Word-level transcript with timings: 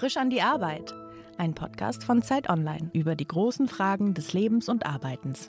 Frisch 0.00 0.16
an 0.16 0.30
die 0.30 0.40
Arbeit. 0.40 0.94
Ein 1.36 1.52
Podcast 1.52 2.04
von 2.04 2.22
Zeit 2.22 2.48
Online 2.48 2.88
über 2.94 3.14
die 3.14 3.26
großen 3.26 3.68
Fragen 3.68 4.14
des 4.14 4.32
Lebens 4.32 4.70
und 4.70 4.86
Arbeitens. 4.86 5.48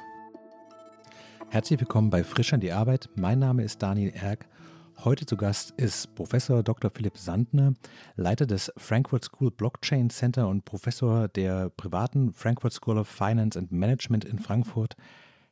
Herzlich 1.47 1.79
willkommen 1.79 2.09
bei 2.09 2.25
Frisch 2.25 2.51
an 2.51 2.59
die 2.59 2.73
Arbeit. 2.73 3.07
Mein 3.15 3.39
Name 3.39 3.63
ist 3.63 3.81
Daniel 3.81 4.11
Erck. 4.13 4.49
Heute 5.05 5.25
zu 5.25 5.37
Gast 5.37 5.71
ist 5.77 6.13
Professor 6.15 6.63
Dr. 6.63 6.91
Philipp 6.93 7.17
Sandner, 7.17 7.75
Leiter 8.17 8.45
des 8.45 8.73
Frankfurt 8.75 9.23
School 9.23 9.51
Blockchain 9.51 10.09
Center 10.09 10.49
und 10.49 10.65
Professor 10.65 11.29
der 11.29 11.69
privaten 11.69 12.33
Frankfurt 12.33 12.73
School 12.73 12.97
of 12.97 13.07
Finance 13.07 13.57
and 13.57 13.71
Management 13.71 14.25
in 14.25 14.37
Frankfurt. 14.37 14.97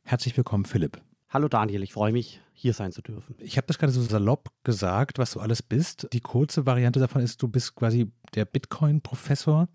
Herzlich 0.02 0.36
willkommen, 0.36 0.66
Philipp. 0.66 1.00
Hallo 1.32 1.46
Daniel, 1.46 1.84
ich 1.84 1.92
freue 1.92 2.10
mich, 2.10 2.40
hier 2.54 2.74
sein 2.74 2.90
zu 2.90 3.02
dürfen. 3.02 3.36
Ich 3.38 3.56
habe 3.56 3.64
das 3.68 3.78
gerade 3.78 3.92
so 3.92 4.02
salopp 4.02 4.50
gesagt, 4.64 5.20
was 5.20 5.30
du 5.30 5.38
alles 5.38 5.62
bist. 5.62 6.08
Die 6.12 6.18
kurze 6.18 6.66
Variante 6.66 6.98
davon 6.98 7.22
ist, 7.22 7.40
du 7.40 7.46
bist 7.46 7.76
quasi 7.76 8.10
der 8.34 8.44
Bitcoin-Professor. 8.46 9.68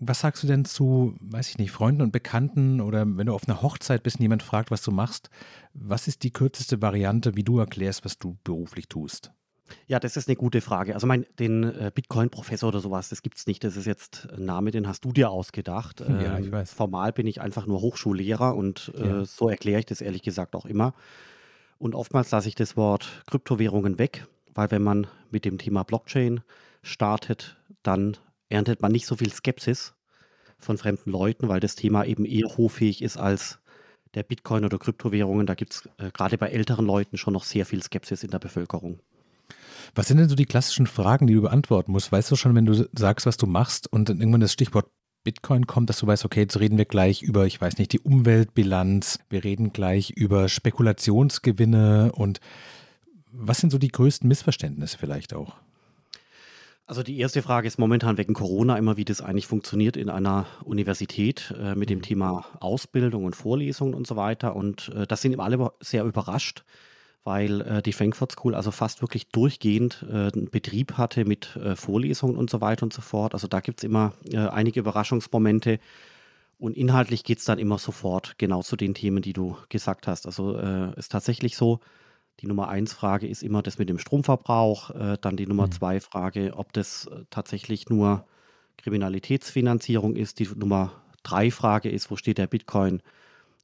Was 0.00 0.20
sagst 0.20 0.42
du 0.42 0.46
denn 0.46 0.64
zu, 0.64 1.14
weiß 1.20 1.50
ich 1.50 1.58
nicht, 1.58 1.70
Freunden 1.70 2.00
und 2.00 2.12
Bekannten 2.12 2.80
oder 2.80 3.04
wenn 3.06 3.26
du 3.26 3.34
auf 3.34 3.46
einer 3.46 3.60
Hochzeit 3.60 4.02
bist 4.02 4.16
und 4.16 4.22
jemand 4.22 4.42
fragt, 4.42 4.70
was 4.70 4.80
du 4.80 4.90
machst, 4.90 5.28
was 5.74 6.08
ist 6.08 6.22
die 6.22 6.32
kürzeste 6.32 6.80
Variante, 6.80 7.36
wie 7.36 7.44
du 7.44 7.58
erklärst, 7.58 8.06
was 8.06 8.16
du 8.16 8.38
beruflich 8.42 8.88
tust? 8.88 9.32
Ja, 9.86 9.98
das 10.00 10.16
ist 10.16 10.28
eine 10.28 10.36
gute 10.36 10.60
Frage. 10.60 10.94
Also 10.94 11.06
mein, 11.06 11.26
den 11.38 11.64
äh, 11.64 11.90
Bitcoin-Professor 11.94 12.68
oder 12.68 12.80
sowas, 12.80 13.08
das 13.08 13.22
gibt 13.22 13.38
es 13.38 13.46
nicht. 13.46 13.64
Das 13.64 13.76
ist 13.76 13.86
jetzt 13.86 14.28
ein 14.36 14.44
Name, 14.44 14.70
den 14.70 14.86
hast 14.88 15.04
du 15.04 15.12
dir 15.12 15.30
ausgedacht. 15.30 16.00
ja, 16.00 16.38
ich 16.38 16.46
Ähm, 16.46 16.52
weiß. 16.52 16.72
formal 16.72 17.12
bin 17.12 17.26
ich 17.26 17.40
einfach 17.40 17.66
nur 17.66 17.80
Hochschullehrer 17.80 18.54
und 18.56 18.92
äh, 18.96 19.06
Ja. 19.06 19.24
so 19.24 19.48
erkläre 19.48 19.80
ich 19.80 19.86
das 19.86 20.00
ehrlich 20.00 20.22
gesagt 20.22 20.54
auch 20.54 20.66
immer. 20.66 20.94
Und 21.78 21.94
oftmals 21.94 22.30
lasse 22.30 22.48
ich 22.48 22.54
das 22.54 22.76
Wort 22.76 23.22
Kryptowährungen 23.26 23.98
weg, 23.98 24.26
weil 24.54 24.70
wenn 24.70 24.82
man 24.82 25.06
mit 25.30 25.44
dem 25.44 25.58
Thema 25.58 25.82
Blockchain 25.82 26.40
startet, 26.82 27.56
dann 27.82 28.16
erntet 28.48 28.82
man 28.82 28.92
nicht 28.92 29.06
so 29.06 29.16
viel 29.16 29.32
Skepsis 29.32 29.94
von 30.58 30.78
fremden 30.78 31.10
Leuten, 31.10 31.48
weil 31.48 31.58
das 31.60 31.74
Thema 31.74 32.04
eben 32.04 32.24
eher 32.24 32.56
hoffähig 32.56 33.02
ist 33.02 33.16
als 33.16 33.58
der 34.14 34.22
Bitcoin 34.22 34.64
oder 34.64 34.78
Kryptowährungen. 34.78 35.46
Da 35.46 35.54
gibt 35.54 35.72
es 35.72 35.88
äh, 35.98 36.10
gerade 36.12 36.36
bei 36.38 36.48
älteren 36.50 36.86
Leuten 36.86 37.16
schon 37.16 37.32
noch 37.32 37.44
sehr 37.44 37.64
viel 37.66 37.82
Skepsis 37.82 38.22
in 38.22 38.30
der 38.30 38.38
Bevölkerung. 38.38 39.00
Was 39.94 40.08
sind 40.08 40.18
denn 40.18 40.28
so 40.28 40.34
die 40.34 40.46
klassischen 40.46 40.86
Fragen, 40.86 41.26
die 41.26 41.34
du 41.34 41.42
beantworten 41.42 41.92
musst? 41.92 42.12
Weißt 42.12 42.30
du 42.30 42.36
schon, 42.36 42.54
wenn 42.54 42.66
du 42.66 42.88
sagst, 42.92 43.26
was 43.26 43.36
du 43.36 43.46
machst 43.46 43.92
und 43.92 44.08
dann 44.08 44.20
irgendwann 44.20 44.40
das 44.40 44.52
Stichwort 44.52 44.86
Bitcoin 45.24 45.66
kommt, 45.66 45.88
dass 45.88 45.98
du 45.98 46.06
weißt, 46.06 46.24
okay, 46.24 46.40
jetzt 46.40 46.58
reden 46.58 46.78
wir 46.78 46.84
gleich 46.84 47.22
über, 47.22 47.46
ich 47.46 47.60
weiß 47.60 47.78
nicht, 47.78 47.92
die 47.92 48.00
Umweltbilanz, 48.00 49.20
wir 49.30 49.44
reden 49.44 49.72
gleich 49.72 50.10
über 50.10 50.48
Spekulationsgewinne 50.48 52.12
und 52.12 52.40
was 53.30 53.58
sind 53.58 53.70
so 53.70 53.78
die 53.78 53.88
größten 53.88 54.28
Missverständnisse 54.28 54.98
vielleicht 54.98 55.32
auch? 55.34 55.56
Also 56.86 57.02
die 57.02 57.18
erste 57.18 57.40
Frage 57.42 57.68
ist 57.68 57.78
momentan 57.78 58.18
wegen 58.18 58.34
Corona 58.34 58.76
immer, 58.76 58.96
wie 58.96 59.04
das 59.04 59.20
eigentlich 59.20 59.46
funktioniert 59.46 59.96
in 59.96 60.10
einer 60.10 60.46
Universität 60.64 61.54
äh, 61.58 61.74
mit 61.74 61.88
dem 61.88 62.02
Thema 62.02 62.44
Ausbildung 62.60 63.24
und 63.24 63.36
Vorlesungen 63.36 63.94
und 63.94 64.06
so 64.06 64.16
weiter. 64.16 64.56
Und 64.56 64.90
äh, 64.94 65.06
das 65.06 65.22
sind 65.22 65.32
eben 65.32 65.40
alle 65.40 65.72
sehr 65.80 66.04
überrascht, 66.04 66.64
weil 67.24 67.60
äh, 67.60 67.82
die 67.82 67.92
Frankfurt 67.92 68.32
School 68.32 68.54
also 68.54 68.70
fast 68.70 69.00
wirklich 69.00 69.28
durchgehend 69.28 70.04
äh, 70.10 70.30
einen 70.32 70.50
Betrieb 70.50 70.98
hatte 70.98 71.24
mit 71.24 71.56
äh, 71.56 71.76
Vorlesungen 71.76 72.36
und 72.36 72.50
so 72.50 72.60
weiter 72.60 72.82
und 72.84 72.92
so 72.92 73.02
fort. 73.02 73.34
Also 73.34 73.46
da 73.46 73.60
gibt 73.60 73.80
es 73.80 73.84
immer 73.84 74.12
äh, 74.30 74.38
einige 74.38 74.80
Überraschungsmomente. 74.80 75.78
Und 76.58 76.76
inhaltlich 76.76 77.24
geht 77.24 77.38
es 77.38 77.44
dann 77.44 77.58
immer 77.58 77.78
sofort 77.78 78.38
genau 78.38 78.62
zu 78.62 78.76
den 78.76 78.94
Themen, 78.94 79.20
die 79.22 79.32
du 79.32 79.56
gesagt 79.68 80.06
hast. 80.06 80.26
Also 80.26 80.56
äh, 80.56 80.96
ist 80.96 81.10
tatsächlich 81.10 81.56
so, 81.56 81.80
die 82.40 82.46
Nummer 82.46 82.68
eins 82.68 82.92
Frage 82.92 83.26
ist 83.28 83.42
immer 83.42 83.62
das 83.62 83.78
mit 83.78 83.88
dem 83.88 83.98
Stromverbrauch. 83.98 84.90
Äh, 84.90 85.18
dann 85.20 85.36
die 85.36 85.46
Nummer 85.46 85.66
Mhm. 85.66 85.72
zwei 85.72 86.00
Frage, 86.00 86.52
ob 86.56 86.72
das 86.72 87.08
tatsächlich 87.30 87.88
nur 87.88 88.26
Kriminalitätsfinanzierung 88.78 90.16
ist. 90.16 90.38
Die 90.38 90.48
Nummer 90.54 90.92
drei 91.22 91.50
Frage 91.50 91.88
ist, 91.88 92.10
wo 92.10 92.16
steht 92.16 92.38
der 92.38 92.46
Bitcoin 92.46 93.02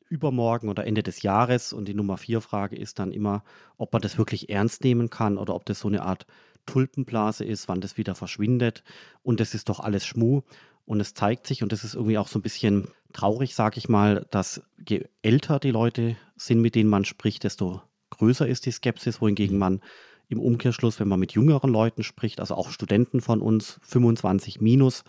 übermorgen 0.08 0.68
oder 0.68 0.86
Ende 0.86 1.02
des 1.02 1.22
Jahres? 1.22 1.72
Und 1.72 1.86
die 1.86 1.94
Nummer 1.94 2.16
vier 2.16 2.40
Frage 2.40 2.76
ist 2.76 2.98
dann 2.98 3.12
immer, 3.12 3.44
ob 3.76 3.92
man 3.92 4.02
das 4.02 4.18
wirklich 4.18 4.50
ernst 4.50 4.84
nehmen 4.84 5.10
kann 5.10 5.38
oder 5.38 5.54
ob 5.54 5.64
das 5.64 5.80
so 5.80 5.88
eine 5.88 6.02
Art 6.02 6.26
Tulpenblase 6.66 7.44
ist, 7.44 7.68
wann 7.68 7.80
das 7.80 7.96
wieder 7.96 8.14
verschwindet. 8.14 8.84
Und 9.22 9.40
das 9.40 9.54
ist 9.54 9.68
doch 9.68 9.80
alles 9.80 10.06
Schmuh. 10.06 10.42
Und 10.84 11.00
es 11.00 11.14
zeigt 11.14 11.46
sich, 11.46 11.62
und 11.62 11.72
das 11.72 11.84
ist 11.84 11.94
irgendwie 11.94 12.18
auch 12.18 12.28
so 12.28 12.38
ein 12.38 12.42
bisschen 12.42 12.88
traurig, 13.12 13.54
sage 13.54 13.78
ich 13.78 13.88
mal, 13.88 14.26
dass 14.30 14.62
je 14.88 15.04
älter 15.22 15.58
die 15.58 15.70
Leute 15.70 16.16
sind, 16.36 16.60
mit 16.60 16.74
denen 16.74 16.90
man 16.90 17.04
spricht, 17.04 17.44
desto 17.44 17.82
größer 18.10 18.46
ist 18.46 18.66
die 18.66 18.70
Skepsis, 18.70 19.20
wohingegen 19.20 19.58
man 19.58 19.80
im 20.28 20.40
Umkehrschluss, 20.40 21.00
wenn 21.00 21.08
man 21.08 21.20
mit 21.20 21.32
jüngeren 21.32 21.70
Leuten 21.70 22.02
spricht, 22.02 22.40
also 22.40 22.54
auch 22.54 22.70
Studenten 22.70 23.20
von 23.20 23.40
uns, 23.40 23.80
25 23.82 24.60
minus, 24.60 25.04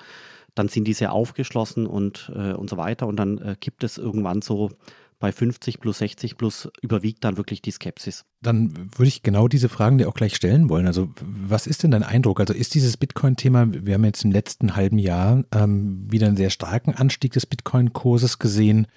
dann 0.56 0.68
sind 0.68 0.86
die 0.86 0.94
sehr 0.94 1.14
aufgeschlossen 1.14 1.88
und, 1.88 2.32
äh, 2.36 2.54
und 2.54 2.70
so 2.70 2.78
weiter. 2.78 3.08
Und 3.08 3.18
dann 3.18 3.38
äh, 3.40 3.56
kippt 3.60 3.84
es 3.84 3.98
irgendwann 3.98 4.42
so 4.42 4.72
bei 5.20 5.34
50 5.34 5.82
plus 5.82 5.98
60 5.98 6.38
plus 6.38 6.70
überwiegt 6.82 7.24
dann 7.24 7.38
wirklich 7.38 7.62
die 7.62 7.72
Skepsis. 7.72 8.24
Dann 8.42 8.74
würde 8.96 9.10
ich 9.10 9.22
genau 9.22 9.50
diese 9.50 9.68
Fragen 9.68 9.98
dir 9.98 10.08
auch 10.08 10.14
gleich 10.14 10.36
stellen 10.36 10.70
wollen. 10.70 10.88
Also 10.88 11.10
was 11.22 11.68
ist 11.68 11.84
denn 11.84 11.92
dein 11.92 12.04
Eindruck? 12.04 12.40
Also 12.40 12.54
ist 12.54 12.74
dieses 12.74 12.96
Bitcoin-Thema, 12.96 13.68
wir 13.70 13.96
haben 13.96 14.06
jetzt 14.06 14.24
im 14.24 14.32
letzten 14.32 14.78
halben 14.78 14.98
Jahr 14.98 15.44
ähm, 15.54 16.08
wieder 16.10 16.28
einen 16.28 16.38
sehr 16.38 16.50
starken 16.50 16.96
Anstieg 16.96 17.34
des 17.34 17.46
Bitcoin-Kurses 17.46 18.40
gesehen. 18.40 18.88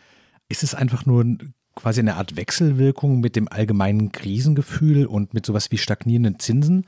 Ist 0.48 0.62
es 0.62 0.74
einfach 0.74 1.06
nur 1.06 1.24
quasi 1.74 2.00
eine 2.00 2.16
Art 2.16 2.36
Wechselwirkung 2.36 3.20
mit 3.20 3.34
dem 3.34 3.48
allgemeinen 3.48 4.12
Krisengefühl 4.12 5.06
und 5.06 5.34
mit 5.34 5.44
sowas 5.44 5.72
wie 5.72 5.78
stagnierenden 5.78 6.38
Zinsen? 6.38 6.86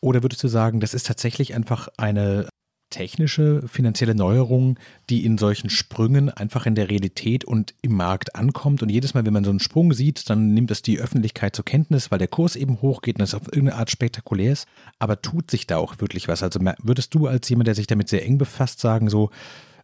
Oder 0.00 0.22
würdest 0.22 0.44
du 0.44 0.48
sagen, 0.48 0.80
das 0.80 0.94
ist 0.94 1.06
tatsächlich 1.06 1.54
einfach 1.54 1.88
eine 1.96 2.48
technische, 2.90 3.66
finanzielle 3.68 4.14
Neuerung, 4.14 4.78
die 5.10 5.24
in 5.24 5.38
solchen 5.38 5.70
Sprüngen 5.70 6.30
einfach 6.30 6.66
in 6.66 6.74
der 6.74 6.90
Realität 6.90 7.44
und 7.44 7.74
im 7.82 7.94
Markt 7.94 8.34
ankommt. 8.34 8.82
Und 8.82 8.88
jedes 8.88 9.14
Mal, 9.14 9.26
wenn 9.26 9.32
man 9.32 9.44
so 9.44 9.50
einen 9.50 9.60
Sprung 9.60 9.92
sieht, 9.92 10.28
dann 10.30 10.54
nimmt 10.54 10.70
das 10.70 10.82
die 10.82 10.98
Öffentlichkeit 10.98 11.54
zur 11.54 11.64
Kenntnis, 11.64 12.10
weil 12.10 12.18
der 12.18 12.28
Kurs 12.28 12.56
eben 12.56 12.80
hochgeht 12.80 13.16
und 13.16 13.22
das 13.22 13.34
auf 13.34 13.46
irgendeine 13.46 13.76
Art 13.76 13.90
spektakulär 13.90 14.52
ist. 14.52 14.66
Aber 14.98 15.20
tut 15.22 15.50
sich 15.50 15.66
da 15.66 15.76
auch 15.76 16.00
wirklich 16.00 16.28
was? 16.28 16.42
Also 16.42 16.60
würdest 16.82 17.14
du 17.14 17.26
als 17.26 17.48
jemand, 17.48 17.66
der 17.66 17.74
sich 17.74 17.86
damit 17.86 18.08
sehr 18.08 18.24
eng 18.24 18.38
befasst, 18.38 18.80
sagen, 18.80 19.10
so, 19.10 19.30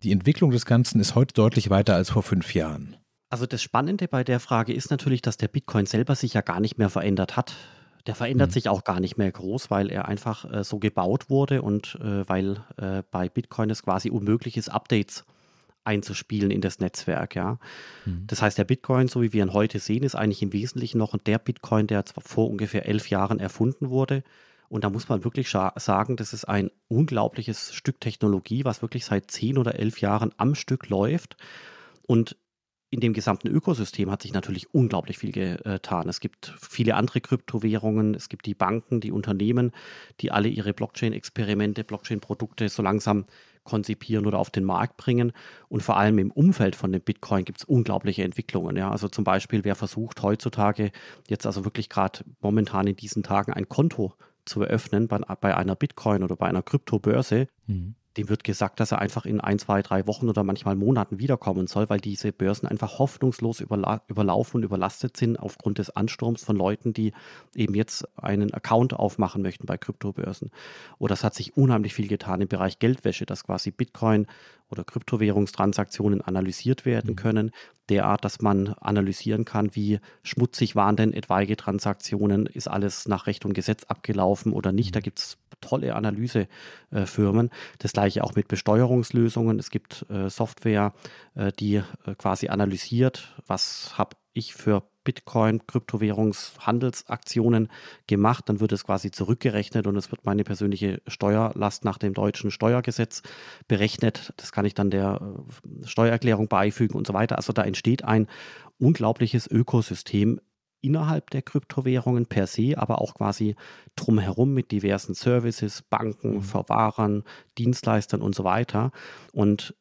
die 0.03 0.13
Entwicklung 0.13 0.51
des 0.51 0.67
Ganzen 0.67 1.01
ist 1.01 1.15
heute 1.15 1.35
deutlich 1.35 1.71
weiter 1.71 1.95
als 1.95 2.11
vor 2.11 2.23
fünf 2.23 2.55
Jahren? 2.55 2.97
Also 3.31 3.47
das 3.47 3.63
Spannende 3.63 4.07
bei 4.07 4.23
der 4.23 4.39
Frage 4.39 4.73
ist 4.73 4.91
natürlich, 4.91 5.23
dass 5.23 5.37
der 5.37 5.49
Bitcoin 5.49 5.87
selber 5.87 6.15
sich 6.15 6.35
ja 6.35 6.41
gar 6.41 6.61
nicht 6.61 6.79
mehr 6.79 6.91
verändert 6.91 7.37
hat. 7.37 7.57
Der 8.07 8.15
verändert 8.15 8.51
Mhm. 8.51 8.53
sich 8.53 8.69
auch 8.69 8.85
gar 8.85 9.01
nicht 9.01 9.17
mehr 9.17 9.33
groß, 9.33 9.71
weil 9.71 9.91
er 9.91 10.07
einfach 10.07 10.45
äh, 10.53 10.65
so 10.65 10.79
gebaut 10.79 11.31
wurde 11.31 11.63
und 11.63 11.99
äh, 12.03 12.29
weil 12.29 12.63
äh, 12.77 13.03
bei 13.11 13.29
Bitcoin 13.29 13.71
es 13.71 13.83
quasi 13.83 14.11
unmöglich 14.11 14.57
ist, 14.57 14.69
Updates 14.69 15.25
einzuspielen 15.85 16.51
in 16.51 16.61
das 16.61 16.81
Netzwerk, 16.81 17.35
ja. 17.35 17.59
Mhm. 18.07 18.25
Das 18.27 18.41
heißt, 18.43 18.57
der 18.59 18.65
Bitcoin, 18.65 19.09
so 19.09 19.23
wie 19.23 19.33
wir 19.33 19.43
ihn 19.45 19.53
heute 19.53 19.79
sehen, 19.79 20.03
ist 20.03 20.15
eigentlich 20.15 20.43
im 20.43 20.53
Wesentlichen 20.53 20.99
noch 20.99 21.17
der 21.19 21.39
Bitcoin, 21.39 21.87
der 21.87 22.05
vor 22.19 22.49
ungefähr 22.51 22.87
elf 22.87 23.11
Jahren 23.11 23.39
erfunden 23.39 23.91
wurde. 23.91 24.23
Und 24.71 24.83
da 24.83 24.91
muss 24.91 25.09
man 25.09 25.25
wirklich 25.25 25.51
sagen, 25.51 26.17
das 26.17 26.33
ist 26.33 26.47
ein 26.47 26.71
unglaubliches 26.89 27.75
Stück 27.75 28.01
Technologie, 28.01 28.65
was 28.65 28.83
wirklich 28.83 29.05
seit 29.05 29.31
zehn 29.31 29.59
oder 29.59 29.79
elf 29.79 30.01
Jahren 30.01 30.33
am 30.39 30.55
Stück 30.55 30.89
läuft. 30.89 31.37
Und 32.07 32.37
in 32.95 33.01
dem 33.01 33.13
gesamten 33.13 33.49
Ökosystem 33.49 34.09
hat 34.09 34.23
sich 34.23 34.33
natürlich 34.33 34.73
unglaublich 34.73 35.19
viel 35.19 35.33
getan. 35.33 36.09
Es 36.09 36.21
gibt 36.21 36.55
viele 36.61 36.95
andere 36.95 37.21
Kryptowährungen, 37.21 38.15
es 38.15 38.29
gibt 38.29 38.47
die 38.47 38.55
Banken, 38.55 39.01
die 39.01 39.11
Unternehmen, 39.11 39.73
die 40.21 40.31
alle 40.31 40.47
ihre 40.47 40.73
Blockchain-Experimente, 40.73 41.83
Blockchain-Produkte 41.83 42.69
so 42.69 42.83
langsam 42.83 43.25
konzipieren 43.65 44.27
oder 44.27 44.39
auf 44.39 44.51
den 44.51 44.63
Markt 44.63 44.97
bringen. 44.97 45.33
Und 45.69 45.83
vor 45.83 45.97
allem 45.97 46.19
im 46.19 46.31
Umfeld 46.31 46.77
von 46.77 46.93
dem 46.93 47.01
Bitcoin 47.01 47.45
gibt 47.45 47.59
es 47.59 47.65
unglaubliche 47.65 48.23
Entwicklungen. 48.23 48.77
Ja. 48.77 48.93
Also 48.93 49.09
zum 49.09 49.25
Beispiel, 49.25 49.65
wer 49.65 49.75
versucht 49.75 50.23
heutzutage 50.23 50.93
jetzt 51.27 51.47
also 51.47 51.65
wirklich 51.65 51.89
gerade 51.89 52.21
momentan 52.41 52.87
in 52.87 52.95
diesen 52.95 53.25
Tagen 53.25 53.53
ein 53.53 53.69
Konto 53.69 54.15
zu 54.45 54.63
eröffnen 54.63 55.09
bei, 55.09 55.19
bei 55.19 55.57
einer 55.57 55.75
Bitcoin 55.75 56.23
oder 56.23 56.37
bei 56.37 56.47
einer 56.47 56.63
Kryptobörse, 56.63 57.49
Mhm. 57.67 57.97
Dem 58.17 58.29
wird 58.29 58.45
gesagt, 58.45 58.81
dass 58.81 58.93
er 58.93 59.01
einfach 59.01 59.27
in 59.27 59.41
ein, 59.41 59.59
zwei, 59.59 59.83
drei 59.83 60.07
Wochen 60.07 60.29
oder 60.29 60.45
manchmal 60.45 60.77
Monaten 60.77 61.19
wiederkommen 61.19 61.67
soll, 61.67 61.91
weil 61.91 62.01
diese 62.01 62.33
Börsen 62.33 62.67
einfach 62.69 62.99
hoffnungslos 62.99 63.61
überla 63.61 64.03
überlaufen 64.09 64.59
und 64.59 64.65
überlastet 64.65 65.17
sind 65.17 65.39
aufgrund 65.39 65.79
des 65.79 65.91
Ansturms 65.91 66.45
von 66.45 66.57
Leuten, 66.57 66.93
die 66.93 67.13
eben 67.55 67.75
jetzt 67.75 68.07
einen 68.17 68.55
Account 68.55 68.95
aufmachen 68.95 69.43
möchten 69.43 69.67
bei 69.67 69.77
Kryptobörsen. 69.77 70.51
Oder 70.99 71.15
es 71.15 71.25
hat 71.25 71.35
sich 71.35 71.57
unheimlich 71.57 71.95
viel 71.95 72.09
getan 72.09 72.41
im 72.41 72.49
Bereich 72.49 72.79
Geldwäsche, 72.79 73.27
dass 73.27 73.45
quasi 73.45 73.71
Bitcoin 73.71 74.27
oder 74.75 74.85
Kryptowährungstransaktionen 74.85 76.21
analysiert 76.21 76.85
werden 76.85 77.13
Mhm. 77.13 77.17
können, 77.17 77.51
derart, 77.89 78.25
dass 78.25 78.41
man 78.41 78.75
analysieren 78.81 79.45
kann, 79.45 79.75
wie 79.75 80.01
schmutzig 80.23 80.75
waren 80.75 80.97
denn 80.97 81.13
etwaige 81.13 81.57
Transaktionen, 81.57 82.47
ist 82.47 82.67
alles 82.67 83.07
nach 83.07 83.27
Recht 83.27 83.45
und 83.45 83.53
Gesetz 83.55 83.85
abgelaufen 83.85 84.53
oder 84.53 84.73
nicht. 84.73 84.97
Da 84.97 85.01
gibt 85.01 85.19
es 85.21 85.37
tolle 85.61 85.95
Analysefirmen. 85.95 87.51
Das 87.79 87.93
gleiche 87.93 88.25
auch 88.25 88.35
mit 88.35 88.49
Besteuerungslösungen. 88.49 89.59
Es 89.59 89.71
gibt 89.71 90.05
äh, 90.11 90.29
Software, 90.29 90.93
äh, 91.35 91.53
die 91.53 91.77
äh, 91.77 92.15
quasi 92.19 92.49
analysiert, 92.49 93.35
was 93.47 93.97
habe 93.97 94.17
ich 94.33 94.55
für 94.55 94.83
Bitcoin, 95.05 95.67
Kryptowährungshandelsaktionen 95.67 97.69
gemacht, 98.07 98.49
dann 98.49 98.61
wird 98.61 98.73
es 98.73 98.85
quasi 98.85 99.11
zurückgerechnet 99.11 99.87
und 99.87 99.97
es 99.97 100.11
wird 100.11 100.25
meine 100.25 100.45
persönliche 100.45 101.03
Steuerlast 101.07 101.85
nach 101.85 101.99
dem 101.99 102.15
deutschen 102.15 102.51
Steuergesetz 102.51 103.23
berechnet. 103.69 104.33
Das 104.39 104.51
kann 104.51 104.65
ich 104.65 104.75
dann 104.75 104.91
der 104.91 105.21
äh, 105.21 105.87
Steuererklärung 105.87 106.49
beifügen 106.49 106.97
und 106.97 107.07
so 107.07 107.13
weiter. 107.13 107.37
Also 107.37 107.53
da 107.53 107.63
entsteht 107.63 108.05
ein 108.05 108.29
unglaubliches 108.79 109.47
Ökosystem 109.47 110.41
innerhalb 110.85 111.31
der 111.31 111.43
Kryptowährungen 111.43 112.27
per 112.27 112.47
se, 112.47 112.75
aber 112.77 113.01
auch 113.01 113.15
quasi 113.15 113.57
drumherum 113.97 114.53
mit 114.53 114.71
diversen 114.71 115.15
Services, 115.15 115.83
Banken, 115.83 116.35
mhm. 116.35 116.43
Verwahrern, 116.43 117.25
Dienstleistern 117.57 118.21
und 118.21 118.35
so 118.35 118.45
weiter. 118.45 118.93
Und 119.33 119.75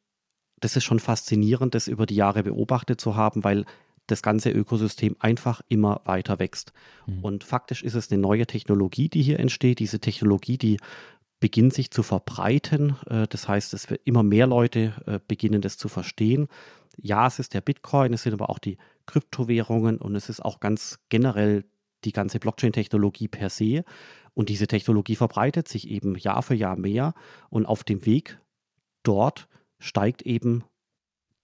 das 0.61 0.77
ist 0.77 0.85
schon 0.85 0.99
faszinierend, 0.99 1.75
das 1.75 1.89
über 1.89 2.05
die 2.05 2.15
Jahre 2.15 2.43
beobachtet 2.43 3.01
zu 3.01 3.17
haben, 3.17 3.43
weil 3.43 3.65
das 4.07 4.21
ganze 4.21 4.49
Ökosystem 4.49 5.15
einfach 5.19 5.61
immer 5.69 6.01
weiter 6.05 6.39
wächst. 6.39 6.73
Mhm. 7.05 7.23
Und 7.23 7.43
faktisch 7.43 7.83
ist 7.83 7.95
es 7.95 8.11
eine 8.11 8.21
neue 8.21 8.45
Technologie, 8.45 9.09
die 9.09 9.21
hier 9.21 9.39
entsteht. 9.39 9.79
Diese 9.79 9.99
Technologie, 9.99 10.57
die 10.57 10.77
beginnt 11.39 11.73
sich 11.73 11.91
zu 11.91 12.03
verbreiten. 12.03 12.95
Äh, 13.07 13.27
das 13.27 13.47
heißt, 13.47 13.73
es 13.73 13.89
wird 13.89 14.01
immer 14.05 14.23
mehr 14.23 14.47
Leute 14.47 14.93
äh, 15.05 15.19
beginnen, 15.27 15.61
das 15.61 15.77
zu 15.77 15.89
verstehen. 15.89 16.47
Ja, 16.97 17.27
es 17.27 17.39
ist 17.39 17.53
der 17.53 17.61
Bitcoin, 17.61 18.13
es 18.13 18.23
sind 18.23 18.33
aber 18.33 18.49
auch 18.49 18.59
die 18.59 18.77
Kryptowährungen 19.07 19.97
und 19.97 20.15
es 20.15 20.29
ist 20.29 20.43
auch 20.43 20.59
ganz 20.59 20.99
generell 21.09 21.65
die 22.05 22.11
ganze 22.11 22.39
Blockchain-Technologie 22.39 23.27
per 23.27 23.49
se. 23.49 23.83
Und 24.33 24.49
diese 24.49 24.67
Technologie 24.67 25.15
verbreitet 25.15 25.67
sich 25.67 25.89
eben 25.89 26.15
Jahr 26.15 26.43
für 26.43 26.55
Jahr 26.55 26.77
mehr. 26.77 27.13
Und 27.49 27.65
auf 27.65 27.83
dem 27.83 28.05
Weg 28.05 28.39
dort 29.03 29.47
steigt 29.79 30.21
eben 30.23 30.63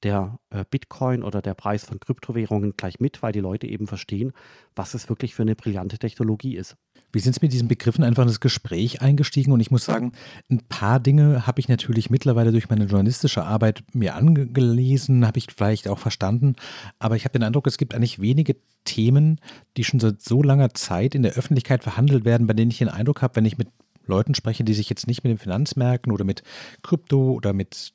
der 0.04 0.40
äh, 0.50 0.64
Bitcoin 0.70 1.24
oder 1.24 1.42
der 1.42 1.54
Preis 1.54 1.86
von 1.86 2.00
Kryptowährungen 2.00 2.74
gleich 2.78 3.00
mit, 3.00 3.22
weil 3.22 3.32
die 3.32 3.40
Leute 3.40 3.68
eben 3.68 3.88
verstehen, 3.88 4.34
was 4.76 4.94
es 4.94 5.10
wirklich 5.10 5.36
für 5.36 5.42
eine 5.42 5.56
brillante 5.56 5.98
Technologie 5.98 6.56
ist. 6.56 6.78
Wir 7.12 7.22
sind 7.22 7.42
mit 7.42 7.52
diesen 7.52 7.68
Begriffen 7.68 8.04
einfach 8.04 8.22
in 8.22 8.28
das 8.28 8.40
Gespräch 8.40 9.02
eingestiegen 9.02 9.52
und 9.52 9.60
ich 9.60 9.72
muss 9.72 9.86
sagen, 9.86 10.12
ein 10.50 10.62
paar 10.70 11.00
Dinge 11.00 11.48
habe 11.48 11.60
ich 11.60 11.68
natürlich 11.68 12.10
mittlerweile 12.10 12.52
durch 12.52 12.70
meine 12.70 12.86
journalistische 12.86 13.44
Arbeit 13.44 13.84
mir 13.94 14.16
angelesen, 14.16 15.26
habe 15.26 15.40
ich 15.40 15.48
vielleicht 15.56 15.88
auch 15.88 15.98
verstanden, 15.98 16.56
aber 17.00 17.16
ich 17.16 17.26
habe 17.26 17.34
den 17.34 17.44
Eindruck, 17.44 17.66
es 17.68 17.78
gibt 17.78 17.96
eigentlich 17.96 18.20
wenige 18.20 18.58
Themen, 18.86 19.40
die 19.76 19.84
schon 19.84 20.00
seit 20.00 20.22
so 20.22 20.44
langer 20.44 20.74
Zeit 20.74 21.16
in 21.16 21.24
der 21.24 21.34
Öffentlichkeit 21.34 21.84
verhandelt 21.84 22.26
werden, 22.26 22.48
bei 22.48 22.54
denen 22.54 22.72
ich 22.72 22.78
den 22.78 22.90
Eindruck 22.90 23.22
habe, 23.22 23.36
wenn 23.38 23.46
ich 23.46 23.58
mit 23.58 23.70
Leuten 24.06 24.36
spreche, 24.36 24.64
die 24.64 24.74
sich 24.74 24.90
jetzt 24.90 25.08
nicht 25.08 25.24
mit 25.24 25.32
den 25.32 25.38
Finanzmärkten 25.38 26.12
oder 26.12 26.26
mit 26.26 26.44
Krypto 26.84 27.32
oder 27.32 27.54
mit 27.54 27.94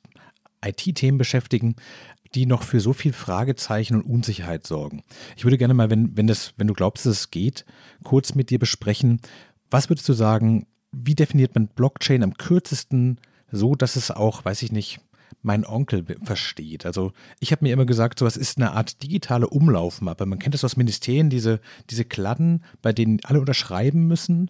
IT-Themen 0.65 1.17
beschäftigen, 1.17 1.75
die 2.33 2.45
noch 2.45 2.63
für 2.63 2.79
so 2.79 2.93
viel 2.93 3.13
Fragezeichen 3.13 3.95
und 3.95 4.03
Unsicherheit 4.03 4.67
sorgen. 4.67 5.03
Ich 5.37 5.45
würde 5.45 5.57
gerne 5.57 5.73
mal, 5.73 5.89
wenn, 5.89 6.15
wenn, 6.17 6.27
das, 6.27 6.53
wenn 6.57 6.67
du 6.67 6.73
glaubst, 6.73 7.05
dass 7.05 7.19
es 7.19 7.31
geht, 7.31 7.65
kurz 8.03 8.35
mit 8.35 8.49
dir 8.49 8.59
besprechen. 8.59 9.21
Was 9.69 9.89
würdest 9.89 10.07
du 10.09 10.13
sagen, 10.13 10.67
wie 10.91 11.15
definiert 11.15 11.55
man 11.55 11.67
Blockchain 11.67 12.23
am 12.23 12.35
kürzesten 12.35 13.19
so, 13.51 13.75
dass 13.75 13.95
es 13.95 14.11
auch, 14.11 14.43
weiß 14.43 14.63
ich 14.63 14.71
nicht, 14.71 14.99
mein 15.41 15.65
Onkel 15.65 16.05
versteht. 16.23 16.85
Also 16.85 17.11
ich 17.39 17.51
habe 17.51 17.63
mir 17.63 17.73
immer 17.73 17.85
gesagt, 17.85 18.19
sowas 18.19 18.35
ist 18.35 18.57
eine 18.57 18.71
Art 18.71 19.03
digitale 19.03 19.47
Umlaufmappe. 19.47 20.25
Man 20.25 20.39
kennt 20.39 20.55
das 20.55 20.63
aus 20.63 20.75
Ministerien, 20.75 21.29
diese, 21.29 21.59
diese 21.89 22.03
Kladden, 22.03 22.63
bei 22.81 22.93
denen 22.93 23.19
alle 23.23 23.39
unterschreiben 23.39 24.07
müssen. 24.07 24.49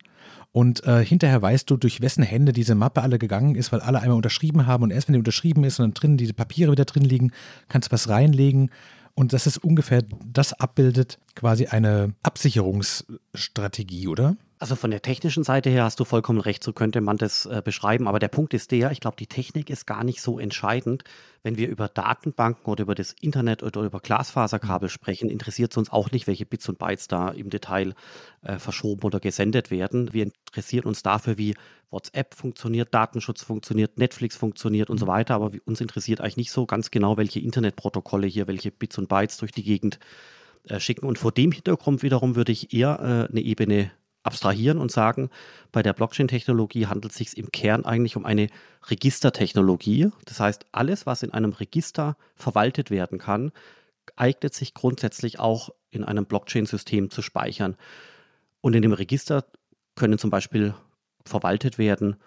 Und 0.53 0.85
äh, 0.85 1.03
hinterher 1.03 1.41
weißt 1.41 1.69
du, 1.69 1.75
durch 1.75 1.99
wessen 1.99 2.23
Hände 2.23 2.53
diese 2.53 2.75
Mappe 2.75 3.01
alle 3.01 3.19
gegangen 3.19 3.55
ist, 3.55 3.73
weil 3.73 3.81
alle 3.81 3.99
einmal 3.99 4.15
unterschrieben 4.15 4.67
haben. 4.67 4.83
Und 4.83 4.91
erst 4.91 5.09
wenn 5.09 5.13
die 5.13 5.19
unterschrieben 5.19 5.65
ist 5.65 5.79
und 5.79 5.83
dann 5.83 5.93
drin 5.93 6.17
diese 6.17 6.33
Papiere 6.33 6.71
wieder 6.71 6.85
drin 6.85 7.03
liegen, 7.03 7.31
kannst 7.67 7.89
du 7.89 7.91
was 7.91 8.07
reinlegen. 8.07 8.71
Und 9.15 9.33
das 9.33 9.47
ist 9.47 9.57
ungefähr, 9.57 10.03
das 10.25 10.53
abbildet 10.53 11.19
quasi 11.35 11.67
eine 11.67 12.13
Absicherungsstrategie, 12.23 14.07
oder? 14.07 14.37
Also 14.57 14.77
von 14.77 14.89
der 14.89 15.01
technischen 15.01 15.43
Seite 15.43 15.69
her 15.69 15.83
hast 15.83 15.99
du 15.99 16.05
vollkommen 16.05 16.39
recht, 16.39 16.63
so 16.63 16.71
könnte 16.71 17.01
man 17.01 17.17
das 17.17 17.45
äh, 17.45 17.61
beschreiben. 17.63 18.07
Aber 18.07 18.19
der 18.19 18.29
Punkt 18.29 18.53
ist 18.53 18.71
der, 18.71 18.89
ich 18.91 19.01
glaube, 19.01 19.17
die 19.17 19.27
Technik 19.27 19.69
ist 19.69 19.85
gar 19.85 20.05
nicht 20.05 20.21
so 20.21 20.39
entscheidend. 20.39 21.03
Wenn 21.43 21.57
wir 21.57 21.67
über 21.67 21.89
Datenbanken 21.89 22.71
oder 22.71 22.83
über 22.83 22.95
das 22.95 23.13
Internet 23.19 23.63
oder 23.63 23.81
über 23.81 23.99
Glasfaserkabel 23.99 24.87
sprechen, 24.87 25.29
interessiert 25.29 25.73
es 25.73 25.77
uns 25.77 25.91
auch 25.91 26.11
nicht, 26.11 26.25
welche 26.27 26.45
Bits 26.45 26.69
und 26.69 26.79
Bytes 26.79 27.09
da 27.09 27.29
im 27.29 27.49
Detail 27.49 27.95
äh, 28.43 28.57
verschoben 28.57 29.03
oder 29.03 29.19
gesendet 29.19 29.71
werden. 29.71 30.13
Wir 30.13 30.23
interessieren 30.23 30.85
uns 30.85 31.03
dafür, 31.03 31.37
wie 31.37 31.55
WhatsApp 31.91 32.33
funktioniert, 32.33 32.93
Datenschutz 32.93 33.43
funktioniert, 33.43 33.97
Netflix 33.97 34.37
funktioniert 34.37 34.89
und 34.89 34.99
so 34.99 35.07
weiter. 35.07 35.35
Aber 35.35 35.51
uns 35.65 35.81
interessiert 35.81 36.21
eigentlich 36.21 36.37
nicht 36.37 36.51
so 36.51 36.65
ganz 36.65 36.91
genau, 36.91 37.17
welche 37.17 37.41
Internetprotokolle 37.41 38.27
hier, 38.27 38.47
welche 38.47 38.71
Bits 38.71 38.97
und 38.97 39.09
Bytes 39.09 39.35
durch 39.35 39.51
die 39.51 39.63
Gegend 39.63 39.99
äh, 40.69 40.79
schicken. 40.79 41.05
Und 41.05 41.19
vor 41.19 41.33
dem 41.33 41.51
Hintergrund 41.51 42.03
wiederum 42.03 42.37
würde 42.37 42.53
ich 42.53 42.73
eher 42.73 43.27
äh, 43.27 43.31
eine 43.31 43.41
Ebene 43.41 43.91
abstrahieren 44.25 44.77
und 44.77 44.91
sagen, 44.91 45.29
bei 45.71 45.83
der 45.83 45.93
Blockchain-Technologie 45.93 46.87
handelt 46.87 47.11
es 47.11 47.17
sich 47.17 47.37
im 47.37 47.51
Kern 47.51 47.85
eigentlich 47.85 48.15
um 48.15 48.25
eine 48.25 48.47
Registertechnologie. 48.87 50.09
Das 50.25 50.39
heißt, 50.39 50.65
alles, 50.71 51.05
was 51.05 51.23
in 51.23 51.31
einem 51.31 51.53
Register 51.53 52.17
verwaltet 52.35 52.91
werden 52.91 53.19
kann, 53.19 53.51
eignet 54.15 54.53
sich 54.53 54.73
grundsätzlich 54.73 55.39
auch 55.39 55.69
in 55.91 56.03
einem 56.03 56.25
Blockchain-System 56.25 57.09
zu 57.11 57.21
speichern. 57.21 57.75
Und 58.61 58.75
in 58.75 58.81
dem 58.81 58.93
Register 58.93 59.45
können 59.95 60.17
zum 60.17 60.29
Beispiel 60.29 60.73
verwaltet 61.23 61.77
werden 61.77 62.17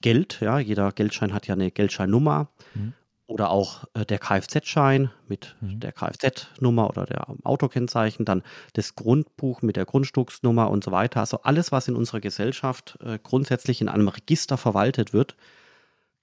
Geld, 0.00 0.38
ja, 0.40 0.60
jeder 0.60 0.92
Geldschein 0.92 1.32
hat 1.32 1.48
ja 1.48 1.54
eine 1.54 1.70
Geldscheinnummer. 1.70 2.48
Mhm 2.74 2.94
oder 3.28 3.50
auch 3.50 3.84
äh, 3.94 4.04
der 4.04 4.18
Kfz-Schein 4.18 5.10
mit 5.28 5.54
mhm. 5.60 5.80
der 5.80 5.92
Kfz-Nummer 5.92 6.88
oder 6.88 7.04
der 7.04 7.26
Autokennzeichen, 7.44 8.24
dann 8.24 8.42
das 8.72 8.94
Grundbuch 8.94 9.62
mit 9.62 9.76
der 9.76 9.84
Grundstücksnummer 9.84 10.70
und 10.70 10.82
so 10.82 10.90
weiter. 10.90 11.20
Also 11.20 11.42
alles, 11.42 11.70
was 11.70 11.86
in 11.86 11.94
unserer 11.94 12.20
Gesellschaft 12.20 12.98
äh, 13.04 13.18
grundsätzlich 13.22 13.80
in 13.80 13.88
einem 13.88 14.08
Register 14.08 14.56
verwaltet 14.56 15.12
wird, 15.12 15.36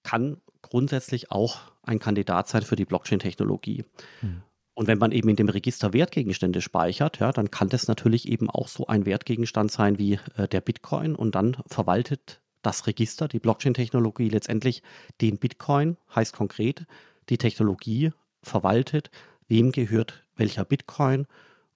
kann 0.03 0.41
grundsätzlich 0.63 1.31
auch 1.31 1.59
ein 1.83 1.99
Kandidat 1.99 2.47
sein 2.47 2.63
für 2.63 2.75
die 2.75 2.85
Blockchain-Technologie. 2.85 3.85
Mhm. 4.21 4.41
Und 4.73 4.87
wenn 4.87 4.97
man 4.97 5.11
eben 5.11 5.29
in 5.29 5.35
dem 5.35 5.47
Register 5.47 5.93
Wertgegenstände 5.93 6.59
speichert, 6.59 7.19
ja, 7.19 7.31
dann 7.31 7.51
kann 7.51 7.69
das 7.69 7.87
natürlich 7.87 8.27
eben 8.27 8.49
auch 8.49 8.67
so 8.67 8.87
ein 8.87 9.05
Wertgegenstand 9.05 9.71
sein 9.71 9.99
wie 9.99 10.19
äh, 10.37 10.47
der 10.47 10.61
Bitcoin 10.61 11.15
und 11.15 11.35
dann 11.35 11.57
verwaltet 11.67 12.41
das 12.65 12.87
Register, 12.87 13.27
die 13.27 13.39
Blockchain-Technologie 13.39 14.29
letztendlich 14.29 14.83
den 15.21 15.37
Bitcoin, 15.37 15.97
heißt 16.13 16.33
konkret, 16.33 16.85
die 17.29 17.37
Technologie 17.37 18.11
verwaltet, 18.43 19.11
wem 19.47 19.71
gehört 19.71 20.25
welcher 20.35 20.65
Bitcoin 20.65 21.27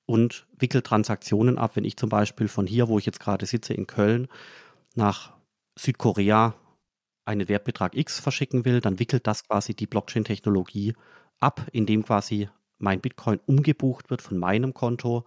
und 0.06 0.48
wickelt 0.58 0.86
Transaktionen 0.86 1.58
ab. 1.58 1.76
Wenn 1.76 1.86
ich 1.86 1.98
zum 1.98 2.10
Beispiel 2.10 2.48
von 2.48 2.68
hier, 2.68 2.88
wo 2.88 2.98
ich 2.98 3.06
jetzt 3.06 3.20
gerade 3.20 3.46
sitze, 3.46 3.74
in 3.74 3.88
Köln, 3.88 4.28
nach 4.96 5.34
Südkorea 5.78 6.56
einen 7.26 7.48
Wertbetrag 7.48 7.96
X 7.96 8.20
verschicken 8.20 8.66
will, 8.66 8.82
dann 8.82 9.00
wickelt 9.00 9.28
das 9.28 9.48
quasi 9.48 9.76
die 9.76 9.88
Blockchain-Technologie 9.88 10.94
ab, 11.40 11.68
indem 11.72 12.04
quasi 12.04 12.50
mein 12.80 13.02
Bitcoin 13.02 13.40
umgebucht 13.46 14.10
wird 14.10 14.22
von 14.22 14.38
meinem 14.38 14.74
Konto 14.74 15.26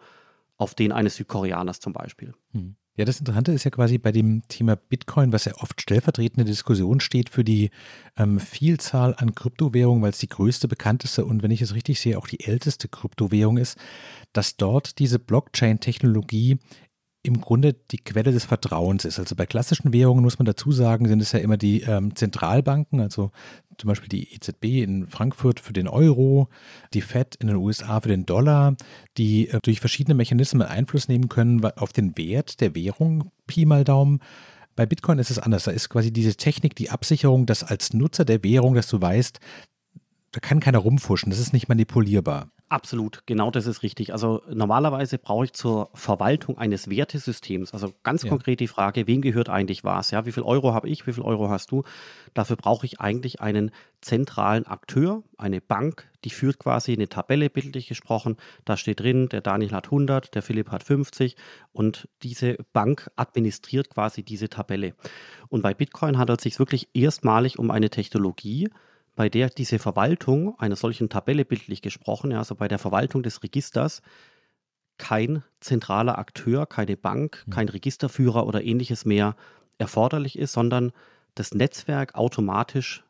auf 0.57 0.75
den 0.75 0.93
eines 0.93 1.17
Südkoreaners 1.17 1.81
zum 1.81 1.93
Beispiel. 1.93 2.35
Hm. 2.53 2.77
Ja, 2.95 3.07
das 3.07 3.21
Interessante 3.21 3.53
ist 3.53 3.65
ja 3.65 3.71
quasi 3.71 3.97
bei 3.97 4.13
dem 4.13 4.43
Thema 4.49 4.77
Bitcoin, 4.77 5.33
was 5.33 5.47
ja 5.47 5.55
oft 5.57 5.81
stellvertretende 5.81 6.45
Diskussion 6.45 7.01
steht 7.01 7.31
für 7.31 7.43
die 7.43 7.71
ähm, 8.19 8.39
Vielzahl 8.39 9.15
an 9.17 9.35
Kryptowährungen, 9.35 10.03
weil 10.03 10.11
es 10.11 10.19
die 10.19 10.29
größte, 10.29 10.69
bekannteste 10.69 11.25
und 11.25 11.43
wenn 11.43 11.51
ich 11.51 11.63
es 11.63 11.75
richtig 11.75 12.01
sehe, 12.01 12.19
auch 12.19 12.29
die 12.29 12.45
älteste 12.45 12.89
Kryptowährung 12.89 13.57
ist, 13.57 13.79
dass 14.35 14.59
dort 14.59 14.99
diese 14.99 15.19
Blockchain-Technologie 15.19 16.59
im 17.25 17.41
Grunde 17.41 17.75
die 17.75 17.99
Quelle 17.99 18.33
des 18.33 18.45
Vertrauens 18.45 19.05
ist. 19.05 19.19
Also 19.19 19.37
bei 19.37 19.47
klassischen 19.47 19.93
Währungen 19.93 20.25
muss 20.25 20.39
man 20.39 20.47
dazu 20.47 20.73
sagen, 20.73 21.07
sind 21.07 21.23
es 21.23 21.33
ja 21.33 21.39
immer 21.39 21.57
die 21.57 21.83
ähm, 21.83 22.17
Zentralbanken, 22.17 23.01
also 23.01 23.31
zum 23.79 23.89
Beispiel 23.89 24.09
die 24.09 24.35
EZB 24.35 24.83
in 24.83 25.07
Frankfurt 25.07 25.61
für 25.61 25.73
den 25.73 25.87
Euro, 25.87 26.49
die 26.95 27.01
Fed 27.01 27.37
in 27.37 27.47
den 27.47 27.57
USA 27.57 28.01
für 28.01 28.09
den 28.09 28.27
Dollar, 28.27 28.75
die 29.19 29.49
äh, 29.49 29.61
durch 29.63 29.79
verschiedene 29.79 30.15
Mechanismen 30.15 30.63
Einfluss 30.63 31.07
nehmen 31.07 31.29
können 31.29 31.65
auf 31.65 31.93
den 31.93 32.17
Wert 32.17 32.61
der 32.61 32.75
Währung, 32.75 33.31
Pi 33.47 33.67
mal 33.67 33.85
Daumen. 33.85 34.21
Bei 34.75 34.87
Bitcoin 34.87 35.19
ist 35.19 35.31
es 35.31 35.39
anders. 35.39 35.65
Da 35.65 35.71
ist 35.71 35.91
quasi 35.91 36.13
diese 36.13 36.35
Technik, 36.35 36.75
die 36.75 36.91
Absicherung, 36.91 37.47
dass 37.47 37.63
als 37.63 37.93
Nutzer 37.93 38.25
der 38.25 38.43
Währung, 38.43 38.75
dass 38.75 38.89
du 38.89 39.01
weißt, 39.01 39.39
da 40.33 40.41
kann 40.41 40.61
keiner 40.61 40.79
rumfuschen, 40.79 41.31
das 41.31 41.39
ist 41.39 41.53
nicht 41.53 41.69
manipulierbar. 41.69 42.51
Absolut, 42.73 43.25
genau 43.27 43.51
das 43.51 43.67
ist 43.67 43.83
richtig. 43.83 44.15
Also 44.15 44.41
normalerweise 44.51 45.19
brauche 45.19 45.45
ich 45.45 45.53
zur 45.53 45.91
Verwaltung 45.93 46.57
eines 46.57 46.89
Wertesystems, 46.89 47.75
also 47.75 47.93
ganz 48.03 48.23
ja. 48.23 48.31
konkret 48.31 48.61
die 48.61 48.67
Frage, 48.67 49.07
wem 49.07 49.21
gehört 49.21 49.51
eigentlich 49.51 49.85
was? 49.85 50.11
Ja, 50.11 50.25
wie 50.25 50.33
viel 50.33 50.43
Euro 50.43 50.73
habe 50.73 50.89
ich, 50.89 51.07
wie 51.07 51.13
viel 51.13 51.23
Euro 51.23 51.51
hast 51.51 51.71
du? 51.71 51.83
Dafür 52.33 52.57
brauche 52.57 52.87
ich 52.87 52.99
eigentlich 52.99 53.43
einen 53.43 53.73
zentralen 54.01 54.67
Akteur, 54.67 55.23
eine 55.37 55.61
Bank, 55.61 56.09
die 56.25 56.31
führt 56.31 56.59
quasi 56.59 56.95
eine 56.95 57.11
Tabelle, 57.11 57.51
bildlich 57.51 57.89
gesprochen. 57.89 58.39
Da 58.65 58.79
steht 58.79 59.01
drin, 59.01 59.29
der 59.29 59.43
Daniel 59.43 59.73
hat 59.73 59.89
100, 59.89 60.35
der 60.35 60.41
Philipp 60.41 60.71
hat 60.71 60.83
50 60.83 61.37
und 61.73 62.09
diese 62.23 62.57
Bank 62.73 63.11
administriert 63.17 63.91
quasi 63.91 64.23
diese 64.23 64.49
Tabelle. 64.49 64.95
Und 65.51 65.61
bei 65.61 65.75
Bitcoin 65.75 66.17
handelt 66.17 66.39
es 66.39 66.45
sich 66.45 66.59
wirklich 66.59 66.89
erstmalig 66.95 67.59
um 67.59 67.71
eine 67.71 67.91
Technologie, 67.91 68.71
bei 69.15 69.29
der 69.29 69.51
diese 69.51 69.79
Verwaltung 69.79 70.59
einer 70.59 70.77
solchen 70.77 71.09
Tabelle 71.09 71.45
bildlich 71.45 71.83
gesprochen, 71.83 72.31
ja, 72.31 72.39
also 72.39 72.55
bei 72.55 72.69
der 72.69 72.79
Verwaltung 72.79 73.23
des 73.23 73.43
Registers, 73.43 74.03
kein 74.99 75.43
zentraler 75.61 76.19
Akteur, 76.19 76.67
keine 76.67 76.97
Bank, 76.97 77.45
kein 77.51 77.69
Registerführer 77.69 78.47
oder 78.47 78.63
ähnliches 78.63 79.05
mehr 79.05 79.37
erforderlich 79.79 80.39
ist, 80.39 80.53
sondern 80.53 80.93
das 81.35 81.55
Netzwerk 81.55 82.15
automatisch 82.15 83.05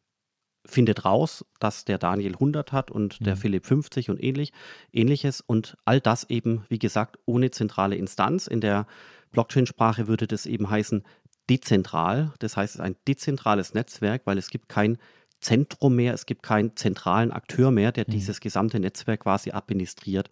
findet 0.64 1.04
raus, 1.04 1.44
dass 1.58 1.84
der 1.84 1.98
Daniel 1.98 2.34
100 2.34 2.72
hat 2.72 2.90
und 2.90 3.20
mhm. 3.20 3.24
der 3.24 3.36
Philipp 3.36 3.66
50 3.66 4.10
und 4.10 4.22
ähnlich, 4.22 4.52
ähnliches 4.92 5.40
und 5.40 5.76
all 5.84 6.00
das 6.00 6.24
eben, 6.30 6.64
wie 6.68 6.78
gesagt, 6.78 7.18
ohne 7.26 7.50
zentrale 7.50 7.96
Instanz. 7.96 8.46
In 8.46 8.60
der 8.60 8.86
Blockchain-Sprache 9.32 10.06
würde 10.06 10.26
das 10.26 10.46
eben 10.46 10.70
heißen 10.70 11.02
dezentral. 11.50 12.32
Das 12.38 12.56
heißt, 12.56 12.74
es 12.74 12.80
ist 12.80 12.80
ein 12.80 12.96
dezentrales 13.08 13.74
Netzwerk, 13.74 14.22
weil 14.24 14.38
es 14.38 14.50
gibt 14.50 14.68
kein 14.68 14.98
Zentrum 15.42 15.96
mehr, 15.96 16.14
es 16.14 16.24
gibt 16.24 16.42
keinen 16.42 16.76
zentralen 16.76 17.32
Akteur 17.32 17.70
mehr, 17.70 17.92
der 17.92 18.04
mhm. 18.06 18.12
dieses 18.12 18.40
gesamte 18.40 18.80
Netzwerk 18.80 19.20
quasi 19.20 19.50
administriert. 19.50 20.30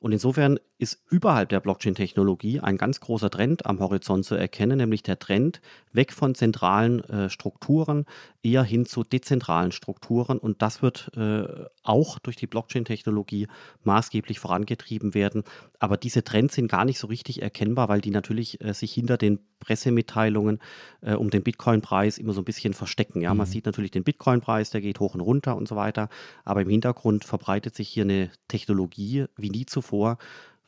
Und 0.00 0.12
insofern 0.12 0.58
ist 0.78 1.00
überhalb 1.08 1.48
der 1.48 1.60
Blockchain-Technologie 1.60 2.60
ein 2.60 2.76
ganz 2.76 3.00
großer 3.00 3.30
Trend 3.30 3.64
am 3.64 3.80
Horizont 3.80 4.26
zu 4.26 4.34
erkennen, 4.34 4.76
nämlich 4.76 5.02
der 5.02 5.18
Trend 5.18 5.62
weg 5.92 6.12
von 6.12 6.34
zentralen 6.34 7.02
äh, 7.04 7.30
Strukturen 7.30 8.04
eher 8.42 8.62
hin 8.62 8.84
zu 8.84 9.02
dezentralen 9.02 9.72
Strukturen. 9.72 10.38
Und 10.38 10.60
das 10.60 10.82
wird 10.82 11.10
äh, 11.16 11.44
auch 11.82 12.18
durch 12.18 12.36
die 12.36 12.46
Blockchain-Technologie 12.46 13.48
maßgeblich 13.84 14.38
vorangetrieben 14.38 15.14
werden. 15.14 15.44
Aber 15.78 15.96
diese 15.96 16.24
Trends 16.24 16.54
sind 16.54 16.70
gar 16.70 16.84
nicht 16.84 16.98
so 16.98 17.06
richtig 17.06 17.40
erkennbar, 17.40 17.88
weil 17.88 18.02
die 18.02 18.10
natürlich 18.10 18.62
äh, 18.62 18.74
sich 18.74 18.92
hinter 18.92 19.16
den 19.16 19.40
Pressemitteilungen 19.60 20.60
äh, 21.00 21.14
um 21.14 21.30
den 21.30 21.42
Bitcoin-Preis 21.42 22.18
immer 22.18 22.34
so 22.34 22.42
ein 22.42 22.44
bisschen 22.44 22.74
verstecken. 22.74 23.22
Ja, 23.22 23.32
mhm. 23.32 23.38
man 23.38 23.46
sieht 23.46 23.64
natürlich 23.64 23.92
den 23.92 24.04
Bitcoin-Preis, 24.04 24.70
der 24.70 24.82
geht 24.82 25.00
hoch 25.00 25.14
und 25.14 25.22
runter 25.22 25.56
und 25.56 25.66
so 25.66 25.74
weiter. 25.74 26.10
Aber 26.44 26.60
im 26.60 26.68
Hintergrund 26.68 27.24
verbreitet 27.24 27.74
sich 27.74 27.88
hier 27.88 28.04
eine 28.04 28.30
Technologie 28.48 29.24
wie 29.36 29.48
nie 29.48 29.64
zuvor 29.64 30.18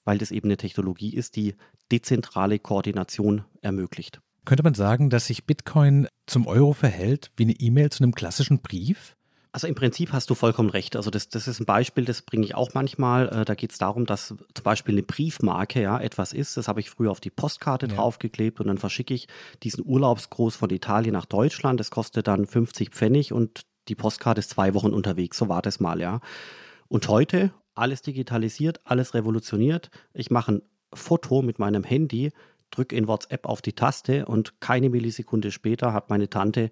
weil 0.08 0.16
das 0.16 0.30
eben 0.30 0.48
eine 0.48 0.56
Technologie 0.56 1.14
ist, 1.14 1.36
die 1.36 1.54
dezentrale 1.92 2.58
Koordination 2.58 3.44
ermöglicht. 3.60 4.22
Könnte 4.46 4.62
man 4.62 4.72
sagen, 4.72 5.10
dass 5.10 5.26
sich 5.26 5.44
Bitcoin 5.44 6.08
zum 6.26 6.46
Euro 6.46 6.72
verhält 6.72 7.30
wie 7.36 7.42
eine 7.42 7.52
E-Mail 7.52 7.90
zu 7.90 8.02
einem 8.02 8.14
klassischen 8.14 8.60
Brief? 8.60 9.16
Also 9.52 9.66
im 9.66 9.74
Prinzip 9.74 10.14
hast 10.14 10.30
du 10.30 10.34
vollkommen 10.34 10.70
recht. 10.70 10.96
Also 10.96 11.10
das, 11.10 11.28
das 11.28 11.46
ist 11.46 11.60
ein 11.60 11.66
Beispiel, 11.66 12.06
das 12.06 12.22
bringe 12.22 12.46
ich 12.46 12.54
auch 12.54 12.72
manchmal. 12.72 13.28
Äh, 13.28 13.44
da 13.44 13.54
geht 13.54 13.72
es 13.72 13.76
darum, 13.76 14.06
dass 14.06 14.28
zum 14.28 14.64
Beispiel 14.64 14.94
eine 14.94 15.02
Briefmarke 15.02 15.82
ja 15.82 16.00
etwas 16.00 16.32
ist. 16.32 16.56
Das 16.56 16.68
habe 16.68 16.80
ich 16.80 16.88
früher 16.88 17.10
auf 17.10 17.20
die 17.20 17.28
Postkarte 17.28 17.86
ja. 17.86 17.94
draufgeklebt 17.94 18.60
und 18.60 18.68
dann 18.68 18.78
verschicke 18.78 19.12
ich 19.12 19.28
diesen 19.62 19.84
Urlaubsgruß 19.84 20.56
von 20.56 20.70
Italien 20.70 21.12
nach 21.12 21.26
Deutschland. 21.26 21.80
Das 21.80 21.90
kostet 21.90 22.28
dann 22.28 22.46
50 22.46 22.92
Pfennig 22.92 23.34
und 23.34 23.60
die 23.88 23.94
Postkarte 23.94 24.38
ist 24.38 24.48
zwei 24.48 24.72
Wochen 24.72 24.94
unterwegs. 24.94 25.36
So 25.36 25.50
war 25.50 25.60
das 25.60 25.80
mal, 25.80 26.00
ja. 26.00 26.20
Und 26.88 27.08
heute 27.08 27.52
alles 27.78 28.02
digitalisiert, 28.02 28.80
alles 28.84 29.14
revolutioniert. 29.14 29.90
Ich 30.14 30.30
mache 30.30 30.52
ein 30.52 30.62
Foto 30.92 31.42
mit 31.42 31.58
meinem 31.58 31.84
Handy, 31.84 32.32
drücke 32.70 32.96
in 32.96 33.08
WhatsApp 33.08 33.46
auf 33.46 33.62
die 33.62 33.72
Taste 33.72 34.26
und 34.26 34.60
keine 34.60 34.90
Millisekunde 34.90 35.50
später 35.50 35.92
hat 35.92 36.10
meine 36.10 36.28
Tante 36.28 36.70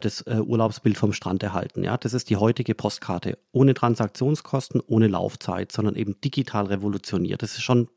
das 0.00 0.22
äh, 0.22 0.40
Urlaubsbild 0.40 0.96
vom 0.96 1.12
Strand 1.12 1.42
erhalten. 1.42 1.82
Ja, 1.82 1.96
das 1.96 2.12
ist 2.12 2.30
die 2.30 2.36
heutige 2.36 2.74
Postkarte. 2.74 3.38
Ohne 3.52 3.74
Transaktionskosten, 3.74 4.80
ohne 4.86 5.08
Laufzeit, 5.08 5.72
sondern 5.72 5.96
eben 5.96 6.20
digital 6.20 6.66
revolutioniert. 6.66 7.42
Das 7.42 7.52
ist 7.52 7.62
schon 7.62 7.88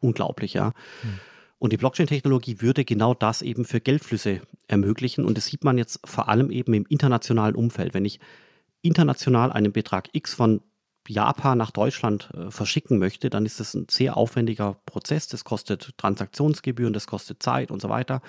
unglaublich, 0.00 0.54
ja. 0.54 0.72
Hm. 1.02 1.20
Und 1.58 1.72
die 1.72 1.76
Blockchain-Technologie 1.76 2.60
würde 2.60 2.84
genau 2.84 3.14
das 3.14 3.40
eben 3.40 3.64
für 3.64 3.80
Geldflüsse 3.80 4.40
ermöglichen. 4.66 5.24
Und 5.24 5.38
das 5.38 5.46
sieht 5.46 5.64
man 5.64 5.78
jetzt 5.78 6.00
vor 6.04 6.28
allem 6.28 6.50
eben 6.50 6.74
im 6.74 6.84
internationalen 6.88 7.54
Umfeld. 7.54 7.94
Wenn 7.94 8.04
ich 8.04 8.18
international 8.82 9.52
einen 9.52 9.72
Betrag 9.72 10.08
X 10.12 10.34
von 10.34 10.60
Japan 11.08 11.58
nach 11.58 11.70
Deutschland 11.70 12.30
äh, 12.34 12.50
verschicken 12.50 12.98
möchte, 12.98 13.30
dann 13.30 13.46
ist 13.46 13.60
das 13.60 13.74
ein 13.74 13.86
sehr 13.90 14.16
aufwendiger 14.16 14.76
Prozess. 14.86 15.28
Das 15.28 15.44
kostet 15.44 15.96
Transaktionsgebühren, 15.98 16.92
das 16.92 17.06
kostet 17.06 17.42
Zeit 17.42 17.70
und 17.70 17.80
so 17.80 17.88
weiter. 17.88 18.22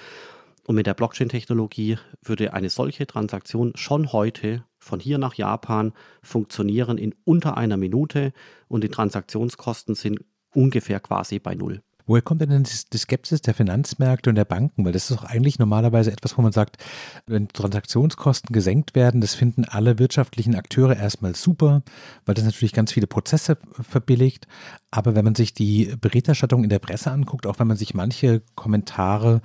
Und 0.67 0.75
mit 0.75 0.88
der 0.88 0.96
Blockchain-Technologie 0.96 1.98
würde 2.24 2.53
eine 2.53 2.70
solche 2.70 3.05
Transaktion 3.05 3.74
schon 3.75 4.12
heute 4.12 4.63
von 4.79 5.00
hier 5.00 5.17
nach 5.17 5.36
Japan 5.36 5.94
funktionieren 6.22 6.98
in 6.98 7.13
unter 7.24 7.58
einer 7.58 7.77
Minute 7.77 8.34
und 8.67 8.84
die 8.84 8.89
Transaktionskosten 8.89 9.96
sind 9.96 10.24
ungefähr 10.53 11.00
quasi 11.00 11.39
bei 11.39 11.53
Null. 11.53 11.82
Woher 12.08 12.22
kommt 12.22 12.42
denn 12.42 12.64
die 12.64 12.98
Skepsis 12.98 13.42
der 13.42 13.54
Finanzmärkte 13.54 14.30
und 14.30 14.36
der 14.36 14.46
Banken? 14.46 14.86
Weil 14.86 14.92
das 14.92 15.10
ist 15.10 15.18
doch 15.18 15.24
eigentlich 15.24 15.58
normalerweise 15.58 16.12
etwas, 16.12 16.38
wo 16.38 16.42
man 16.42 16.52
sagt, 16.52 16.78
wenn 17.26 17.48
Transaktionskosten 17.48 18.54
gesenkt 18.54 18.96
werden, 18.96 19.22
das 19.22 19.34
finden 19.34 19.66
alle 19.66 19.98
wirtschaftlichen 19.98 20.56
Akteure 20.56 20.96
erstmal 20.96 21.36
super, 21.36 21.82
weil 22.26 22.36
das 22.36 22.46
natürlich 22.46 22.74
ganz 22.74 22.92
viele 22.92 23.08
Prozesse 23.08 23.58
verbilligt. 23.72 24.48
Aber 24.92 25.16
wenn 25.16 25.26
man 25.26 25.36
sich 25.36 25.54
die 25.54 25.96
Berichterstattung 26.00 26.64
in 26.64 26.70
der 26.70 26.80
Presse 26.80 27.12
anguckt, 27.12 27.48
auch 27.48 27.60
wenn 27.60 27.68
man 27.68 27.78
sich 27.78 27.94
manche 27.94 28.42
Kommentare 28.56 29.42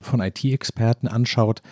von 0.00 0.20
IT-Experten 0.20 1.08
anschaut, 1.08 1.62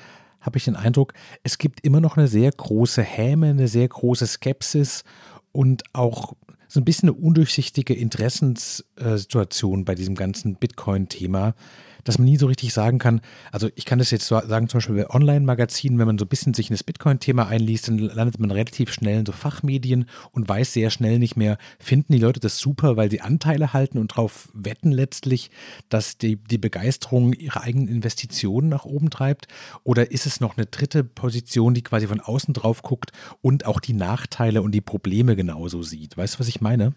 habe 0.40 0.58
ich 0.58 0.64
den 0.64 0.76
Eindruck, 0.76 1.14
es 1.44 1.56
gibt 1.56 1.84
immer 1.84 2.00
noch 2.00 2.16
eine 2.16 2.26
sehr 2.26 2.50
große 2.50 3.02
Häme, 3.02 3.50
eine 3.50 3.68
sehr 3.68 3.86
große 3.86 4.26
Skepsis 4.26 5.04
und 5.52 5.84
auch 5.92 6.34
so 6.72 6.80
ein 6.80 6.86
bisschen 6.86 7.10
eine 7.10 7.18
undurchsichtige 7.18 7.92
Interessenssituation 7.92 9.84
bei 9.84 9.94
diesem 9.94 10.14
ganzen 10.14 10.54
Bitcoin-Thema 10.54 11.54
dass 12.04 12.18
man 12.18 12.26
nie 12.26 12.36
so 12.36 12.46
richtig 12.46 12.72
sagen 12.72 12.98
kann, 12.98 13.20
also 13.50 13.68
ich 13.74 13.84
kann 13.84 13.98
das 13.98 14.10
jetzt 14.10 14.26
so 14.26 14.40
sagen, 14.40 14.68
zum 14.68 14.78
Beispiel 14.78 14.96
bei 14.96 15.10
Online-Magazinen, 15.10 15.98
wenn 15.98 16.06
man 16.06 16.18
so 16.18 16.24
ein 16.24 16.28
bisschen 16.28 16.54
sich 16.54 16.70
in 16.70 16.74
das 16.74 16.84
Bitcoin-Thema 16.84 17.46
einliest, 17.46 17.88
dann 17.88 17.98
landet 17.98 18.38
man 18.38 18.50
relativ 18.50 18.92
schnell 18.92 19.20
in 19.20 19.26
so 19.26 19.32
Fachmedien 19.32 20.06
und 20.32 20.48
weiß 20.48 20.72
sehr 20.72 20.90
schnell 20.90 21.18
nicht 21.18 21.36
mehr, 21.36 21.58
finden 21.78 22.12
die 22.12 22.18
Leute 22.18 22.40
das 22.40 22.58
super, 22.58 22.96
weil 22.96 23.10
sie 23.10 23.20
Anteile 23.20 23.72
halten 23.72 23.98
und 23.98 24.12
darauf 24.12 24.48
wetten 24.54 24.92
letztlich, 24.92 25.50
dass 25.88 26.18
die, 26.18 26.36
die 26.36 26.58
Begeisterung 26.58 27.32
ihrer 27.32 27.62
eigenen 27.62 27.88
Investitionen 27.88 28.68
nach 28.68 28.84
oben 28.84 29.10
treibt? 29.10 29.46
Oder 29.84 30.10
ist 30.10 30.26
es 30.26 30.40
noch 30.40 30.56
eine 30.56 30.66
dritte 30.66 31.04
Position, 31.04 31.74
die 31.74 31.82
quasi 31.82 32.06
von 32.06 32.20
außen 32.20 32.54
drauf 32.54 32.82
guckt 32.82 33.12
und 33.40 33.66
auch 33.66 33.80
die 33.80 33.94
Nachteile 33.94 34.62
und 34.62 34.72
die 34.72 34.80
Probleme 34.80 35.36
genauso 35.36 35.82
sieht? 35.82 36.16
Weißt 36.16 36.34
du, 36.34 36.40
was 36.40 36.48
ich 36.48 36.60
meine? 36.60 36.94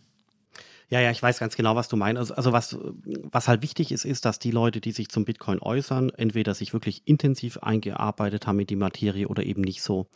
Ja, 0.89 0.99
ja, 1.01 1.09
ich 1.11 1.21
weiß 1.21 1.39
ganz 1.39 1.55
genau, 1.55 1.75
was 1.75 1.87
du 1.87 1.97
meinst. 1.97 2.19
Also, 2.19 2.33
also, 2.35 2.51
was, 2.51 2.77
was 3.31 3.47
halt 3.47 3.63
wichtig 3.63 3.91
ist, 3.91 4.05
ist, 4.05 4.25
dass 4.25 4.39
die 4.39 4.51
Leute, 4.51 4.81
die 4.81 4.91
sich 4.91 5.09
zum 5.09 5.25
Bitcoin 5.25 5.59
äußern, 5.59 6.11
entweder 6.11 6.53
sich 6.53 6.73
wirklich 6.73 7.01
intensiv 7.05 7.57
eingearbeitet 7.57 8.45
haben 8.45 8.59
in 8.59 8.67
die 8.67 8.75
Materie 8.75 9.27
oder 9.27 9.43
eben 9.43 9.61
nicht 9.61 9.81
so. 9.81 10.07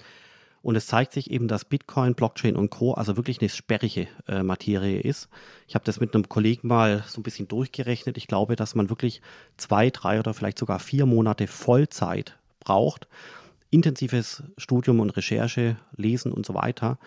Und 0.61 0.75
es 0.75 0.87
zeigt 0.87 1.13
sich 1.13 1.31
eben, 1.31 1.47
dass 1.47 1.65
Bitcoin, 1.65 2.15
Blockchain 2.15 2.55
und 2.55 2.69
Co. 2.69 2.93
also 2.93 3.15
wirklich 3.15 3.39
eine 3.39 3.49
sperrige 3.49 4.07
äh, 4.27 4.43
Materie 4.43 4.99
ist. 4.99 5.29
Ich 5.67 5.75
habe 5.75 5.85
das 5.85 5.99
mit 5.99 6.13
einem 6.13 6.27
Kollegen 6.27 6.67
mal 6.67 7.03
so 7.07 7.21
ein 7.21 7.23
bisschen 7.23 7.47
durchgerechnet. 7.47 8.17
Ich 8.17 8.27
glaube, 8.27 8.55
dass 8.55 8.75
man 8.75 8.89
wirklich 8.89 9.21
zwei, 9.57 9.89
drei 9.89 10.19
oder 10.19 10.33
vielleicht 10.33 10.59
sogar 10.59 10.79
vier 10.79 11.05
Monate 11.05 11.47
Vollzeit 11.47 12.37
braucht. 12.59 13.07
Intensives 13.69 14.43
Studium 14.57 14.99
und 14.99 15.11
Recherche, 15.11 15.77
Lesen 15.95 16.33
und 16.33 16.45
so 16.45 16.55
weiter, 16.55 16.99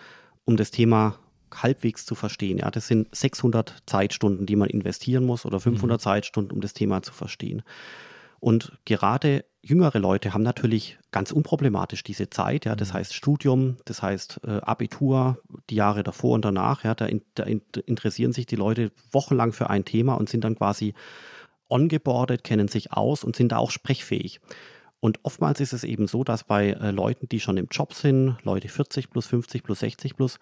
um 0.45 0.57
das 0.57 0.71
Thema 0.71 1.19
halbwegs 1.61 2.05
zu 2.05 2.15
verstehen. 2.15 2.57
Ja, 2.57 2.71
das 2.71 2.87
sind 2.87 3.13
600 3.15 3.83
Zeitstunden, 3.85 4.45
die 4.45 4.55
man 4.55 4.69
investieren 4.69 5.25
muss 5.25 5.45
oder 5.45 5.59
500 5.59 5.99
mhm. 5.99 6.01
Zeitstunden, 6.01 6.51
um 6.53 6.61
das 6.61 6.73
Thema 6.73 7.03
zu 7.03 7.13
verstehen. 7.13 7.63
Und 8.39 8.73
gerade 8.85 9.45
jüngere 9.61 9.99
Leute 9.99 10.33
haben 10.33 10.43
natürlich 10.43 10.97
ganz 11.11 11.31
unproblematisch 11.31 12.03
diese 12.03 12.29
Zeit. 12.29 12.65
Ja, 12.65 12.75
das 12.75 12.89
mhm. 12.89 12.93
heißt 12.95 13.13
Studium, 13.13 13.77
das 13.85 14.01
heißt 14.01 14.41
äh, 14.45 14.59
Abitur, 14.61 15.37
die 15.69 15.75
Jahre 15.75 16.03
davor 16.03 16.33
und 16.33 16.43
danach. 16.43 16.83
Ja, 16.83 16.95
da, 16.95 17.05
in, 17.05 17.21
da 17.35 17.43
in, 17.43 17.61
interessieren 17.85 18.33
sich 18.33 18.45
die 18.45 18.57
Leute 18.57 18.91
wochenlang 19.11 19.53
für 19.53 19.69
ein 19.69 19.85
Thema 19.85 20.15
und 20.15 20.29
sind 20.29 20.43
dann 20.43 20.55
quasi 20.55 20.93
ongeboardet, 21.69 22.43
kennen 22.43 22.67
sich 22.67 22.91
aus 22.91 23.23
und 23.23 23.35
sind 23.35 23.51
da 23.51 23.57
auch 23.57 23.71
sprechfähig. 23.71 24.41
Und 24.99 25.19
oftmals 25.23 25.59
ist 25.59 25.73
es 25.73 25.83
eben 25.83 26.07
so, 26.07 26.23
dass 26.23 26.45
bei 26.45 26.69
äh, 26.69 26.91
Leuten, 26.91 27.27
die 27.27 27.39
schon 27.39 27.57
im 27.57 27.67
Job 27.69 27.93
sind, 27.93 28.37
Leute 28.43 28.69
40 28.69 29.09
plus, 29.09 29.25
50 29.27 29.63
plus, 29.63 29.79
60 29.79 30.15
plus, 30.15 30.37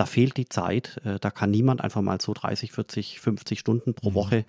da 0.00 0.06
fehlt 0.06 0.38
die 0.38 0.48
Zeit. 0.48 0.98
Äh, 1.04 1.18
da 1.20 1.30
kann 1.30 1.50
niemand 1.50 1.82
einfach 1.82 2.00
mal 2.00 2.18
so 2.22 2.32
30, 2.32 2.72
40, 2.72 3.20
50 3.20 3.60
Stunden 3.60 3.92
pro 3.92 4.10
mhm. 4.10 4.14
Woche 4.14 4.44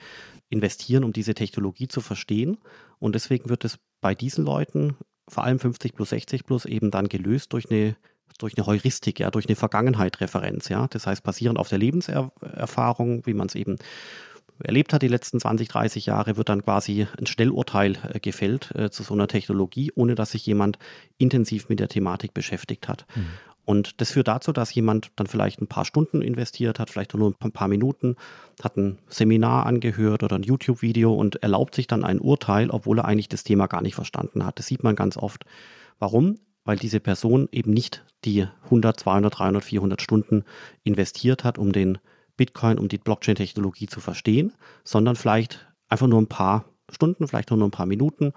investieren, 0.50 1.04
um 1.04 1.12
diese 1.12 1.34
Technologie 1.34 1.90
zu 1.90 2.00
verstehen. 2.00 2.58
Und 3.00 3.16
deswegen 3.16 3.50
wird 3.50 3.66
es 3.66 3.78
bei 4.00 4.16
diesen 4.16 4.46
Leuten, 4.46 4.96
vor 5.28 5.44
allem 5.44 5.60
50 5.60 5.94
plus, 5.94 6.10
60 6.12 6.46
plus, 6.46 6.64
eben 6.64 6.90
dann 6.90 7.10
gelöst 7.10 7.52
durch 7.52 7.70
eine 7.70 7.98
durch 8.38 8.58
eine 8.58 8.66
Heuristik, 8.66 9.20
ja, 9.20 9.30
durch 9.30 9.48
eine 9.48 9.58
Vergangenheit-Referenz, 9.58 10.70
ja. 10.70 10.88
Das 10.88 11.06
heißt, 11.06 11.22
basierend 11.22 11.60
auf 11.60 11.68
der 11.68 11.78
Lebenserfahrung, 11.80 13.26
wie 13.26 13.34
man 13.34 13.48
es 13.48 13.56
eben 13.56 13.76
erlebt 14.64 14.94
hat 14.94 15.02
die 15.02 15.10
letzten 15.10 15.40
20, 15.40 15.68
30 15.68 16.06
Jahre, 16.06 16.38
wird 16.38 16.48
dann 16.48 16.64
quasi 16.64 17.08
ein 17.20 17.26
Schnellurteil 17.26 17.98
äh, 18.14 18.20
gefällt 18.22 18.74
äh, 18.74 18.90
zu 18.90 19.04
so 19.04 19.14
einer 19.14 19.28
Technologie, 19.28 19.92
ohne 19.96 20.16
dass 20.16 20.32
sich 20.32 20.46
jemand 20.46 20.80
intensiv 21.18 21.68
mit 21.68 21.82
der 21.82 21.90
Thematik 21.90 22.34
beschäftigt 22.34 22.88
hat. 22.88 23.06
Mhm. 23.16 23.28
Und 23.72 24.02
das 24.02 24.12
führt 24.12 24.28
dazu, 24.28 24.52
dass 24.52 24.76
jemand 24.76 25.12
dann 25.16 25.28
vielleicht 25.28 25.62
ein 25.62 25.68
paar 25.68 25.86
Stunden 25.86 26.22
investiert 26.22 26.78
hat, 26.78 26.90
vielleicht 26.90 27.14
nur 27.14 27.34
ein 27.40 27.52
paar 27.54 27.70
Minuten, 27.70 28.18
hat 28.62 28.76
ein 28.76 28.98
Seminar 29.08 29.66
angehört 29.66 30.24
oder 30.24 30.36
ein 30.36 30.44
YouTube-Video 30.44 31.14
und 31.14 31.42
erlaubt 31.42 31.74
sich 31.76 31.88
dann 31.88 32.04
ein 32.04 32.20
Urteil, 32.20 32.70
obwohl 32.70 33.00
er 33.00 33.06
eigentlich 33.06 33.30
das 33.30 33.46
Thema 33.46 33.68
gar 33.68 33.82
nicht 33.82 33.96
verstanden 33.96 34.46
hat. 34.46 34.60
Das 34.60 34.68
sieht 34.68 34.84
man 34.84 34.98
ganz 34.98 35.16
oft. 35.16 35.46
Warum? 36.00 36.40
Weil 36.66 36.76
diese 36.76 37.00
Person 37.00 37.48
eben 37.54 37.72
nicht 37.72 38.04
die 38.26 38.46
100, 38.66 39.00
200, 39.00 39.40
300, 39.40 39.64
400 39.64 40.02
Stunden 40.02 40.44
investiert 40.84 41.46
hat, 41.46 41.58
um 41.58 41.72
den 41.72 41.98
Bitcoin, 42.36 42.78
um 42.78 42.90
die 42.90 42.98
Blockchain-Technologie 42.98 43.88
zu 43.88 44.02
verstehen, 44.02 44.52
sondern 44.84 45.16
vielleicht 45.16 45.66
einfach 45.88 46.08
nur 46.08 46.22
ein 46.22 46.28
paar 46.28 46.66
Stunden, 46.90 47.26
vielleicht 47.26 47.52
nur 47.52 47.64
ein 47.64 47.72
paar 47.72 47.86
Minuten 47.86 48.34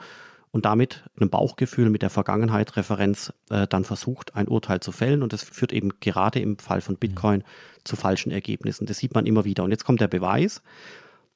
und 0.54 0.66
damit 0.66 1.02
einem 1.16 1.30
Bauchgefühl 1.30 1.90
mit 1.90 2.02
der 2.02 2.10
Vergangenheit 2.10 2.76
Referenz 2.76 3.32
äh, 3.50 3.66
dann 3.66 3.82
versucht, 3.82 4.36
ein 4.36 4.46
Urteil 4.46 4.78
zu 4.78 4.92
fällen. 4.92 5.24
Und 5.24 5.32
das 5.32 5.42
führt 5.42 5.72
eben 5.72 5.98
gerade 5.98 6.38
im 6.38 6.58
Fall 6.58 6.80
von 6.80 6.96
Bitcoin 6.96 7.40
mhm. 7.40 7.44
zu 7.82 7.96
falschen 7.96 8.30
Ergebnissen. 8.30 8.86
Das 8.86 8.98
sieht 8.98 9.16
man 9.16 9.26
immer 9.26 9.44
wieder. 9.44 9.64
Und 9.64 9.72
jetzt 9.72 9.84
kommt 9.84 10.00
der 10.00 10.06
Beweis. 10.06 10.62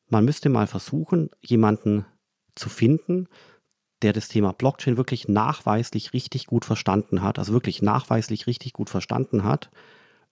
Man 0.08 0.24
müsste 0.24 0.50
mal 0.50 0.68
versuchen, 0.68 1.30
jemanden 1.40 2.06
zu 2.54 2.68
finden, 2.68 3.26
der 4.02 4.12
das 4.12 4.28
Thema 4.28 4.52
Blockchain 4.52 4.96
wirklich 4.96 5.26
nachweislich 5.26 6.12
richtig 6.12 6.46
gut 6.46 6.64
verstanden 6.64 7.20
hat, 7.20 7.40
also 7.40 7.52
wirklich 7.52 7.82
nachweislich 7.82 8.46
richtig 8.46 8.72
gut 8.72 8.88
verstanden 8.88 9.42
hat 9.42 9.68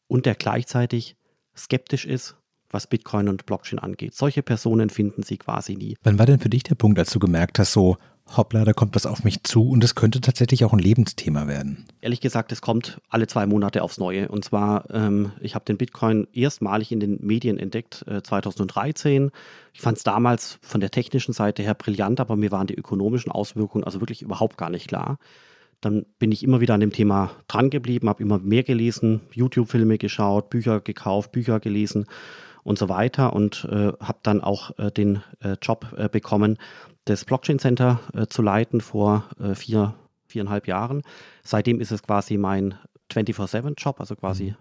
und 0.07 0.27
der 0.27 0.37
gleichzeitig 0.37 1.17
skeptisch 1.57 2.07
ist, 2.07 2.37
was 2.71 2.87
Bitcoin 2.87 3.29
und 3.29 3.47
Blockchain 3.47 3.81
angeht. 3.81 4.15
Solche 4.15 4.45
Personen 4.45 4.91
finden 4.91 5.25
Sie 5.25 5.39
quasi 5.39 5.75
nie. 5.75 5.97
Wann 6.05 6.21
war 6.21 6.27
denn 6.27 6.39
für 6.39 6.51
dich 6.51 6.63
der 6.63 6.77
Punkt, 6.77 7.01
als 7.01 7.11
du 7.11 7.19
gemerkt 7.19 7.59
hast, 7.59 7.73
so, 7.73 7.97
hoppla, 8.35 8.65
da 8.65 8.73
kommt 8.73 8.95
was 8.95 9.07
auf 9.07 9.25
mich 9.25 9.45
zu 9.45 9.69
und 9.69 9.85
es 9.85 9.95
könnte 9.95 10.21
tatsächlich 10.21 10.65
auch 10.65 10.73
ein 10.73 10.79
Lebensthema 10.79 11.47
werden? 11.47 11.85
Ehrlich 12.01 12.21
gesagt, 12.21 12.51
es 12.53 12.61
kommt 12.61 13.01
alle 13.09 13.27
zwei 13.27 13.47
Monate 13.47 13.83
aufs 13.83 13.99
Neue. 13.99 14.29
Und 14.29 14.45
zwar, 14.45 14.91
ähm, 14.91 15.33
ich 15.41 15.55
habe 15.55 15.65
den 15.65 15.77
Bitcoin 15.77 16.27
erstmalig 16.33 16.91
in 16.93 17.01
den 17.01 17.19
Medien 17.25 17.59
entdeckt, 17.59 18.05
äh, 18.09 18.23
2013. 18.23 19.31
Ich 19.73 19.81
fand 19.81 19.99
es 19.99 20.05
damals 20.05 20.59
von 20.63 20.81
der 20.81 20.91
technischen 20.91 21.33
Seite 21.33 21.63
her 21.63 21.75
brillant, 21.75 22.21
aber 22.21 22.37
mir 22.37 22.51
waren 22.51 22.67
die 22.67 22.77
ökonomischen 22.77 23.31
Auswirkungen 23.31 23.85
also 23.85 24.01
wirklich 24.01 24.23
überhaupt 24.23 24.57
gar 24.57 24.71
nicht 24.71 24.89
klar. 24.89 25.19
Dann 25.81 26.07
bin 26.19 26.33
ich 26.33 26.43
immer 26.43 26.61
wieder 26.61 26.75
an 26.75 26.81
dem 26.81 26.93
Thema 26.93 27.31
dran 27.49 27.71
geblieben, 27.71 28.09
habe 28.09 28.23
immer 28.23 28.39
mehr 28.39 28.63
gelesen, 28.63 29.21
YouTube-Filme 29.33 29.99
geschaut, 29.99 30.51
Bücher 30.51 30.81
gekauft, 30.81 31.33
Bücher 31.33 31.61
gelesen 31.61 32.07
und 32.65 32.79
so 32.79 32.89
weiter 32.89 33.33
und 33.35 33.69
äh, 33.71 33.93
habe 34.01 34.19
dann 34.23 34.41
auch 34.41 34.77
äh, 34.79 34.91
den 34.91 35.23
äh, 35.41 35.57
Job 35.63 35.95
äh, 35.97 36.09
bekommen, 36.09 36.59
das 37.07 37.25
Blockchain 37.25 37.59
Center 37.59 38.01
äh, 38.13 38.27
zu 38.27 38.43
leiten 38.43 38.81
vor 38.81 39.25
äh, 39.41 39.55
vier, 39.55 39.95
viereinhalb 40.27 40.67
Jahren. 40.67 41.03
Seitdem 41.43 41.81
ist 41.81 41.93
es 41.93 42.03
quasi 42.03 42.37
mein 42.37 42.75
24-7-Job, 43.11 44.01
also 44.01 44.17
quasi 44.17 44.45
mhm. 44.45 44.57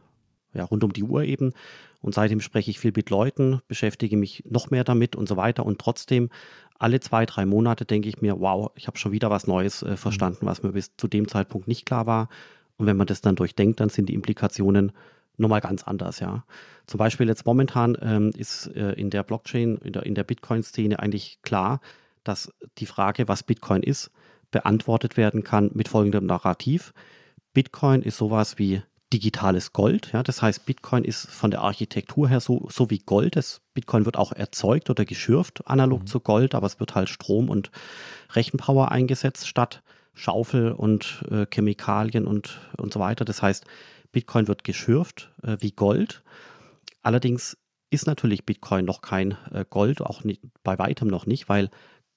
ja, 0.53 0.63
rund 0.63 0.83
um 0.83 0.93
die 0.93 1.03
Uhr 1.03 1.23
eben. 1.23 1.53
Und 2.01 2.13
seitdem 2.13 2.39
spreche 2.39 2.69
ich 2.69 2.79
viel 2.79 2.93
mit 2.95 3.09
Leuten, 3.09 3.61
beschäftige 3.67 4.15
mich 4.15 4.43
noch 4.47 4.69
mehr 4.69 4.83
damit 4.83 5.15
und 5.15 5.27
so 5.27 5.37
weiter. 5.37 5.65
Und 5.65 5.79
trotzdem, 5.79 6.29
alle 6.77 6.99
zwei, 6.99 7.25
drei 7.25 7.47
Monate 7.47 7.83
denke 7.83 8.09
ich 8.09 8.21
mir, 8.21 8.39
wow, 8.39 8.71
ich 8.75 8.85
habe 8.87 8.97
schon 8.97 9.11
wieder 9.11 9.31
was 9.31 9.47
Neues 9.47 9.81
äh, 9.81 9.97
verstanden, 9.97 10.45
mhm. 10.45 10.49
was 10.49 10.61
mir 10.61 10.71
bis 10.71 10.95
zu 10.97 11.07
dem 11.07 11.27
Zeitpunkt 11.27 11.67
nicht 11.67 11.85
klar 11.85 12.05
war. 12.05 12.29
Und 12.77 12.85
wenn 12.85 12.97
man 12.97 13.07
das 13.07 13.21
dann 13.21 13.35
durchdenkt, 13.35 13.79
dann 13.79 13.89
sind 13.89 14.07
die 14.07 14.13
Implikationen 14.13 14.91
nochmal 15.37 15.61
ganz 15.61 15.83
anders, 15.83 16.19
ja. 16.19 16.45
Zum 16.85 16.97
Beispiel 16.99 17.27
jetzt 17.27 17.45
momentan 17.45 17.97
ähm, 18.01 18.31
ist 18.37 18.67
äh, 18.67 18.93
in 18.93 19.09
der 19.09 19.23
Blockchain, 19.23 19.77
in 19.77 19.93
der, 19.93 20.05
in 20.05 20.13
der 20.13 20.23
Bitcoin-Szene 20.23 20.99
eigentlich 20.99 21.39
klar, 21.41 21.81
dass 22.25 22.51
die 22.77 22.85
Frage, 22.85 23.27
was 23.29 23.43
Bitcoin 23.43 23.83
ist, 23.83 24.11
beantwortet 24.51 25.15
werden 25.17 25.43
kann 25.43 25.71
mit 25.73 25.87
folgendem 25.87 26.25
Narrativ. 26.25 26.93
Bitcoin 27.53 28.01
ist 28.01 28.17
sowas 28.17 28.57
wie 28.57 28.81
digitales 29.13 29.71
Gold. 29.71 30.11
Ja, 30.11 30.23
das 30.23 30.41
heißt, 30.41 30.65
Bitcoin 30.65 31.03
ist 31.03 31.27
von 31.27 31.51
der 31.51 31.61
Architektur 31.61 32.27
her 32.27 32.39
so, 32.39 32.67
so 32.69 32.89
wie 32.89 32.99
Gold. 32.99 33.35
Das 33.35 33.61
Bitcoin 33.73 34.05
wird 34.05 34.17
auch 34.17 34.33
erzeugt 34.33 34.89
oder 34.89 35.05
geschürft, 35.05 35.67
analog 35.67 36.01
mhm. 36.01 36.07
zu 36.07 36.19
Gold, 36.19 36.55
aber 36.55 36.67
es 36.67 36.79
wird 36.79 36.95
halt 36.95 37.09
Strom 37.09 37.49
und 37.49 37.71
Rechenpower 38.33 38.91
eingesetzt 38.91 39.47
statt 39.47 39.83
Schaufel 40.13 40.71
und 40.71 41.23
äh, 41.29 41.45
Chemikalien 41.53 42.25
und, 42.25 42.59
und 42.77 42.93
so 42.93 42.99
weiter. 42.99 43.25
Das 43.25 43.41
heißt, 43.41 43.65
Bitcoin 44.11 44.47
wird 44.47 44.63
geschürft 44.63 45.31
äh, 45.43 45.57
wie 45.59 45.71
Gold. 45.71 46.23
Allerdings 47.03 47.57
ist 47.91 48.07
natürlich 48.07 48.45
Bitcoin 48.45 48.85
noch 48.85 49.01
kein 49.01 49.37
äh, 49.51 49.65
Gold, 49.69 50.01
auch 50.01 50.23
nicht, 50.23 50.41
bei 50.63 50.79
weitem 50.79 51.07
noch 51.07 51.25
nicht, 51.25 51.49
weil 51.49 51.69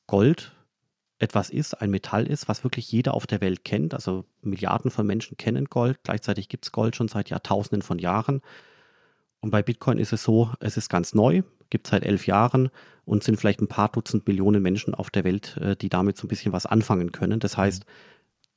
Gold 0.09 0.53
etwas 1.21 1.51
ist, 1.51 1.75
ein 1.75 1.91
Metall 1.91 2.27
ist, 2.27 2.49
was 2.49 2.65
wirklich 2.65 2.91
jeder 2.91 3.15
auf 3.15 3.27
der 3.27 3.41
Welt 3.41 3.65
kennt. 3.65 3.95
Also 3.95 4.25
Milliarden 4.41 4.91
von 4.91 5.07
Menschen 5.07 5.37
kennen 5.37 5.67
Gold. 5.67 5.99
Gleichzeitig 6.05 6.49
gibt 6.49 6.65
es 6.65 6.73
Gold 6.73 6.97
schon 6.97 7.09
seit 7.09 7.31
Jahrtausenden 7.31 7.83
von 7.83 7.99
Jahren. 7.99 8.41
Und 9.41 9.51
bei 9.51 9.63
Bitcoin 9.63 9.99
ist 9.99 10.13
es 10.13 10.23
so, 10.23 10.53
es 10.61 10.77
ist 10.77 10.89
ganz 10.89 11.15
neu, 11.15 11.43
gibt 11.71 11.87
es 11.87 11.91
seit 11.91 12.05
elf 12.05 12.27
Jahren 12.27 12.71
und 13.05 13.25
sind 13.25 13.39
vielleicht 13.39 13.61
ein 13.61 13.69
paar 13.69 13.89
Dutzend 13.89 14.27
Millionen 14.27 14.63
Menschen 14.63 14.95
auf 14.95 15.11
der 15.11 15.25
Welt, 15.25 15.57
äh, 15.59 15.77
die 15.77 15.89
damit 15.89 16.17
so 16.17 16.27
ein 16.27 16.29
bisschen 16.29 16.53
was 16.53 16.67
anfangen 16.67 17.13
können. 17.13 17.41
Das 17.41 17.57
heißt, 17.57 17.85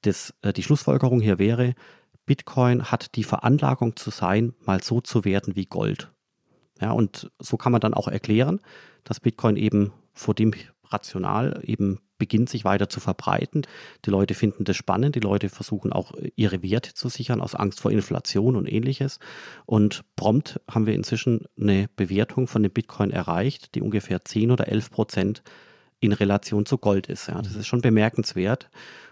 das, 0.02 0.34
äh, 0.42 0.54
die 0.54 0.64
Schlussfolgerung 0.64 1.20
hier 1.20 1.40
wäre, 1.40 1.74
Bitcoin 2.26 2.92
hat 2.92 3.16
die 3.16 3.24
Veranlagung 3.24 3.96
zu 3.96 4.10
sein, 4.10 4.54
mal 4.66 4.82
so 4.82 5.02
zu 5.02 5.26
werden 5.26 5.56
wie 5.56 5.66
Gold. 5.66 6.12
Ja, 6.80 6.92
und 6.92 7.32
so 7.40 7.58
kann 7.58 7.72
man 7.72 7.82
dann 7.82 7.94
auch 7.94 8.08
erklären, 8.08 8.60
dass 9.04 9.20
Bitcoin 9.20 9.56
eben 9.56 9.92
vor 10.14 10.34
dem 10.34 10.54
rational 10.92 11.62
eben 11.64 12.00
beginnt, 12.18 12.50
sich 12.50 12.66
weiter 12.66 12.88
zu 12.88 13.00
verbreiten. 13.00 13.64
Die 14.06 14.12
Leute 14.12 14.36
finden 14.36 14.64
das 14.64 14.78
spannend, 14.78 15.16
die 15.16 15.20
Leute 15.20 15.50
versuchen 15.50 15.92
auch 15.92 16.14
ihre 16.36 16.62
Werte 16.62 16.94
zu 16.94 17.10
sichern 17.10 17.42
aus 17.42 17.56
Angst 17.56 17.80
vor 17.80 17.92
Inflation 17.92 18.56
und 18.56 18.72
ähnliches. 18.72 19.20
Und 19.66 20.04
prompt 20.16 20.62
haben 20.70 20.86
wir 20.86 20.94
inzwischen 20.94 21.46
eine 21.60 21.90
Bewertung 21.96 22.48
von 22.48 22.62
dem 22.62 22.72
Bitcoin 22.72 23.10
erreicht, 23.10 23.74
die 23.74 23.82
ungefähr 23.82 24.24
10 24.24 24.52
oder 24.52 24.68
11 24.68 24.92
Prozent 24.92 25.44
in 26.00 26.14
Relation 26.14 26.66
zu 26.66 26.78
Gold 26.78 27.08
ist. 27.08 27.28
Ja, 27.28 27.42
das 27.42 27.56
ist 27.56 27.68
schon 27.68 27.82
bemerkenswert. 27.82 28.70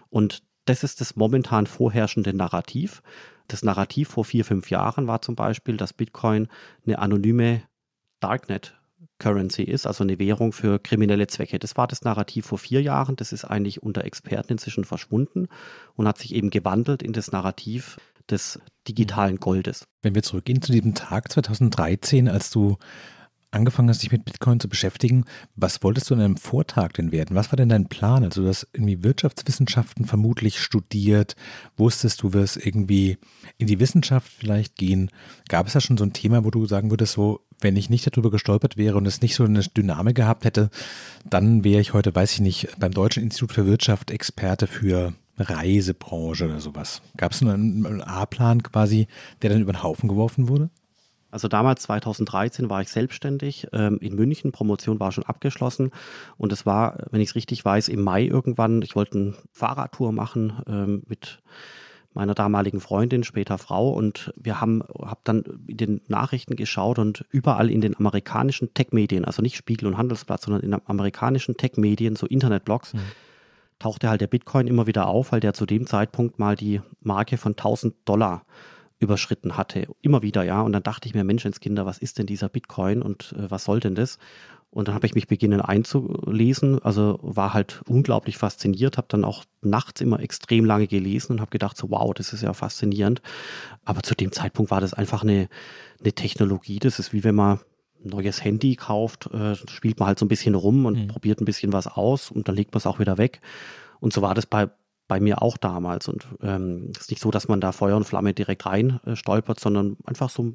Und 0.08 0.42
das 0.66 0.84
ist 0.84 1.00
das 1.00 1.16
momentan 1.16 1.66
vorherrschende 1.66 2.32
Narrativ. 2.32 3.02
Das 3.48 3.64
Narrativ 3.64 4.10
vor 4.10 4.24
vier, 4.24 4.44
fünf 4.44 4.70
Jahren 4.70 5.08
war 5.08 5.20
zum 5.20 5.34
Beispiel, 5.34 5.76
dass 5.76 5.92
Bitcoin 5.92 6.46
eine 6.86 7.00
anonyme 7.00 7.62
Darknet 8.20 8.79
Currency 9.20 9.62
ist, 9.62 9.86
also 9.86 10.02
eine 10.02 10.18
Währung 10.18 10.52
für 10.52 10.80
kriminelle 10.80 11.28
Zwecke. 11.28 11.60
Das 11.60 11.76
war 11.76 11.86
das 11.86 12.02
Narrativ 12.02 12.46
vor 12.46 12.58
vier 12.58 12.82
Jahren. 12.82 13.14
Das 13.14 13.32
ist 13.32 13.44
eigentlich 13.44 13.82
unter 13.82 14.04
Experten 14.04 14.52
inzwischen 14.52 14.84
verschwunden 14.84 15.46
und 15.94 16.08
hat 16.08 16.18
sich 16.18 16.34
eben 16.34 16.50
gewandelt 16.50 17.04
in 17.04 17.12
das 17.12 17.30
Narrativ 17.30 17.98
des 18.28 18.58
digitalen 18.88 19.38
Goldes. 19.38 19.86
Wenn 20.02 20.14
wir 20.16 20.22
zurückgehen 20.22 20.62
zu 20.62 20.72
diesem 20.72 20.94
Tag 20.94 21.30
2013, 21.30 22.28
als 22.28 22.50
du 22.50 22.78
angefangen 23.50 23.88
hast, 23.88 24.02
dich 24.02 24.12
mit 24.12 24.24
Bitcoin 24.24 24.60
zu 24.60 24.68
beschäftigen, 24.68 25.24
was 25.56 25.82
wolltest 25.82 26.10
du 26.10 26.14
in 26.14 26.20
einem 26.20 26.36
Vortrag 26.36 26.94
denn 26.94 27.12
werden? 27.12 27.36
Was 27.36 27.50
war 27.50 27.56
denn 27.56 27.68
dein 27.68 27.88
Plan? 27.88 28.24
Also 28.24 28.42
du 28.42 28.48
hast 28.48 28.68
irgendwie 28.72 29.02
Wirtschaftswissenschaften 29.02 30.04
vermutlich 30.04 30.60
studiert, 30.60 31.36
wusstest 31.76 32.22
du 32.22 32.32
wirst 32.32 32.64
irgendwie 32.64 33.18
in 33.58 33.66
die 33.66 33.80
Wissenschaft 33.80 34.30
vielleicht 34.32 34.76
gehen. 34.76 35.10
Gab 35.48 35.66
es 35.66 35.72
da 35.72 35.80
schon 35.80 35.98
so 35.98 36.04
ein 36.04 36.12
Thema, 36.12 36.44
wo 36.44 36.50
du 36.50 36.66
sagen 36.66 36.90
würdest, 36.90 37.14
so 37.14 37.40
wenn 37.60 37.76
ich 37.76 37.90
nicht 37.90 38.06
darüber 38.06 38.30
gestolpert 38.30 38.76
wäre 38.76 38.96
und 38.96 39.06
es 39.06 39.20
nicht 39.20 39.34
so 39.34 39.44
eine 39.44 39.60
Dynamik 39.60 40.16
gehabt 40.16 40.44
hätte, 40.44 40.70
dann 41.28 41.64
wäre 41.64 41.80
ich 41.80 41.92
heute, 41.92 42.14
weiß 42.14 42.32
ich 42.32 42.40
nicht, 42.40 42.68
beim 42.78 42.92
Deutschen 42.92 43.22
Institut 43.22 43.52
für 43.52 43.66
Wirtschaft 43.66 44.10
Experte 44.10 44.66
für 44.66 45.12
Reisebranche 45.36 46.44
oder 46.44 46.60
sowas. 46.60 47.02
Gab 47.16 47.32
es 47.32 47.42
einen 47.42 48.02
A-Plan 48.02 48.62
quasi, 48.62 49.08
der 49.42 49.50
dann 49.50 49.60
über 49.60 49.72
den 49.72 49.82
Haufen 49.82 50.08
geworfen 50.08 50.48
wurde? 50.48 50.70
Also 51.30 51.48
damals, 51.48 51.82
2013, 51.82 52.70
war 52.70 52.82
ich 52.82 52.88
selbstständig 52.88 53.68
ähm, 53.72 53.98
in 54.00 54.14
München. 54.14 54.52
Promotion 54.52 55.00
war 55.00 55.12
schon 55.12 55.24
abgeschlossen. 55.24 55.90
Und 56.36 56.52
es 56.52 56.66
war, 56.66 56.98
wenn 57.10 57.20
ich 57.20 57.30
es 57.30 57.34
richtig 57.34 57.64
weiß, 57.64 57.88
im 57.88 58.02
Mai 58.02 58.24
irgendwann. 58.24 58.82
Ich 58.82 58.96
wollte 58.96 59.18
eine 59.18 59.34
Fahrradtour 59.52 60.12
machen 60.12 60.62
ähm, 60.66 61.02
mit 61.06 61.40
meiner 62.12 62.34
damaligen 62.34 62.80
Freundin, 62.80 63.22
später 63.22 63.58
Frau. 63.58 63.90
Und 63.90 64.32
wir 64.36 64.60
haben 64.60 64.82
hab 64.98 65.24
dann 65.24 65.44
in 65.66 65.76
den 65.76 66.00
Nachrichten 66.08 66.56
geschaut 66.56 66.98
und 66.98 67.24
überall 67.30 67.70
in 67.70 67.80
den 67.80 67.96
amerikanischen 67.96 68.74
Tech-Medien, 68.74 69.24
also 69.24 69.42
nicht 69.42 69.56
Spiegel 69.56 69.86
und 69.86 69.96
Handelsblatt, 69.96 70.42
sondern 70.42 70.62
in 70.62 70.72
den 70.72 70.80
amerikanischen 70.86 71.56
Tech-Medien, 71.56 72.16
so 72.16 72.26
Internetblogs, 72.26 72.94
mhm. 72.94 73.00
tauchte 73.78 74.08
halt 74.08 74.20
der 74.20 74.26
Bitcoin 74.26 74.66
immer 74.66 74.88
wieder 74.88 75.06
auf, 75.06 75.30
weil 75.30 75.40
der 75.40 75.54
zu 75.54 75.66
dem 75.66 75.86
Zeitpunkt 75.86 76.38
mal 76.40 76.56
die 76.56 76.80
Marke 77.00 77.36
von 77.36 77.52
1000 77.52 77.94
Dollar 78.04 78.44
überschritten 79.00 79.56
hatte. 79.56 79.88
Immer 80.02 80.22
wieder, 80.22 80.44
ja. 80.44 80.60
Und 80.60 80.72
dann 80.72 80.82
dachte 80.82 81.08
ich 81.08 81.14
mir, 81.14 81.24
Menschenskinder, 81.24 81.86
was 81.86 81.98
ist 81.98 82.18
denn 82.18 82.26
dieser 82.26 82.48
Bitcoin 82.48 83.02
und 83.02 83.34
äh, 83.36 83.50
was 83.50 83.64
soll 83.64 83.80
denn 83.80 83.94
das? 83.94 84.18
Und 84.72 84.86
dann 84.86 84.94
habe 84.94 85.04
ich 85.06 85.16
mich 85.16 85.26
beginnen 85.26 85.60
einzulesen, 85.60 86.80
also 86.80 87.18
war 87.22 87.54
halt 87.54 87.82
unglaublich 87.88 88.38
fasziniert, 88.38 88.98
habe 88.98 89.08
dann 89.10 89.24
auch 89.24 89.44
nachts 89.62 90.00
immer 90.00 90.20
extrem 90.20 90.64
lange 90.64 90.86
gelesen 90.86 91.32
und 91.32 91.40
habe 91.40 91.50
gedacht, 91.50 91.76
so 91.76 91.90
wow, 91.90 92.14
das 92.14 92.32
ist 92.32 92.42
ja 92.42 92.52
faszinierend. 92.52 93.20
Aber 93.84 94.02
zu 94.04 94.14
dem 94.14 94.30
Zeitpunkt 94.30 94.70
war 94.70 94.80
das 94.80 94.94
einfach 94.94 95.24
eine, 95.24 95.48
eine 95.98 96.12
Technologie, 96.12 96.78
das 96.78 97.00
ist 97.00 97.12
wie 97.12 97.24
wenn 97.24 97.34
man 97.34 97.58
ein 98.04 98.10
neues 98.10 98.44
Handy 98.44 98.76
kauft, 98.76 99.26
äh, 99.32 99.56
spielt 99.56 99.98
man 99.98 100.06
halt 100.06 100.20
so 100.20 100.24
ein 100.24 100.28
bisschen 100.28 100.54
rum 100.54 100.86
und 100.86 100.98
mhm. 100.98 101.08
probiert 101.08 101.40
ein 101.40 101.46
bisschen 101.46 101.72
was 101.72 101.88
aus 101.88 102.30
und 102.30 102.46
dann 102.46 102.54
legt 102.54 102.72
man 102.72 102.78
es 102.78 102.86
auch 102.86 103.00
wieder 103.00 103.18
weg. 103.18 103.40
Und 103.98 104.12
so 104.12 104.22
war 104.22 104.34
das 104.34 104.46
bei, 104.46 104.70
bei 105.10 105.18
mir 105.18 105.42
auch 105.42 105.56
damals. 105.56 106.06
Und 106.06 106.28
ähm, 106.40 106.90
es 106.92 106.96
ähm, 106.96 107.00
ist 107.00 107.10
nicht 107.10 107.20
so, 107.20 107.32
dass 107.32 107.48
man 107.48 107.60
da 107.60 107.72
Feuer 107.72 107.96
und 107.96 108.04
Flamme 108.04 108.32
direkt 108.32 108.64
rein 108.64 109.00
äh, 109.04 109.16
stolpert, 109.16 109.58
sondern 109.58 109.96
einfach 110.06 110.30
so 110.30 110.54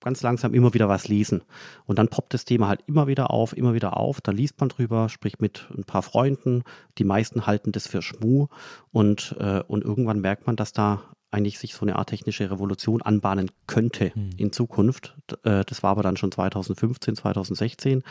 ganz 0.00 0.22
langsam 0.22 0.54
immer 0.54 0.72
wieder 0.72 0.88
was 0.88 1.08
lesen. 1.08 1.42
Und 1.84 1.98
dann 1.98 2.08
poppt 2.08 2.32
das 2.32 2.46
Thema 2.46 2.68
halt 2.68 2.80
immer 2.86 3.06
wieder 3.06 3.30
auf, 3.30 3.54
immer 3.54 3.74
wieder 3.74 3.98
auf. 3.98 4.22
Da 4.22 4.32
liest 4.32 4.58
man 4.60 4.70
drüber, 4.70 5.10
spricht 5.10 5.42
mit 5.42 5.68
ein 5.76 5.84
paar 5.84 6.00
Freunden. 6.00 6.64
Die 6.96 7.04
meisten 7.04 7.46
halten 7.46 7.70
das 7.70 7.86
für 7.86 8.00
Schmu. 8.00 8.46
Und, 8.92 9.36
äh, 9.38 9.62
und 9.68 9.84
irgendwann 9.84 10.20
merkt 10.20 10.46
man, 10.46 10.56
dass 10.56 10.72
da 10.72 11.02
eigentlich 11.30 11.58
sich 11.58 11.74
so 11.74 11.82
eine 11.82 11.96
Art 11.96 12.08
technische 12.08 12.50
Revolution 12.50 13.02
anbahnen 13.02 13.50
könnte 13.66 14.14
hm. 14.14 14.30
in 14.38 14.52
Zukunft. 14.52 15.18
Äh, 15.42 15.64
das 15.66 15.82
war 15.82 15.90
aber 15.90 16.02
dann 16.02 16.16
schon 16.16 16.32
2015, 16.32 17.14
2016. 17.16 18.02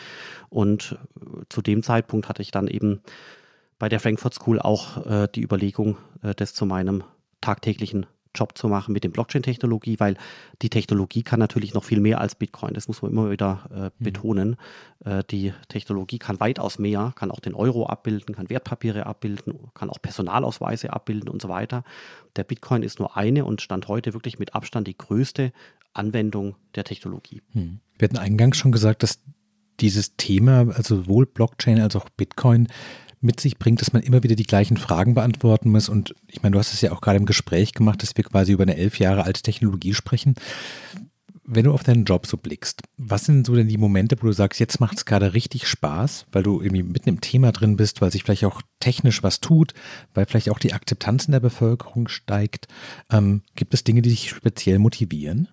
Und 0.49 0.99
äh, 1.19 1.41
zu 1.49 1.63
dem 1.63 1.81
Zeitpunkt 1.81 2.29
hatte 2.29 2.43
ich 2.43 2.51
dann 2.51 2.67
eben 2.67 3.01
bei 3.85 3.89
der 3.89 3.99
Frankfurt 3.99 4.33
School 4.33 4.59
auch 4.59 5.05
äh, 5.05 5.27
die 5.35 5.43
Überlegung, 5.43 5.97
das 6.37 6.55
zu 6.55 6.65
meinem 6.65 7.03
tagtäglichen 7.39 8.07
Job 8.33 8.57
zu 8.57 8.67
machen 8.67 8.93
mit 8.93 9.03
den 9.03 9.11
Blockchain-Technologie, 9.11 9.99
weil 9.99 10.17
die 10.63 10.71
Technologie 10.71 11.21
kann 11.21 11.39
natürlich 11.39 11.75
noch 11.75 11.83
viel 11.83 11.99
mehr 11.99 12.19
als 12.19 12.33
Bitcoin. 12.33 12.73
Das 12.73 12.87
muss 12.87 13.03
man 13.03 13.11
immer 13.11 13.29
wieder 13.29 13.69
äh, 13.71 13.79
mhm. 13.83 13.89
betonen. 14.03 14.55
Äh, 15.03 15.23
die 15.29 15.53
Technologie 15.67 16.17
kann 16.17 16.39
weitaus 16.39 16.79
mehr, 16.79 17.13
kann 17.15 17.29
auch 17.29 17.39
den 17.39 17.53
Euro 17.53 17.85
abbilden, 17.85 18.33
kann 18.33 18.49
Wertpapiere 18.49 19.05
abbilden, 19.05 19.59
kann 19.75 19.91
auch 19.91 20.01
Personalausweise 20.01 20.91
abbilden 20.91 21.29
und 21.29 21.39
so 21.39 21.49
weiter. 21.49 21.83
Der 22.37 22.43
Bitcoin 22.43 22.81
ist 22.81 22.97
nur 22.97 23.15
eine 23.15 23.45
und 23.45 23.61
stand 23.61 23.87
heute 23.87 24.15
wirklich 24.15 24.39
mit 24.39 24.55
Abstand 24.55 24.87
die 24.87 24.97
größte 24.97 25.51
Anwendung 25.93 26.55
der 26.73 26.85
Technologie. 26.85 27.43
Mhm. 27.53 27.81
Wir 27.99 28.07
hatten 28.07 28.17
eingangs 28.17 28.57
schon 28.57 28.71
gesagt, 28.71 29.03
dass 29.03 29.19
dieses 29.79 30.15
Thema, 30.15 30.69
also 30.73 30.97
sowohl 30.97 31.25
Blockchain 31.25 31.79
als 31.79 31.95
auch 31.95 32.09
Bitcoin, 32.09 32.67
mit 33.25 33.39
sich 33.39 33.57
bringt, 33.57 33.81
dass 33.81 33.93
man 33.93 34.03
immer 34.03 34.23
wieder 34.23 34.35
die 34.35 34.45
gleichen 34.45 34.77
Fragen 34.77 35.13
beantworten 35.13 35.69
muss. 35.69 35.89
Und 35.89 36.15
ich 36.27 36.41
meine, 36.41 36.53
du 36.53 36.59
hast 36.59 36.73
es 36.73 36.81
ja 36.81 36.91
auch 36.91 37.01
gerade 37.01 37.17
im 37.17 37.25
Gespräch 37.25 37.73
gemacht, 37.73 38.01
dass 38.01 38.15
wir 38.15 38.23
quasi 38.23 38.53
über 38.53 38.63
eine 38.63 38.77
elf 38.77 38.99
Jahre 38.99 39.23
alte 39.23 39.41
Technologie 39.41 39.93
sprechen. 39.93 40.35
Wenn 41.47 41.65
du 41.65 41.73
auf 41.73 41.83
deinen 41.83 42.05
Job 42.05 42.25
so 42.25 42.37
blickst, 42.37 42.81
was 42.97 43.25
sind 43.25 43.45
so 43.45 43.55
denn 43.55 43.67
die 43.67 43.77
Momente, 43.77 44.15
wo 44.19 44.25
du 44.25 44.33
sagst, 44.33 44.59
jetzt 44.59 44.79
macht 44.79 44.97
es 44.97 45.05
gerade 45.05 45.35
richtig 45.35 45.67
Spaß, 45.67 46.25
weil 46.31 46.41
du 46.41 46.59
irgendwie 46.59 46.81
mitten 46.81 47.09
im 47.09 47.21
Thema 47.21 47.51
drin 47.51 47.77
bist, 47.77 48.01
weil 48.01 48.11
sich 48.11 48.23
vielleicht 48.23 48.45
auch 48.45 48.61
technisch 48.79 49.21
was 49.21 49.41
tut, 49.41 49.73
weil 50.15 50.25
vielleicht 50.25 50.49
auch 50.49 50.57
die 50.57 50.73
Akzeptanz 50.73 51.25
in 51.25 51.33
der 51.33 51.39
Bevölkerung 51.39 52.07
steigt? 52.07 52.67
Ähm, 53.11 53.43
gibt 53.55 53.75
es 53.75 53.83
Dinge, 53.83 54.01
die 54.01 54.09
dich 54.09 54.29
speziell 54.29 54.79
motivieren? 54.79 55.49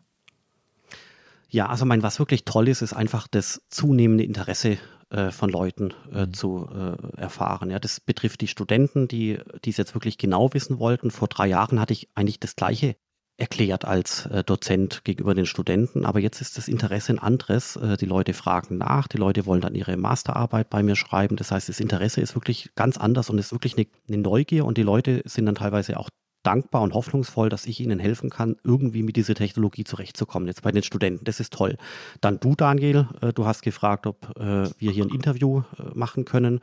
Ja, 1.51 1.67
also 1.67 1.85
mein, 1.85 2.03
was 2.03 2.19
wirklich 2.19 2.47
toll 2.47 2.69
ist, 2.69 2.81
ist 2.81 2.95
einfach 2.95 3.29
das 3.29 3.61
zunehmende 3.69 4.25
Interesse 4.25 4.79
äh, 5.13 5.31
von 5.31 5.51
Leuten 5.51 5.93
äh, 6.13 6.27
mhm. 6.27 6.33
zu 6.33 6.69
äh, 6.73 7.21
erfahren. 7.21 7.71
Ja, 7.71 7.79
das 7.79 8.01
betrifft 8.01 8.41
die 8.41 8.49
Studenten, 8.49 9.09
die 9.09 9.39
es 9.67 9.77
jetzt 9.77 9.95
wirklich 9.95 10.17
genau 10.17 10.53
wissen 10.55 10.79
wollten. 10.79 11.11
Vor 11.11 11.29
drei 11.29 11.47
Jahren 11.47 11.79
hatte 11.79 11.93
ich 11.93 12.09
eigentlich 12.15 12.41
das 12.41 12.57
Gleiche 12.57 12.97
erklärt 13.37 13.85
als 13.85 14.27
äh, 14.27 14.45
Dozent 14.45 15.05
gegenüber 15.05 15.35
den 15.35 15.47
Studenten, 15.47 16.05
aber 16.05 16.21
jetzt 16.21 16.41
ist 16.41 16.57
das 16.57 16.69
Interesse 16.69 17.13
ein 17.13 17.19
anderes. 17.19 17.77
Äh, 17.77 17.97
die 17.97 18.07
Leute 18.07 18.35
fragen 18.35 18.79
nach, 18.79 19.09
die 19.09 19.17
Leute 19.17 19.47
wollen 19.47 19.61
dann 19.61 19.75
ihre 19.75 19.97
Masterarbeit 19.97 20.71
bei 20.71 20.83
mir 20.83 20.97
schreiben. 20.97 21.37
Das 21.37 21.51
heißt, 21.51 21.69
das 21.69 21.81
Interesse 21.81 22.21
ist 22.21 22.35
wirklich 22.35 22.71
ganz 22.75 22.97
anders 22.99 23.31
und 23.31 23.39
ist 23.39 23.53
wirklich 23.53 23.77
eine, 23.77 23.87
eine 24.09 24.19
Neugier 24.19 24.65
und 24.65 24.79
die 24.79 24.83
Leute 24.83 25.23
sind 25.25 25.47
dann 25.47 25.57
teilweise 25.57 25.99
auch 25.99 26.09
dankbar 26.43 26.83
und 26.83 26.95
hoffnungsvoll, 26.95 27.49
dass 27.49 27.67
ich 27.67 27.81
ihnen 27.81 27.99
helfen 27.99 28.31
kann, 28.31 28.57
irgendwie 28.65 29.03
mit 29.03 29.17
dieser 29.17 29.35
Technologie 29.35 29.85
zurechtzukommen. 29.85 30.49
Jetzt 30.49 30.63
bei 30.63 30.73
den 30.73 30.83
Studenten, 30.83 31.25
das 31.25 31.41
ist 31.41 31.53
toll. 31.53 31.77
Dann 32.21 32.41
du, 32.41 32.55
Daniel, 32.55 33.09
äh, 33.21 33.33
du 33.33 33.47
hast 33.47 33.63
gefragt, 33.63 34.07
ob 34.07 34.37
äh, 34.37 34.69
wir 34.79 34.91
hier 34.91 35.05
ein 35.05 35.11
Interview 35.11 35.63
äh, 35.79 35.83
machen 35.95 36.25
können. 36.25 36.61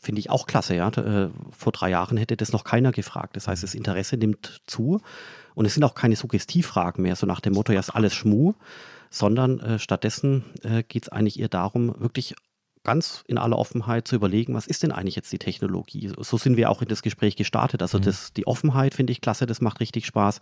Finde 0.00 0.20
ich 0.20 0.30
auch 0.30 0.46
klasse, 0.46 0.76
ja. 0.76 0.92
Vor 1.50 1.72
drei 1.72 1.90
Jahren 1.90 2.16
hätte 2.18 2.36
das 2.36 2.52
noch 2.52 2.62
keiner 2.62 2.92
gefragt. 2.92 3.34
Das 3.34 3.48
heißt, 3.48 3.64
das 3.64 3.74
Interesse 3.74 4.16
nimmt 4.16 4.62
zu 4.66 5.00
und 5.56 5.64
es 5.64 5.74
sind 5.74 5.82
auch 5.82 5.96
keine 5.96 6.14
Suggestivfragen 6.14 7.02
mehr, 7.02 7.16
so 7.16 7.26
nach 7.26 7.40
dem 7.40 7.54
Motto, 7.54 7.72
ja, 7.72 7.80
ist 7.80 7.90
alles 7.90 8.14
Schmu, 8.14 8.52
sondern 9.10 9.58
äh, 9.58 9.78
stattdessen 9.80 10.44
äh, 10.62 10.84
geht 10.84 11.02
es 11.02 11.08
eigentlich 11.08 11.40
eher 11.40 11.48
darum, 11.48 11.96
wirklich 11.98 12.36
ganz 12.84 13.24
in 13.26 13.38
aller 13.38 13.58
Offenheit 13.58 14.08
zu 14.08 14.16
überlegen, 14.16 14.54
was 14.54 14.66
ist 14.66 14.82
denn 14.82 14.92
eigentlich 14.92 15.16
jetzt 15.16 15.32
die 15.32 15.38
Technologie? 15.38 16.12
So 16.18 16.36
sind 16.36 16.56
wir 16.56 16.70
auch 16.70 16.82
in 16.82 16.88
das 16.88 17.02
Gespräch 17.02 17.36
gestartet. 17.36 17.82
Also 17.82 17.98
mhm. 17.98 18.02
das, 18.02 18.32
die 18.32 18.46
Offenheit 18.46 18.94
finde 18.94 19.12
ich 19.12 19.20
klasse, 19.20 19.46
das 19.46 19.60
macht 19.60 19.80
richtig 19.80 20.06
Spaß. 20.06 20.40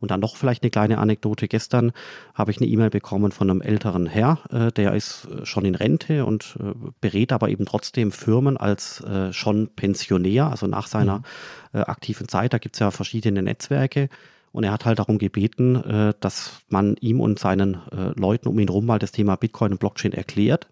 Und 0.00 0.10
dann 0.10 0.20
noch 0.20 0.36
vielleicht 0.36 0.62
eine 0.62 0.70
kleine 0.70 0.98
Anekdote. 0.98 1.48
Gestern 1.48 1.92
habe 2.34 2.50
ich 2.50 2.58
eine 2.58 2.66
E-Mail 2.66 2.90
bekommen 2.90 3.32
von 3.32 3.50
einem 3.50 3.60
älteren 3.60 4.06
Herr, 4.06 4.38
äh, 4.50 4.72
der 4.72 4.94
ist 4.94 5.26
äh, 5.26 5.46
schon 5.46 5.64
in 5.64 5.74
Rente 5.74 6.24
und 6.24 6.56
äh, 6.60 6.72
berät 7.00 7.32
aber 7.32 7.48
eben 7.48 7.64
trotzdem 7.64 8.12
Firmen 8.12 8.56
als 8.56 9.00
äh, 9.00 9.32
schon 9.32 9.68
Pensionär, 9.74 10.50
also 10.50 10.66
nach 10.66 10.86
seiner 10.86 11.18
mhm. 11.18 11.24
Äh, 11.72 11.78
aktiven 11.80 12.28
Zeit. 12.28 12.52
Da 12.52 12.58
gibt 12.58 12.76
es 12.76 12.80
ja 12.80 12.92
verschiedene 12.92 13.42
Netzwerke. 13.42 14.08
Und 14.52 14.62
er 14.62 14.70
hat 14.70 14.84
halt 14.84 15.00
darum 15.00 15.18
gebeten, 15.18 15.74
äh, 15.74 16.14
dass 16.20 16.62
man 16.68 16.96
ihm 17.00 17.20
und 17.20 17.40
seinen 17.40 17.78
Leuten 18.14 18.46
um 18.46 18.58
ihn 18.60 18.68
herum 18.68 18.86
mal 18.86 19.00
das 19.00 19.10
Thema 19.10 19.34
Bitcoin 19.36 19.72
und 19.72 19.80
Blockchain 19.80 20.12
erklärt. 20.12 20.68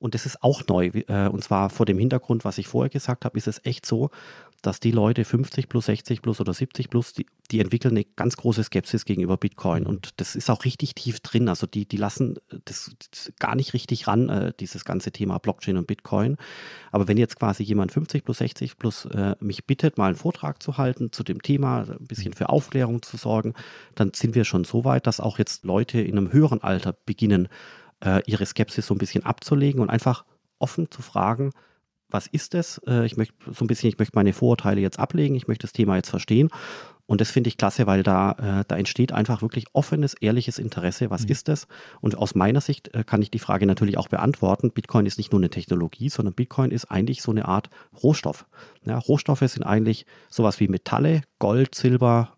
Und 0.00 0.14
das 0.14 0.26
ist 0.26 0.42
auch 0.42 0.62
neu. 0.66 0.86
Äh, 0.86 1.28
und 1.28 1.44
zwar 1.44 1.70
vor 1.70 1.86
dem 1.86 1.98
Hintergrund, 1.98 2.44
was 2.44 2.58
ich 2.58 2.66
vorher 2.66 2.90
gesagt 2.90 3.24
habe, 3.24 3.38
ist 3.38 3.46
es 3.46 3.64
echt 3.64 3.86
so, 3.86 4.10
dass 4.62 4.80
die 4.80 4.90
Leute 4.90 5.24
50 5.24 5.68
plus, 5.68 5.86
60 5.86 6.22
plus 6.22 6.40
oder 6.40 6.52
70 6.52 6.90
plus, 6.90 7.12
die, 7.12 7.26
die 7.50 7.60
entwickeln 7.60 7.96
eine 7.96 8.04
ganz 8.04 8.36
große 8.36 8.62
Skepsis 8.64 9.04
gegenüber 9.04 9.36
Bitcoin. 9.36 9.86
Und 9.86 10.20
das 10.20 10.36
ist 10.36 10.50
auch 10.50 10.64
richtig 10.64 10.94
tief 10.94 11.20
drin. 11.20 11.48
Also 11.48 11.66
die, 11.66 11.86
die 11.86 11.96
lassen 11.96 12.38
das, 12.66 12.90
das 13.10 13.32
gar 13.38 13.54
nicht 13.54 13.72
richtig 13.72 14.06
ran, 14.06 14.28
äh, 14.28 14.52
dieses 14.58 14.84
ganze 14.84 15.12
Thema 15.12 15.38
Blockchain 15.38 15.76
und 15.76 15.86
Bitcoin. 15.86 16.36
Aber 16.92 17.08
wenn 17.08 17.16
jetzt 17.16 17.38
quasi 17.38 17.62
jemand 17.62 17.92
50 17.92 18.24
plus, 18.24 18.38
60 18.38 18.76
plus 18.76 19.06
äh, 19.06 19.34
mich 19.40 19.66
bittet, 19.66 19.98
mal 19.98 20.06
einen 20.06 20.16
Vortrag 20.16 20.62
zu 20.62 20.76
halten 20.76 21.12
zu 21.12 21.22
dem 21.22 21.42
Thema, 21.42 21.86
ein 21.88 22.06
bisschen 22.06 22.34
für 22.34 22.48
Aufklärung 22.48 23.02
zu 23.02 23.16
sorgen, 23.16 23.54
dann 23.94 24.12
sind 24.14 24.34
wir 24.34 24.44
schon 24.44 24.64
so 24.64 24.84
weit, 24.84 25.06
dass 25.06 25.20
auch 25.20 25.38
jetzt 25.38 25.64
Leute 25.64 26.00
in 26.00 26.18
einem 26.18 26.32
höheren 26.32 26.62
Alter 26.62 26.94
beginnen, 27.06 27.48
äh, 28.04 28.22
ihre 28.26 28.46
Skepsis 28.46 28.86
so 28.86 28.94
ein 28.94 28.98
bisschen 28.98 29.24
abzulegen 29.24 29.80
und 29.80 29.90
einfach 29.90 30.24
offen 30.58 30.90
zu 30.90 31.02
fragen, 31.02 31.52
was 32.08 32.26
ist 32.26 32.54
es? 32.54 32.80
Äh, 32.86 33.06
ich 33.06 33.16
möchte 33.16 33.34
so 33.52 33.64
ein 33.64 33.68
bisschen, 33.68 33.88
ich 33.88 33.98
möchte 33.98 34.16
meine 34.16 34.32
Vorurteile 34.32 34.80
jetzt 34.80 34.98
ablegen, 34.98 35.34
ich 35.34 35.48
möchte 35.48 35.62
das 35.62 35.72
Thema 35.72 35.96
jetzt 35.96 36.10
verstehen. 36.10 36.50
Und 37.06 37.20
das 37.20 37.32
finde 37.32 37.48
ich 37.48 37.56
klasse, 37.56 37.88
weil 37.88 38.04
da, 38.04 38.60
äh, 38.60 38.64
da 38.68 38.76
entsteht 38.76 39.10
einfach 39.10 39.42
wirklich 39.42 39.64
offenes, 39.72 40.14
ehrliches 40.14 40.60
Interesse. 40.60 41.10
Was 41.10 41.24
mhm. 41.24 41.30
ist 41.30 41.48
es? 41.48 41.66
Und 42.00 42.16
aus 42.16 42.36
meiner 42.36 42.60
Sicht 42.60 42.94
äh, 42.94 43.02
kann 43.02 43.20
ich 43.20 43.32
die 43.32 43.40
Frage 43.40 43.66
natürlich 43.66 43.98
auch 43.98 44.06
beantworten. 44.06 44.70
Bitcoin 44.70 45.06
ist 45.06 45.18
nicht 45.18 45.32
nur 45.32 45.40
eine 45.40 45.50
Technologie, 45.50 46.08
sondern 46.08 46.34
Bitcoin 46.34 46.70
ist 46.70 46.84
eigentlich 46.84 47.20
so 47.22 47.32
eine 47.32 47.46
Art 47.46 47.68
Rohstoff. 48.00 48.46
Ja, 48.84 48.96
Rohstoffe 48.98 49.40
sind 49.40 49.64
eigentlich 49.64 50.06
sowas 50.28 50.60
wie 50.60 50.68
Metalle, 50.68 51.22
Gold, 51.40 51.74
Silber, 51.74 52.34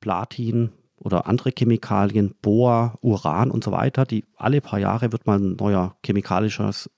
Platin, 0.00 0.72
oder 0.98 1.26
andere 1.26 1.50
Chemikalien, 1.56 2.34
Bohr, 2.42 2.98
Uran 3.00 3.50
und 3.50 3.64
so 3.64 3.72
weiter, 3.72 4.04
die 4.04 4.24
alle 4.36 4.60
paar 4.60 4.78
Jahre 4.78 5.12
wird 5.12 5.26
mal 5.26 5.38
ein 5.38 5.56
neuer 5.56 5.96
chemikalisches 6.04 6.90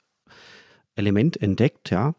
Element 0.95 1.41
entdeckt, 1.41 1.91
ja. 1.91 2.15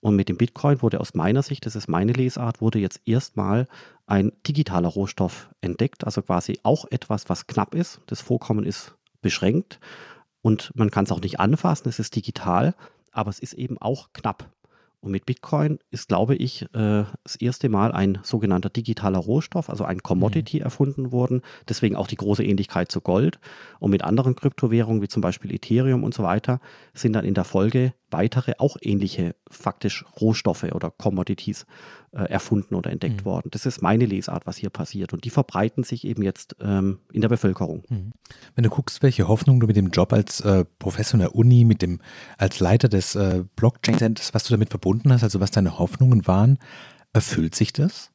Und 0.00 0.14
mit 0.14 0.28
dem 0.28 0.36
Bitcoin 0.36 0.82
wurde 0.82 1.00
aus 1.00 1.14
meiner 1.14 1.42
Sicht, 1.42 1.66
das 1.66 1.74
ist 1.74 1.88
meine 1.88 2.12
Lesart, 2.12 2.60
wurde 2.60 2.78
jetzt 2.78 3.00
erstmal 3.06 3.66
ein 4.06 4.30
digitaler 4.46 4.88
Rohstoff 4.88 5.50
entdeckt, 5.60 6.04
also 6.04 6.22
quasi 6.22 6.60
auch 6.62 6.84
etwas, 6.90 7.28
was 7.28 7.46
knapp 7.46 7.74
ist. 7.74 8.00
Das 8.06 8.20
Vorkommen 8.20 8.64
ist 8.64 8.94
beschränkt 9.20 9.80
und 10.42 10.70
man 10.76 10.90
kann 10.90 11.04
es 11.04 11.12
auch 11.12 11.20
nicht 11.20 11.40
anfassen, 11.40 11.88
es 11.88 11.98
ist 11.98 12.14
digital, 12.14 12.74
aber 13.10 13.30
es 13.30 13.40
ist 13.40 13.54
eben 13.54 13.78
auch 13.78 14.12
knapp. 14.12 14.52
Und 15.06 15.12
mit 15.12 15.24
Bitcoin 15.24 15.78
ist, 15.92 16.08
glaube 16.08 16.34
ich, 16.34 16.62
äh, 16.74 17.04
das 17.22 17.36
erste 17.38 17.68
Mal 17.68 17.92
ein 17.92 18.18
sogenannter 18.24 18.70
digitaler 18.70 19.20
Rohstoff, 19.20 19.70
also 19.70 19.84
ein 19.84 20.02
Commodity 20.02 20.56
mhm. 20.56 20.62
erfunden 20.64 21.12
worden. 21.12 21.42
Deswegen 21.68 21.94
auch 21.94 22.08
die 22.08 22.16
große 22.16 22.42
Ähnlichkeit 22.42 22.90
zu 22.90 23.00
Gold. 23.00 23.38
Und 23.78 23.92
mit 23.92 24.02
anderen 24.02 24.34
Kryptowährungen, 24.34 25.02
wie 25.02 25.08
zum 25.08 25.22
Beispiel 25.22 25.54
Ethereum 25.54 26.02
und 26.02 26.12
so 26.12 26.24
weiter, 26.24 26.58
sind 26.92 27.12
dann 27.12 27.24
in 27.24 27.34
der 27.34 27.44
Folge 27.44 27.94
weitere 28.10 28.54
auch 28.58 28.76
ähnliche 28.80 29.34
faktisch 29.50 30.04
Rohstoffe 30.20 30.64
oder 30.64 30.90
Commodities 30.90 31.66
äh, 32.12 32.22
erfunden 32.24 32.74
oder 32.74 32.90
entdeckt 32.90 33.22
mhm. 33.22 33.24
worden. 33.24 33.48
Das 33.50 33.66
ist 33.66 33.82
meine 33.82 34.06
Lesart, 34.06 34.46
was 34.46 34.56
hier 34.56 34.70
passiert. 34.70 35.12
Und 35.12 35.24
die 35.24 35.30
verbreiten 35.30 35.82
sich 35.82 36.06
eben 36.06 36.22
jetzt 36.22 36.56
ähm, 36.60 37.00
in 37.12 37.20
der 37.20 37.28
Bevölkerung. 37.28 37.84
Mhm. 37.88 38.12
Wenn 38.54 38.64
du 38.64 38.70
guckst, 38.70 39.02
welche 39.02 39.28
Hoffnung 39.28 39.60
du 39.60 39.66
mit 39.66 39.76
dem 39.76 39.90
Job 39.90 40.12
als 40.12 40.40
äh, 40.40 40.64
Professor 40.78 41.14
in 41.14 41.20
der 41.20 41.34
Uni, 41.34 41.64
mit 41.64 41.82
dem, 41.82 42.00
als 42.38 42.60
Leiter 42.60 42.88
des 42.88 43.14
äh, 43.14 43.44
Blockchain-Centers, 43.56 44.34
was 44.34 44.44
du 44.44 44.50
damit 44.50 44.70
verbunden 44.70 45.12
hast, 45.12 45.22
also 45.22 45.40
was 45.40 45.50
deine 45.50 45.78
Hoffnungen 45.78 46.26
waren, 46.26 46.58
erfüllt 47.12 47.54
sich 47.54 47.72
das? 47.72 48.10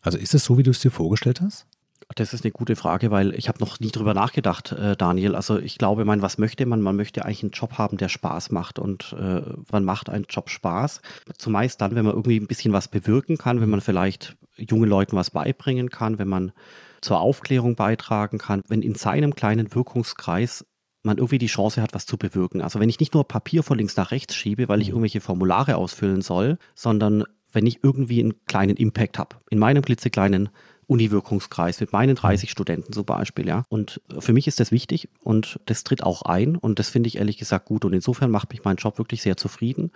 Also 0.00 0.18
ist 0.18 0.34
es 0.34 0.44
so, 0.44 0.58
wie 0.58 0.62
du 0.62 0.70
es 0.70 0.80
dir 0.80 0.90
vorgestellt 0.90 1.40
hast? 1.40 1.66
Das 2.14 2.34
ist 2.34 2.44
eine 2.44 2.52
gute 2.52 2.76
Frage, 2.76 3.10
weil 3.10 3.34
ich 3.34 3.48
habe 3.48 3.60
noch 3.60 3.80
nie 3.80 3.90
drüber 3.90 4.14
nachgedacht, 4.14 4.72
äh, 4.72 4.96
Daniel. 4.96 5.34
Also 5.34 5.58
ich 5.58 5.78
glaube, 5.78 6.04
man, 6.04 6.22
was 6.22 6.38
möchte 6.38 6.66
man? 6.66 6.80
Man 6.80 6.96
möchte 6.96 7.24
eigentlich 7.24 7.42
einen 7.42 7.52
Job 7.52 7.78
haben, 7.78 7.96
der 7.96 8.08
Spaß 8.08 8.50
macht. 8.50 8.78
Und 8.78 9.14
äh, 9.18 9.42
wann 9.68 9.84
macht 9.84 10.10
ein 10.10 10.26
Job 10.28 10.50
Spaß? 10.50 11.00
Zumeist 11.38 11.80
dann, 11.80 11.94
wenn 11.94 12.04
man 12.04 12.14
irgendwie 12.14 12.38
ein 12.38 12.46
bisschen 12.46 12.72
was 12.72 12.88
bewirken 12.88 13.38
kann, 13.38 13.60
wenn 13.60 13.70
man 13.70 13.80
vielleicht 13.80 14.36
jungen 14.56 14.88
Leuten 14.88 15.16
was 15.16 15.30
beibringen 15.30 15.90
kann, 15.90 16.18
wenn 16.18 16.28
man 16.28 16.52
zur 17.00 17.20
Aufklärung 17.20 17.76
beitragen 17.76 18.38
kann, 18.38 18.62
wenn 18.68 18.82
in 18.82 18.94
seinem 18.94 19.34
kleinen 19.34 19.74
Wirkungskreis 19.74 20.64
man 21.02 21.18
irgendwie 21.18 21.38
die 21.38 21.46
Chance 21.46 21.82
hat, 21.82 21.94
was 21.94 22.06
zu 22.06 22.16
bewirken. 22.16 22.62
Also 22.62 22.80
wenn 22.80 22.88
ich 22.88 22.98
nicht 22.98 23.14
nur 23.14 23.28
Papier 23.28 23.62
von 23.62 23.76
links 23.76 23.96
nach 23.96 24.10
rechts 24.10 24.34
schiebe, 24.34 24.68
weil 24.68 24.80
ich 24.80 24.88
mhm. 24.88 24.94
irgendwelche 24.94 25.20
Formulare 25.20 25.76
ausfüllen 25.76 26.22
soll, 26.22 26.58
sondern 26.74 27.24
wenn 27.52 27.66
ich 27.66 27.84
irgendwie 27.84 28.20
einen 28.20 28.44
kleinen 28.46 28.76
Impact 28.76 29.18
habe, 29.18 29.36
in 29.50 29.58
meinem 29.58 29.82
klitzekleinen 29.82 30.48
Uni-Wirkungskreis 30.86 31.80
mit 31.80 31.92
meinen 31.92 32.16
30 32.16 32.50
Studenten 32.50 32.92
zum 32.92 33.04
Beispiel, 33.04 33.46
ja. 33.46 33.64
Und 33.68 34.00
für 34.18 34.32
mich 34.32 34.46
ist 34.46 34.60
das 34.60 34.72
wichtig 34.72 35.08
und 35.22 35.60
das 35.66 35.84
tritt 35.84 36.02
auch 36.02 36.22
ein 36.22 36.56
und 36.56 36.78
das 36.78 36.88
finde 36.88 37.08
ich 37.08 37.18
ehrlich 37.18 37.38
gesagt 37.38 37.66
gut. 37.66 37.84
Und 37.84 37.92
insofern 37.92 38.30
macht 38.30 38.50
mich 38.50 38.64
mein 38.64 38.76
Job 38.76 38.98
wirklich 38.98 39.22
sehr 39.22 39.36
zufrieden, 39.36 39.92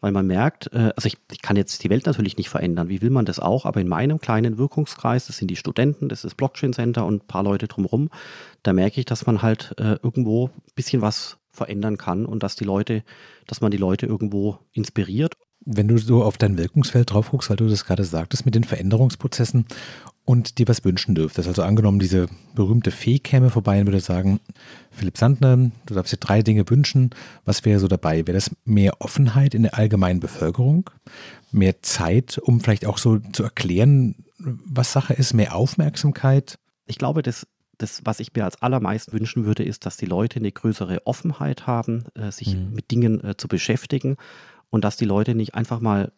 weil 0.00 0.12
man 0.12 0.26
merkt, 0.26 0.72
äh, 0.72 0.92
also 0.96 1.06
ich, 1.06 1.18
ich 1.30 1.42
kann 1.42 1.56
jetzt 1.56 1.82
die 1.84 1.90
Welt 1.90 2.06
natürlich 2.06 2.36
nicht 2.36 2.48
verändern, 2.48 2.88
wie 2.88 3.02
will 3.02 3.10
man 3.10 3.24
das 3.24 3.38
auch, 3.38 3.66
aber 3.66 3.80
in 3.80 3.88
meinem 3.88 4.18
kleinen 4.18 4.58
Wirkungskreis, 4.58 5.26
das 5.26 5.36
sind 5.36 5.48
die 5.50 5.56
Studenten, 5.56 6.08
das 6.08 6.24
ist 6.24 6.36
Blockchain 6.36 6.72
Center 6.72 7.04
und 7.04 7.24
ein 7.24 7.26
paar 7.26 7.42
Leute 7.42 7.68
drumherum, 7.68 8.10
da 8.62 8.72
merke 8.72 9.00
ich, 9.00 9.06
dass 9.06 9.26
man 9.26 9.42
halt 9.42 9.74
äh, 9.78 9.96
irgendwo 10.02 10.48
ein 10.48 10.74
bisschen 10.74 11.02
was 11.02 11.38
verändern 11.52 11.98
kann 11.98 12.26
und 12.26 12.42
dass 12.42 12.56
die 12.56 12.64
Leute, 12.64 13.02
dass 13.46 13.60
man 13.60 13.70
die 13.70 13.76
Leute 13.76 14.06
irgendwo 14.06 14.58
inspiriert. 14.72 15.34
Wenn 15.62 15.88
du 15.88 15.98
so 15.98 16.22
auf 16.22 16.38
dein 16.38 16.56
Wirkungsfeld 16.56 17.12
drauf 17.12 17.30
guckst, 17.30 17.50
weil 17.50 17.56
du 17.56 17.68
das 17.68 17.84
gerade 17.84 18.04
sagtest 18.04 18.46
mit 18.46 18.54
den 18.54 18.64
Veränderungsprozessen 18.64 19.66
und 20.30 20.58
dir 20.58 20.68
was 20.68 20.84
wünschen 20.84 21.16
dürftest. 21.16 21.48
Also 21.48 21.64
angenommen, 21.64 21.98
diese 21.98 22.28
berühmte 22.54 22.92
Fee 22.92 23.18
käme 23.18 23.50
vorbei 23.50 23.80
und 23.80 23.88
würde 23.88 23.98
sagen, 23.98 24.38
Philipp 24.92 25.18
Sandner, 25.18 25.56
du 25.56 25.94
darfst 25.94 26.12
dir 26.12 26.18
drei 26.18 26.42
Dinge 26.42 26.70
wünschen. 26.70 27.10
Was 27.44 27.64
wäre 27.64 27.80
so 27.80 27.88
dabei? 27.88 28.28
Wäre 28.28 28.34
das 28.34 28.54
mehr 28.64 29.00
Offenheit 29.00 29.56
in 29.56 29.64
der 29.64 29.74
allgemeinen 29.74 30.20
Bevölkerung? 30.20 30.88
Mehr 31.50 31.82
Zeit, 31.82 32.38
um 32.38 32.60
vielleicht 32.60 32.86
auch 32.86 32.98
so 32.98 33.18
zu 33.32 33.42
erklären, 33.42 34.14
was 34.38 34.92
Sache 34.92 35.14
ist? 35.14 35.34
Mehr 35.34 35.56
Aufmerksamkeit? 35.56 36.60
Ich 36.86 36.96
glaube, 36.96 37.22
das 37.22 37.48
das, 37.78 38.02
was 38.04 38.20
ich 38.20 38.32
mir 38.34 38.44
als 38.44 38.60
allermeisten 38.62 39.12
wünschen 39.12 39.46
würde, 39.46 39.64
ist, 39.64 39.84
dass 39.84 39.96
die 39.96 40.06
Leute 40.06 40.38
eine 40.38 40.52
größere 40.52 41.06
Offenheit 41.06 41.66
haben, 41.66 42.04
äh, 42.14 42.30
sich 42.30 42.54
mhm. 42.54 42.74
mit 42.74 42.90
Dingen 42.90 43.24
äh, 43.24 43.36
zu 43.36 43.48
beschäftigen 43.48 44.16
und 44.68 44.84
dass 44.84 44.96
die 44.96 45.06
Leute 45.06 45.34
nicht 45.34 45.54
einfach 45.54 45.80
mal 45.80 46.12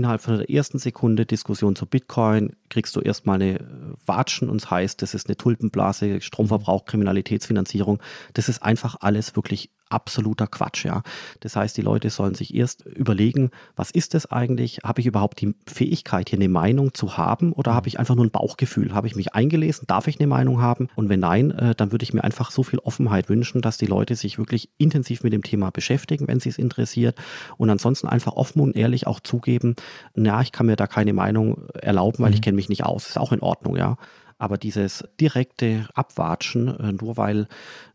innerhalb 0.00 0.22
von 0.22 0.38
der 0.38 0.48
ersten 0.48 0.78
Sekunde 0.78 1.26
Diskussion 1.26 1.76
zu 1.76 1.84
Bitcoin 1.84 2.56
kriegst 2.70 2.96
du 2.96 3.00
erstmal 3.00 3.34
eine 3.36 3.60
äh, 3.60 3.64
Watschen 4.06 4.48
und 4.48 4.62
es 4.62 4.70
heißt, 4.70 5.02
das 5.02 5.12
ist 5.12 5.28
eine 5.28 5.36
Tulpenblase, 5.36 6.22
Stromverbrauch, 6.22 6.86
Kriminalitätsfinanzierung. 6.86 8.00
Das 8.32 8.48
ist 8.48 8.62
einfach 8.62 8.96
alles 9.00 9.36
wirklich 9.36 9.70
absoluter 9.90 10.46
Quatsch, 10.46 10.84
ja. 10.84 11.02
Das 11.40 11.56
heißt, 11.56 11.76
die 11.76 11.82
Leute 11.82 12.10
sollen 12.10 12.34
sich 12.34 12.54
erst 12.54 12.86
überlegen, 12.86 13.50
was 13.76 13.90
ist 13.90 14.14
das 14.14 14.30
eigentlich? 14.30 14.80
Habe 14.84 15.00
ich 15.00 15.06
überhaupt 15.06 15.40
die 15.40 15.54
Fähigkeit, 15.66 16.30
hier 16.30 16.38
eine 16.38 16.48
Meinung 16.48 16.94
zu 16.94 17.16
haben 17.16 17.52
oder 17.52 17.74
habe 17.74 17.88
ich 17.88 17.98
einfach 17.98 18.14
nur 18.14 18.24
ein 18.24 18.30
Bauchgefühl? 18.30 18.94
Habe 18.94 19.06
ich 19.06 19.16
mich 19.16 19.34
eingelesen? 19.34 19.86
Darf 19.86 20.06
ich 20.06 20.18
eine 20.18 20.26
Meinung 20.26 20.60
haben? 20.60 20.88
Und 20.94 21.08
wenn 21.08 21.20
nein, 21.20 21.50
äh, 21.50 21.74
dann 21.74 21.92
würde 21.92 22.04
ich 22.04 22.14
mir 22.14 22.24
einfach 22.24 22.50
so 22.50 22.62
viel 22.62 22.78
Offenheit 22.78 23.28
wünschen, 23.28 23.60
dass 23.60 23.76
die 23.76 23.86
Leute 23.86 24.16
sich 24.16 24.38
wirklich 24.38 24.70
intensiv 24.78 25.22
mit 25.22 25.32
dem 25.32 25.42
Thema 25.42 25.70
beschäftigen, 25.70 26.28
wenn 26.28 26.40
sie 26.40 26.48
es 26.48 26.58
interessiert 26.58 27.16
und 27.56 27.70
ansonsten 27.70 28.08
einfach 28.08 28.32
offen 28.32 28.60
und 28.60 28.76
ehrlich 28.76 29.06
auch 29.06 29.20
zugeben, 29.20 29.74
na, 30.14 30.40
ich 30.40 30.52
kann 30.52 30.66
mir 30.66 30.76
da 30.76 30.86
keine 30.86 31.12
Meinung 31.12 31.68
erlauben, 31.74 32.22
weil 32.22 32.30
mhm. 32.30 32.34
ich 32.34 32.42
kenne 32.42 32.56
mich 32.56 32.68
nicht 32.68 32.84
aus. 32.84 33.08
Ist 33.08 33.18
auch 33.18 33.32
in 33.32 33.40
Ordnung, 33.40 33.76
ja. 33.76 33.96
Aber 34.38 34.56
dieses 34.56 35.04
direkte 35.20 35.86
Abwatschen, 35.94 36.68
äh, 36.80 36.92
nur 36.92 37.18
weil 37.18 37.46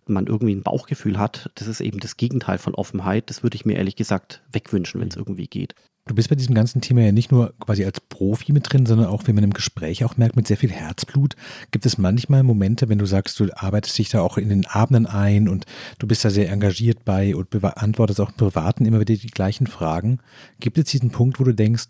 man 0.07 0.27
irgendwie 0.27 0.55
ein 0.55 0.63
Bauchgefühl 0.63 1.17
hat, 1.19 1.51
das 1.55 1.67
ist 1.67 1.81
eben 1.81 1.99
das 1.99 2.17
Gegenteil 2.17 2.57
von 2.57 2.75
Offenheit. 2.75 3.29
Das 3.29 3.43
würde 3.43 3.55
ich 3.55 3.65
mir 3.65 3.75
ehrlich 3.75 3.95
gesagt 3.95 4.43
wegwünschen, 4.51 5.01
wenn 5.01 5.07
es 5.07 5.15
irgendwie 5.15 5.47
geht. 5.47 5.75
Du 6.07 6.13
bist 6.13 6.29
bei 6.29 6.35
diesem 6.35 6.53
ganzen 6.53 6.81
Thema 6.81 7.01
ja 7.01 7.11
nicht 7.11 7.31
nur 7.31 7.55
quasi 7.59 7.83
als 7.83 7.99
Profi 7.99 8.53
mit 8.53 8.71
drin, 8.71 8.85
sondern 8.85 9.07
auch, 9.07 9.25
wie 9.25 9.33
man 9.33 9.43
im 9.43 9.53
Gespräch 9.53 10.05
auch 10.05 10.17
merkt, 10.17 10.35
mit 10.35 10.45
sehr 10.45 10.57
viel 10.57 10.69
Herzblut. 10.69 11.35
Gibt 11.71 11.87
es 11.87 11.97
manchmal 11.97 12.43
Momente, 12.43 12.89
wenn 12.89 12.99
du 12.99 13.07
sagst, 13.07 13.39
du 13.39 13.47
arbeitest 13.55 13.97
dich 13.97 14.09
da 14.09 14.21
auch 14.21 14.37
in 14.37 14.49
den 14.49 14.67
Abenden 14.67 15.07
ein 15.07 15.49
und 15.49 15.65
du 15.97 16.05
bist 16.05 16.23
da 16.23 16.29
sehr 16.29 16.51
engagiert 16.51 17.05
bei 17.05 17.35
und 17.35 17.49
beantwortest 17.49 18.21
auch 18.21 18.29
im 18.29 18.35
Privaten 18.35 18.85
immer 18.85 18.99
wieder 18.99 19.15
die 19.15 19.27
gleichen 19.27 19.65
Fragen. 19.65 20.19
Gibt 20.59 20.77
es 20.77 20.85
diesen 20.85 21.09
Punkt, 21.09 21.39
wo 21.39 21.43
du 21.43 21.55
denkst, 21.55 21.85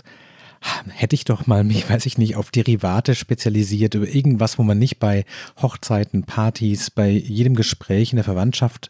hätte 0.90 1.16
ich 1.16 1.26
doch 1.26 1.48
mal 1.48 1.64
mich, 1.64 1.90
weiß 1.90 2.06
ich 2.06 2.18
nicht, 2.18 2.36
auf 2.36 2.52
Derivate 2.52 3.16
spezialisiert, 3.16 3.96
über 3.96 4.08
irgendwas, 4.08 4.58
wo 4.58 4.64
man 4.64 4.80
nicht 4.80 5.00
bei 5.00 5.26
Hochzeiten, 5.62 6.24
Partys, 6.24 6.92
bei 6.92 7.10
jedem 7.10 7.56
Gespräch 7.56 8.12
in 8.12 8.18
der 8.18 8.26
Verwandtschaft 8.26 8.90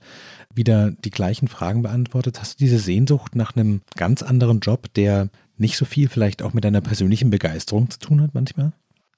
wieder 0.53 0.91
die 0.91 1.11
gleichen 1.11 1.47
Fragen 1.47 1.81
beantwortet. 1.81 2.39
Hast 2.39 2.59
du 2.59 2.65
diese 2.65 2.79
Sehnsucht 2.79 3.35
nach 3.35 3.55
einem 3.55 3.81
ganz 3.95 4.23
anderen 4.23 4.61
Job, 4.61 4.93
der 4.93 5.29
nicht 5.57 5.77
so 5.77 5.85
viel 5.85 6.09
vielleicht 6.09 6.41
auch 6.41 6.53
mit 6.53 6.63
deiner 6.63 6.81
persönlichen 6.81 7.29
Begeisterung 7.29 7.89
zu 7.89 7.99
tun 7.99 8.21
hat 8.21 8.33
manchmal? 8.33 8.71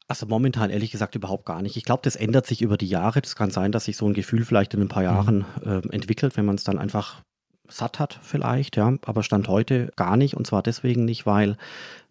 Also 0.08 0.26
momentan 0.26 0.70
ehrlich 0.70 0.91
gesagt 0.91 1.15
überhaupt 1.15 1.46
gar 1.46 1.62
nicht. 1.62 1.76
Ich 1.76 1.84
glaube, 1.84 2.02
das 2.04 2.15
ändert 2.15 2.48
sich 2.48 2.62
über 2.62 2.78
die 2.78 2.88
Jahre. 2.88 3.22
Das 3.22 3.36
kann 3.36 3.52
sein, 3.52 3.72
dass 3.72 3.86
sich 3.86 3.98
so 3.98 4.08
ein 4.08 4.13
Gefühl 4.13 4.46
vielleicht 4.46 4.74
in 4.74 4.82
ein 4.82 4.88
paar 4.88 5.04
mhm. 5.04 5.10
Jahren 5.10 5.46
äh, 5.65 5.93
entwickelt, 5.93 6.38
wenn 6.38 6.46
man 6.46 6.56
es 6.56 6.63
dann 6.63 6.80
einfach 6.80 7.22
satt 7.67 8.00
hat 8.00 8.17
vielleicht, 8.22 8.78
ja. 8.78 8.93
Aber 9.06 9.24
Stand 9.24 9.50
heute 9.50 9.91
gar 9.98 10.15
nicht. 10.15 10.36
Und 10.36 10.48
zwar 10.48 10.63
deswegen 10.63 11.04
nicht, 11.04 11.26
weil 11.26 11.58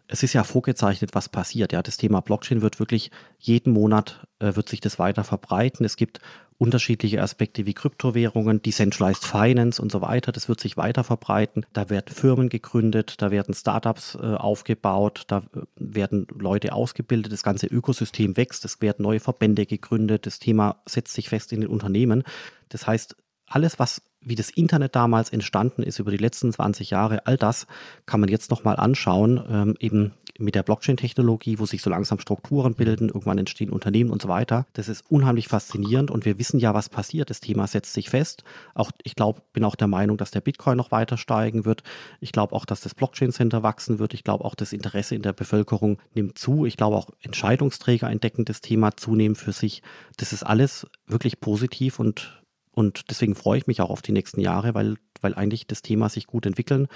es 0.07 0.23
ist 0.23 0.33
ja 0.33 0.43
vorgezeichnet, 0.43 1.11
was 1.13 1.29
passiert. 1.29 1.73
Ja, 1.73 1.81
das 1.81 1.97
Thema 1.97 2.21
Blockchain 2.21 2.61
wird 2.61 2.79
wirklich 2.79 3.11
jeden 3.39 3.73
Monat 3.73 4.25
äh, 4.39 4.55
wird 4.55 4.69
sich 4.69 4.79
das 4.79 4.99
weiter 4.99 5.23
verbreiten. 5.23 5.85
Es 5.85 5.97
gibt 5.97 6.19
unterschiedliche 6.57 7.21
Aspekte 7.21 7.65
wie 7.65 7.73
Kryptowährungen, 7.73 8.61
Decentralized 8.61 9.23
Finance 9.23 9.81
und 9.81 9.91
so 9.91 10.01
weiter. 10.01 10.31
Das 10.31 10.49
wird 10.49 10.59
sich 10.59 10.75
weiter 10.75 11.03
verbreiten. 11.03 11.65
Da 11.73 11.89
werden 11.89 12.13
Firmen 12.13 12.49
gegründet, 12.49 13.21
da 13.21 13.31
werden 13.31 13.53
Startups 13.53 14.15
äh, 14.15 14.33
aufgebaut, 14.35 15.23
da 15.27 15.39
äh, 15.39 15.61
werden 15.75 16.25
Leute 16.33 16.73
ausgebildet, 16.73 17.31
das 17.31 17.43
ganze 17.43 17.67
Ökosystem 17.67 18.37
wächst, 18.37 18.65
es 18.65 18.81
werden 18.81 19.03
neue 19.03 19.19
Verbände 19.19 19.65
gegründet, 19.65 20.25
das 20.25 20.39
Thema 20.39 20.81
setzt 20.85 21.13
sich 21.13 21.29
fest 21.29 21.53
in 21.53 21.61
den 21.61 21.69
Unternehmen. 21.69 22.23
Das 22.69 22.87
heißt, 22.87 23.15
alles, 23.47 23.79
was 23.79 24.01
wie 24.21 24.35
das 24.35 24.49
Internet 24.49 24.95
damals 24.95 25.29
entstanden 25.29 25.83
ist 25.83 25.99
über 25.99 26.11
die 26.11 26.17
letzten 26.17 26.51
20 26.51 26.89
Jahre, 26.89 27.25
all 27.25 27.37
das 27.37 27.67
kann 28.05 28.19
man 28.19 28.29
jetzt 28.29 28.51
nochmal 28.51 28.75
anschauen, 28.75 29.41
ähm, 29.49 29.75
eben 29.79 30.11
mit 30.39 30.53
der 30.53 30.63
Blockchain-Technologie, 30.63 31.57
wo 31.57 31.65
sich 31.65 31.81
so 31.81 31.89
langsam 31.89 32.19
Strukturen 32.19 32.75
bilden, 32.75 33.07
irgendwann 33.07 33.39
entstehen 33.39 33.71
Unternehmen 33.71 34.11
und 34.11 34.21
so 34.21 34.27
weiter. 34.27 34.67
Das 34.73 34.87
ist 34.87 35.03
unheimlich 35.09 35.47
faszinierend 35.47 36.11
und 36.11 36.25
wir 36.25 36.37
wissen 36.37 36.59
ja, 36.59 36.73
was 36.73 36.89
passiert. 36.89 37.29
Das 37.29 37.39
Thema 37.39 37.65
setzt 37.65 37.93
sich 37.93 38.09
fest. 38.09 38.43
Auch 38.75 38.91
ich 39.03 39.15
glaube, 39.15 39.41
bin 39.53 39.63
auch 39.63 39.75
der 39.75 39.87
Meinung, 39.87 40.17
dass 40.17 40.29
der 40.29 40.41
Bitcoin 40.41 40.77
noch 40.77 40.91
weiter 40.91 41.17
steigen 41.17 41.65
wird. 41.65 41.81
Ich 42.19 42.31
glaube 42.31 42.53
auch, 42.53 42.65
dass 42.65 42.81
das 42.81 42.93
Blockchain-Center 42.93 43.63
wachsen 43.63 43.97
wird. 43.97 44.13
Ich 44.13 44.23
glaube 44.23 44.45
auch, 44.45 44.53
das 44.53 44.73
Interesse 44.73 45.15
in 45.15 45.23
der 45.23 45.33
Bevölkerung 45.33 45.97
nimmt 46.13 46.37
zu. 46.37 46.65
Ich 46.65 46.77
glaube 46.77 46.97
auch, 46.97 47.09
Entscheidungsträger 47.21 48.09
entdecken 48.09 48.45
das 48.45 48.61
Thema 48.61 48.95
zunehmend 48.95 49.39
für 49.39 49.53
sich. 49.53 49.81
Das 50.17 50.33
ist 50.33 50.43
alles 50.43 50.85
wirklich 51.07 51.39
positiv 51.39 51.99
und 51.99 52.36
und 52.77 53.09
deswegen 53.09 53.33
freue 53.33 53.57
ich 53.57 53.65
mich 53.65 53.81
auch 53.81 53.89
auf 53.89 54.03
die 54.03 54.11
nächsten 54.11 54.39
Jahre, 54.39 54.75
weil, 54.75 54.97
weil 55.21 55.33
eigentlich 55.33 55.65
das 55.65 55.81
Thema 55.81 56.09
sich 56.09 56.27
gut 56.27 56.45
entwickeln 56.45 56.87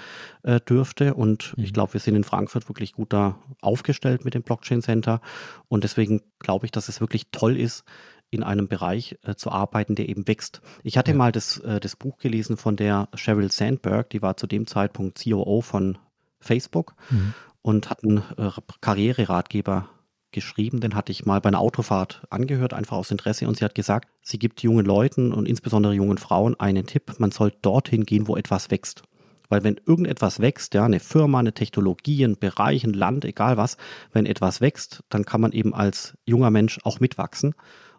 äh, 0.44 0.60
dürfte. 0.60 1.14
Und 1.14 1.54
mhm. 1.56 1.64
ich 1.64 1.72
glaube, 1.72 1.94
wir 1.94 2.00
sind 2.00 2.14
in 2.14 2.22
Frankfurt 2.22 2.68
wirklich 2.68 2.92
gut 2.92 3.12
da 3.12 3.36
aufgestellt 3.60 4.24
mit 4.24 4.34
dem 4.34 4.44
Blockchain 4.44 4.80
Center. 4.80 5.20
Und 5.66 5.82
deswegen 5.82 6.22
glaube 6.38 6.66
ich, 6.66 6.70
dass 6.70 6.88
es 6.88 7.00
wirklich 7.00 7.32
toll 7.32 7.56
ist, 7.56 7.82
in 8.30 8.44
einem 8.44 8.68
Bereich 8.68 9.18
äh, 9.24 9.34
zu 9.34 9.50
arbeiten, 9.50 9.96
der 9.96 10.08
eben 10.08 10.28
wächst. 10.28 10.62
Ich 10.84 10.96
hatte 10.96 11.10
ja. 11.10 11.16
mal 11.16 11.32
das, 11.32 11.58
äh, 11.58 11.80
das 11.80 11.96
Buch 11.96 12.18
gelesen 12.18 12.56
von 12.56 12.76
der 12.76 13.08
Sheryl 13.14 13.50
Sandberg, 13.50 14.08
die 14.10 14.22
war 14.22 14.36
zu 14.36 14.46
dem 14.46 14.68
Zeitpunkt 14.68 15.20
COO 15.24 15.62
von 15.62 15.98
Facebook 16.38 16.94
mhm. 17.10 17.34
und 17.60 17.90
hat 17.90 18.04
einen 18.04 18.18
äh, 18.36 18.52
Karriereratgeber 18.80 19.88
geschrieben, 20.32 20.80
den 20.80 20.94
hatte 20.94 21.12
ich 21.12 21.26
mal 21.26 21.40
bei 21.40 21.48
einer 21.48 21.60
Autofahrt 21.60 22.22
angehört, 22.30 22.74
einfach 22.74 22.96
aus 22.96 23.10
Interesse. 23.10 23.46
Und 23.46 23.56
sie 23.56 23.64
hat 23.64 23.74
gesagt, 23.74 24.08
sie 24.22 24.38
gibt 24.38 24.62
jungen 24.62 24.84
Leuten 24.84 25.32
und 25.32 25.46
insbesondere 25.46 25.94
jungen 25.94 26.18
Frauen 26.18 26.58
einen 26.58 26.86
Tipp, 26.86 27.14
man 27.18 27.30
soll 27.30 27.52
dorthin 27.62 28.04
gehen, 28.04 28.26
wo 28.28 28.36
etwas 28.36 28.70
wächst. 28.70 29.02
Weil 29.48 29.64
wenn 29.64 29.78
irgendetwas 29.86 30.40
wächst, 30.40 30.72
ja, 30.72 30.84
eine 30.84 30.98
Firma, 30.98 31.38
eine 31.38 31.52
Technologie, 31.52 32.24
ein 32.24 32.38
Bereich, 32.38 32.84
ein 32.84 32.94
Land, 32.94 33.26
egal 33.26 33.58
was, 33.58 33.76
wenn 34.12 34.24
etwas 34.24 34.62
wächst, 34.62 35.04
dann 35.10 35.26
kann 35.26 35.42
man 35.42 35.52
eben 35.52 35.74
als 35.74 36.16
junger 36.24 36.50
Mensch 36.50 36.80
auch 36.84 37.00
mitwachsen. 37.00 37.54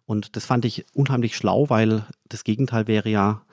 Und 0.06 0.36
das 0.36 0.46
fand 0.46 0.66
ich 0.66 0.86
unheimlich 0.94 1.36
schlau, 1.36 1.70
weil 1.70 2.08
das 2.28 2.44
Gegenteil 2.44 2.88
wäre 2.88 3.08
ja, 3.10 3.44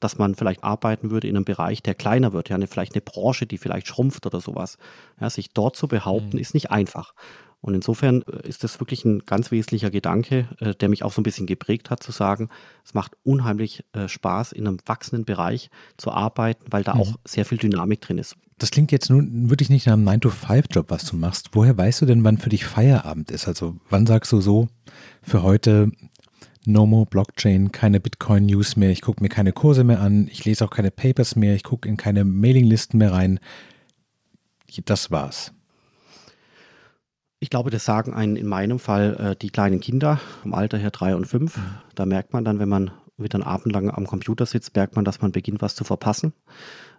dass 0.00 0.18
man 0.18 0.34
vielleicht 0.34 0.64
arbeiten 0.64 1.10
würde 1.10 1.28
in 1.28 1.36
einem 1.36 1.44
Bereich, 1.44 1.82
der 1.82 1.94
kleiner 1.94 2.32
wird, 2.32 2.48
ja, 2.48 2.56
eine, 2.56 2.66
vielleicht 2.66 2.94
eine 2.94 3.02
Branche, 3.02 3.46
die 3.46 3.56
vielleicht 3.56 3.86
schrumpft 3.86 4.26
oder 4.26 4.40
sowas. 4.40 4.76
Ja, 5.20 5.30
sich 5.30 5.50
dort 5.50 5.76
zu 5.76 5.88
behaupten, 5.88 6.36
mhm. 6.36 6.40
ist 6.40 6.54
nicht 6.54 6.70
einfach. 6.70 7.14
Und 7.64 7.74
insofern 7.74 8.22
äh, 8.30 8.46
ist 8.46 8.62
das 8.62 8.78
wirklich 8.78 9.06
ein 9.06 9.20
ganz 9.20 9.50
wesentlicher 9.50 9.90
Gedanke, 9.90 10.48
äh, 10.60 10.74
der 10.74 10.90
mich 10.90 11.02
auch 11.02 11.14
so 11.14 11.22
ein 11.22 11.24
bisschen 11.24 11.46
geprägt 11.46 11.88
hat, 11.88 12.02
zu 12.02 12.12
sagen, 12.12 12.50
es 12.84 12.92
macht 12.92 13.12
unheimlich 13.24 13.84
äh, 13.94 14.06
Spaß, 14.06 14.52
in 14.52 14.68
einem 14.68 14.76
wachsenden 14.84 15.24
Bereich 15.24 15.70
zu 15.96 16.12
arbeiten, 16.12 16.66
weil 16.68 16.84
da 16.84 16.94
mhm. 16.94 17.00
auch 17.00 17.14
sehr 17.24 17.46
viel 17.46 17.56
Dynamik 17.56 18.02
drin 18.02 18.18
ist. 18.18 18.36
Das 18.58 18.70
klingt 18.70 18.92
jetzt 18.92 19.08
nun 19.08 19.48
wirklich 19.48 19.70
nicht 19.70 19.86
nach 19.86 19.94
einem 19.94 20.06
9-to-5-Job, 20.06 20.90
was 20.90 21.06
du 21.06 21.16
machst. 21.16 21.50
Woher 21.52 21.76
weißt 21.76 22.02
du 22.02 22.06
denn, 22.06 22.22
wann 22.22 22.36
für 22.36 22.50
dich 22.50 22.66
Feierabend 22.66 23.30
ist? 23.30 23.48
Also 23.48 23.76
wann 23.88 24.06
sagst 24.06 24.30
du 24.32 24.42
so, 24.42 24.68
für 25.22 25.42
heute 25.42 25.90
No 26.66 26.84
more 26.84 27.06
Blockchain, 27.06 27.72
keine 27.72 27.98
Bitcoin-News 27.98 28.76
mehr, 28.76 28.90
ich 28.90 29.00
gucke 29.00 29.22
mir 29.22 29.30
keine 29.30 29.52
Kurse 29.52 29.84
mehr 29.84 30.00
an, 30.00 30.28
ich 30.30 30.44
lese 30.44 30.66
auch 30.66 30.70
keine 30.70 30.90
Papers 30.90 31.34
mehr, 31.34 31.54
ich 31.54 31.64
gucke 31.64 31.88
in 31.88 31.96
keine 31.96 32.24
Mailinglisten 32.24 32.98
mehr 32.98 33.12
rein. 33.12 33.40
Das 34.84 35.10
war's. 35.10 35.52
Ich 37.44 37.50
glaube, 37.50 37.68
das 37.68 37.84
sagen 37.84 38.14
einen 38.14 38.36
in 38.36 38.46
meinem 38.46 38.78
Fall 38.78 39.16
äh, 39.20 39.36
die 39.36 39.50
kleinen 39.50 39.78
Kinder 39.78 40.18
vom 40.40 40.54
Alter 40.54 40.78
her 40.78 40.90
drei 40.90 41.14
und 41.14 41.26
fünf. 41.26 41.60
Da 41.94 42.06
merkt 42.06 42.32
man 42.32 42.42
dann, 42.42 42.58
wenn 42.58 42.70
man 42.70 42.90
wieder 43.18 43.34
einen 43.34 43.44
Abend 43.44 43.70
lang 43.70 43.90
am 43.90 44.06
Computer 44.06 44.46
sitzt, 44.46 44.74
merkt 44.74 44.96
man, 44.96 45.04
dass 45.04 45.20
man 45.20 45.30
beginnt, 45.30 45.60
was 45.60 45.74
zu 45.74 45.84
verpassen. 45.84 46.32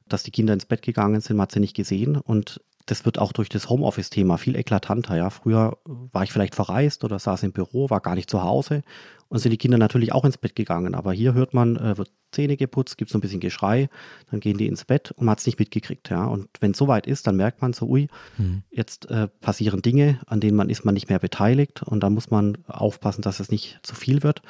Dass 0.08 0.22
die 0.22 0.30
Kinder 0.30 0.54
ins 0.54 0.68
Bett 0.68 0.84
gegangen 0.84 1.20
sind, 1.20 1.38
man 1.38 1.46
hat 1.46 1.52
sie 1.52 1.60
nicht 1.60 1.76
gesehen. 1.76 2.16
Und 2.18 2.62
das 2.86 3.06
wird 3.06 3.18
auch 3.18 3.34
durch 3.34 3.50
das 3.50 3.70
Homeoffice-Thema 3.70 4.38
viel 4.38 4.56
eklatanter. 4.56 5.18
Ja, 5.18 5.32
früher 5.32 5.80
war 5.86 6.22
ich 6.22 6.32
vielleicht 6.32 6.54
verreist 6.54 7.04
oder 7.04 7.18
saß 7.18 7.42
im 7.42 7.52
Büro, 7.52 7.90
war 7.90 8.02
gar 8.02 8.14
nicht 8.14 8.30
zu 8.30 8.44
Hause 8.44 8.84
und 9.28 9.40
sind 9.40 9.52
die 9.52 9.58
Kinder 9.58 9.78
natürlich 9.78 10.12
auch 10.14 10.26
ins 10.26 10.38
Bett 10.38 10.56
gegangen. 10.56 10.96
Aber 10.96 11.14
hier 11.14 11.34
hört 11.34 11.54
man, 11.54 11.76
äh, 11.78 11.98
wird 11.98 12.12
Zähne 12.32 12.58
geputzt, 12.58 12.98
gibt 12.98 13.12
so 13.12 13.18
ein 13.18 13.22
bisschen 13.22 13.40
Geschrei, 13.40 13.90
dann 14.30 14.40
gehen 14.40 14.58
die 14.58 14.68
ins 14.68 14.86
Bett 14.86 15.12
und 15.12 15.26
man 15.26 15.32
hat 15.32 15.40
es 15.40 15.46
nicht 15.46 15.60
mitgekriegt. 15.60 16.10
Ja, 16.10 16.26
und 16.26 16.48
wenn 16.60 16.72
es 16.72 16.78
soweit 16.78 17.08
ist, 17.08 17.28
dann 17.28 17.36
merkt 17.36 17.62
man 17.62 17.74
so, 17.74 17.88
ui, 17.88 18.08
mhm. 18.38 18.64
jetzt 18.72 19.10
äh, 19.10 19.28
passieren 19.28 19.82
Dinge, 19.82 20.20
an 20.28 20.40
denen 20.40 20.58
man 20.58 20.70
ist 20.70 20.86
man 20.86 20.94
nicht 20.94 21.10
mehr 21.10 21.20
beteiligt 21.20 21.84
und 21.84 22.02
da 22.02 22.10
muss 22.10 22.30
man 22.30 22.58
aufpassen, 22.68 23.22
dass 23.22 23.40
es 23.40 23.50
nicht 23.50 23.80
zu 23.84 23.96
viel 23.96 24.24
wird. 24.24 24.42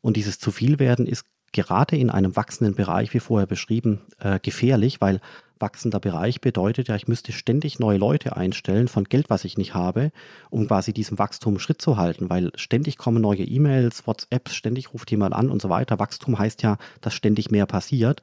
Und 0.00 0.16
dieses 0.16 0.38
zu 0.38 0.50
viel 0.50 0.78
werden 0.78 1.06
ist 1.06 1.26
gerade 1.52 1.96
in 1.96 2.10
einem 2.10 2.36
wachsenden 2.36 2.74
Bereich, 2.74 3.14
wie 3.14 3.20
vorher 3.20 3.46
beschrieben, 3.46 4.00
äh, 4.18 4.38
gefährlich, 4.40 5.00
weil 5.00 5.20
wachsender 5.58 6.00
Bereich 6.00 6.40
bedeutet 6.40 6.88
ja, 6.88 6.96
ich 6.96 7.08
müsste 7.08 7.32
ständig 7.32 7.78
neue 7.78 7.98
Leute 7.98 8.36
einstellen 8.36 8.88
von 8.88 9.04
Geld, 9.04 9.30
was 9.30 9.44
ich 9.44 9.56
nicht 9.56 9.74
habe, 9.74 10.10
um 10.50 10.66
quasi 10.66 10.92
diesem 10.92 11.18
Wachstum 11.18 11.58
Schritt 11.58 11.80
zu 11.80 11.96
halten, 11.96 12.30
weil 12.30 12.50
ständig 12.56 12.98
kommen 12.98 13.22
neue 13.22 13.44
E-Mails, 13.44 14.06
WhatsApps, 14.06 14.54
ständig 14.54 14.92
ruft 14.92 15.10
jemand 15.10 15.34
an 15.34 15.50
und 15.50 15.62
so 15.62 15.68
weiter. 15.68 15.98
Wachstum 15.98 16.38
heißt 16.38 16.62
ja, 16.62 16.78
dass 17.00 17.14
ständig 17.14 17.50
mehr 17.50 17.66
passiert. 17.66 18.22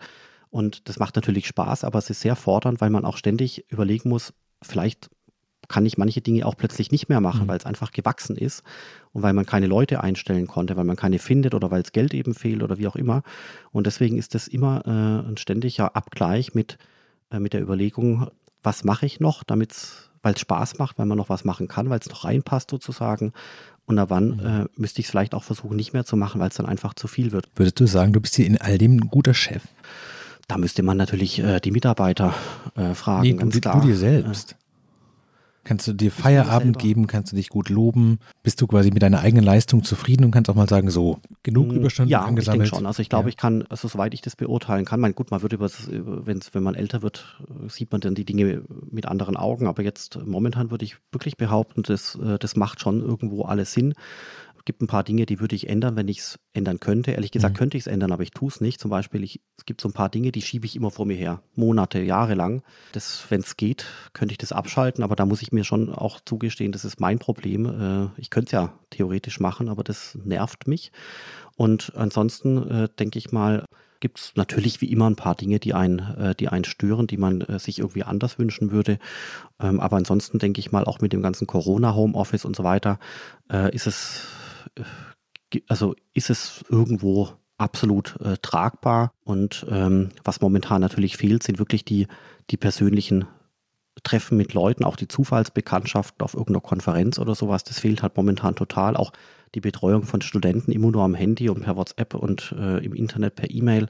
Und 0.50 0.90
das 0.90 1.00
macht 1.00 1.16
natürlich 1.16 1.48
Spaß, 1.48 1.86
aber 1.86 2.00
es 2.00 2.10
ist 2.10 2.22
sehr 2.22 2.36
fordernd, 2.36 2.82
weil 2.82 2.90
man 2.90 3.06
auch 3.06 3.18
ständig 3.18 3.66
überlegen 3.72 4.10
muss, 4.10 4.34
vielleicht 4.62 5.10
kann 5.72 5.86
ich 5.86 5.98
manche 5.98 6.22
Dinge 6.22 6.46
auch 6.46 6.58
plötzlich 6.58 6.92
nicht 6.92 7.08
mehr 7.08 7.22
machen, 7.22 7.44
mhm. 7.44 7.48
weil 7.48 7.58
es 7.58 7.66
einfach 7.66 7.92
gewachsen 7.92 8.36
ist 8.36 8.62
und 9.14 9.24
weil 9.24 9.32
man 9.32 9.46
keine 9.46 9.68
Leute 9.68 10.04
einstellen 10.04 10.48
konnte, 10.48 10.76
weil 10.76 10.84
man 10.84 10.98
keine 10.98 11.18
findet 11.18 11.56
oder 11.56 11.72
weil 11.72 11.82
es 11.82 11.94
Geld 11.94 12.14
eben 12.14 12.34
fehlt 12.34 12.62
oder 12.62 12.78
wie 12.78 12.88
auch 12.88 12.98
immer. 12.98 13.24
Und 13.72 13.88
deswegen 13.88 14.18
ist 14.18 14.36
das 14.36 14.50
immer 14.50 14.84
äh, 14.86 15.30
ein 15.30 15.38
ständiger 15.38 15.96
Abgleich 15.96 16.54
mit, 16.54 16.78
äh, 17.32 17.40
mit 17.40 17.54
der 17.54 17.62
Überlegung, 17.62 18.30
was 18.64 18.84
mache 18.84 19.06
ich 19.06 19.20
noch, 19.20 19.44
damit 19.44 19.74
weil 20.24 20.36
es 20.36 20.40
Spaß 20.42 20.78
macht, 20.78 20.98
weil 21.00 21.06
man 21.06 21.18
noch 21.18 21.30
was 21.30 21.46
machen 21.46 21.68
kann, 21.68 21.90
weil 21.90 22.00
es 22.00 22.10
noch 22.10 22.26
reinpasst 22.26 22.70
sozusagen. 22.70 23.34
Und 23.86 23.98
ab 24.00 24.10
wann 24.12 24.36
mhm. 24.36 24.40
äh, 24.40 24.66
müsste 24.76 25.00
ich 25.02 25.08
es 25.08 25.12
vielleicht 25.12 25.34
auch 25.34 25.44
versuchen, 25.44 25.76
nicht 25.76 25.94
mehr 25.94 26.06
zu 26.06 26.16
machen, 26.16 26.40
weil 26.40 26.50
es 26.50 26.56
dann 26.56 26.66
einfach 26.66 26.94
zu 26.94 27.08
viel 27.08 27.32
wird. 27.32 27.50
Würdest 27.56 27.80
du 27.80 27.88
sagen, 27.88 28.14
du 28.14 28.22
bist 28.22 28.36
hier 28.36 28.46
in 28.46 28.60
all 28.60 28.78
dem 28.78 28.98
ein 28.98 29.10
guter 29.10 29.34
Chef? 29.34 29.64
Da 30.48 30.58
müsste 30.58 30.84
man 30.84 30.98
natürlich 30.98 31.40
äh, 31.40 31.60
die 31.60 31.72
Mitarbeiter 31.72 32.34
äh, 32.76 32.94
fragen. 32.94 33.24
Nee, 33.24 33.34
du, 33.34 33.60
du, 33.60 33.80
dir 33.82 33.96
selbst. 33.96 34.56
Kannst 35.64 35.88
du 35.88 35.94
dir 35.94 36.12
Feierabend 36.12 36.80
geben, 36.80 37.06
kannst 37.06 37.32
du 37.32 37.36
dich 37.36 37.50
gut 37.50 37.70
loben, 37.70 38.18
bist 38.42 38.60
du 38.62 38.68
quasi 38.68 38.90
mit 38.90 39.04
deiner 39.04 39.20
eigenen 39.20 39.46
Leistung 39.46 39.84
zufrieden 39.84 40.26
und 40.26 40.32
kannst 40.32 40.50
auch 40.50 40.56
mal 40.56 40.68
sagen, 40.68 40.90
so, 40.90 41.20
genug 41.44 41.68
mm, 41.68 41.76
Überstunden 41.76 42.10
ja, 42.10 42.22
angesammelt? 42.22 42.48
Ja, 42.48 42.64
ich 42.64 42.70
denke 42.70 42.76
schon. 42.78 42.86
Also 42.88 43.02
ich 43.02 43.10
glaube, 43.10 43.26
ja. 43.26 43.30
ich 43.30 43.38
kann, 43.38 43.64
also 43.70 43.88
soweit 43.88 44.16
ich 44.16 44.22
das 44.22 44.36
beurteilen 44.36 44.86
kann, 44.86 45.00
mein, 45.00 45.14
gut, 45.14 45.30
man 45.30 45.44
wird 45.44 45.54
über, 45.54 45.70
wenn's, 45.90 46.54
wenn 46.54 46.64
man 46.64 46.74
älter 46.74 47.04
wird, 47.04 47.40
sieht 47.68 47.92
man 47.92 48.02
dann 48.02 48.16
die 48.16 48.26
Dinge 48.26 48.64
mit 48.90 49.06
anderen 49.06 49.38
Augen, 49.38 49.68
aber 49.68 49.84
jetzt 49.84 50.18
momentan 50.26 50.72
würde 50.72 50.84
ich 50.84 50.98
wirklich 51.12 51.38
behaupten, 51.38 51.84
das, 51.84 52.16
äh, 52.16 52.40
das 52.40 52.56
macht 52.56 52.80
schon 52.80 53.02
irgendwo 53.02 53.44
alles 53.44 53.74
Sinn 53.74 53.94
gibt 54.66 54.82
ein 54.82 54.88
paar 54.88 55.04
Dinge, 55.04 55.26
die 55.26 55.40
würde 55.40 55.56
ich 55.56 55.70
ändern, 55.70 55.96
wenn 55.96 56.08
ich 56.08 56.20
es 56.20 56.40
ändern 56.54 56.80
könnte. 56.80 57.12
Ehrlich 57.12 57.32
gesagt 57.32 57.56
mhm. 57.56 57.58
könnte 57.58 57.78
ich 57.78 57.84
es 57.84 57.88
ändern, 57.88 58.12
aber 58.12 58.24
ich 58.24 58.32
tue 58.32 58.50
es 58.50 58.62
nicht. 58.62 58.80
Zum 58.80 58.92
Beispiel, 58.92 59.24
ich, 59.24 59.42
es 59.58 59.66
gibt 59.66 59.82
so 59.82 59.90
ein 59.90 59.94
paar 59.94 60.10
Dinge, 60.10 60.32
die 60.32 60.42
schiebe 60.42 60.66
ich 60.66 60.76
immer 60.76 60.92
vor 60.92 61.06
mir 61.06 61.16
her. 61.16 61.42
Monate, 61.56 62.00
Jahre 62.00 62.36
lang. 62.36 62.64
wenn 63.30 63.42
es 63.42 63.58
geht, 63.58 63.86
könnte 64.14 64.34
ich 64.34 64.38
das 64.38 64.52
abschalten, 64.52 65.04
aber 65.04 65.16
da 65.16 65.26
muss 65.26 65.42
ich 65.42 65.52
mir 65.52 65.64
schon 65.64 65.90
auch 65.94 66.20
zugestehen, 66.20 66.72
das 66.72 66.86
ist 66.86 67.00
mein 67.00 67.20
Problem. 67.20 67.66
Äh, 67.66 68.22
ich 68.22 68.30
könnte 68.30 68.48
es 68.48 68.52
ja 68.52 68.74
theoretisch 68.90 69.40
machen, 69.40 69.70
aber 69.70 69.84
das 69.84 70.18
nervt 70.24 70.68
mich. 70.68 70.92
Und 71.56 71.94
ansonsten 71.96 72.70
äh, 72.70 72.90
denke 72.98 73.20
ich 73.20 73.32
mal, 73.32 73.66
gibt 74.02 74.20
es 74.20 74.34
natürlich 74.36 74.82
wie 74.82 74.92
immer 74.92 75.10
ein 75.10 75.16
paar 75.16 75.36
Dinge, 75.36 75.60
die 75.60 75.74
einen, 75.74 76.00
äh, 76.18 76.36
die 76.36 76.50
einen 76.50 76.66
stören, 76.66 77.08
die 77.08 77.18
man 77.18 77.42
äh, 77.42 77.60
sich 77.60 77.80
irgendwie 77.80 78.04
anders 78.04 78.38
wünschen 78.38 78.72
würde. 78.72 78.98
Ähm, 79.60 79.80
aber 79.80 79.96
ansonsten 79.96 80.40
denke 80.40 80.60
ich 80.60 80.72
mal, 80.72 80.84
auch 80.84 81.00
mit 81.00 81.14
dem 81.14 81.22
ganzen 81.22 81.48
Corona-Homeoffice 81.48 82.44
und 82.44 82.56
so 82.56 82.64
weiter, 82.64 83.00
äh, 83.50 83.74
ist 83.74 83.88
es 83.88 84.28
also 85.68 85.96
ist 86.14 86.30
es 86.30 86.64
irgendwo 86.70 87.30
absolut 87.58 88.20
äh, 88.22 88.38
tragbar. 88.42 89.14
Und 89.24 89.66
ähm, 89.70 90.10
was 90.24 90.42
momentan 90.42 90.82
natürlich 90.82 91.18
fehlt, 91.18 91.44
sind 91.44 91.60
wirklich 91.60 91.86
die, 91.86 92.08
die 92.50 92.58
persönlichen 92.58 93.26
Treffen 94.04 94.38
mit 94.38 94.54
Leuten, 94.54 94.84
auch 94.84 94.96
die 94.96 95.08
Zufallsbekanntschaften 95.08 96.24
auf 96.24 96.34
irgendeiner 96.34 96.62
Konferenz 96.62 97.20
oder 97.20 97.36
sowas. 97.36 97.64
Das 97.64 97.80
fehlt 97.80 98.02
halt 98.02 98.18
momentan 98.18 98.56
total. 98.56 98.96
Auch 98.96 99.12
die 99.54 99.62
Betreuung 99.62 100.04
von 100.04 100.22
Studenten 100.22 100.72
immer 100.72 100.92
nur 100.92 101.04
am 101.04 101.14
Handy 101.14 101.50
und 101.50 101.62
per 101.62 101.76
WhatsApp 101.76 102.16
und 102.16 102.56
äh, 102.58 102.84
im 102.84 102.94
Internet 102.94 103.36
per 103.36 103.52
E-Mail. 103.52 103.88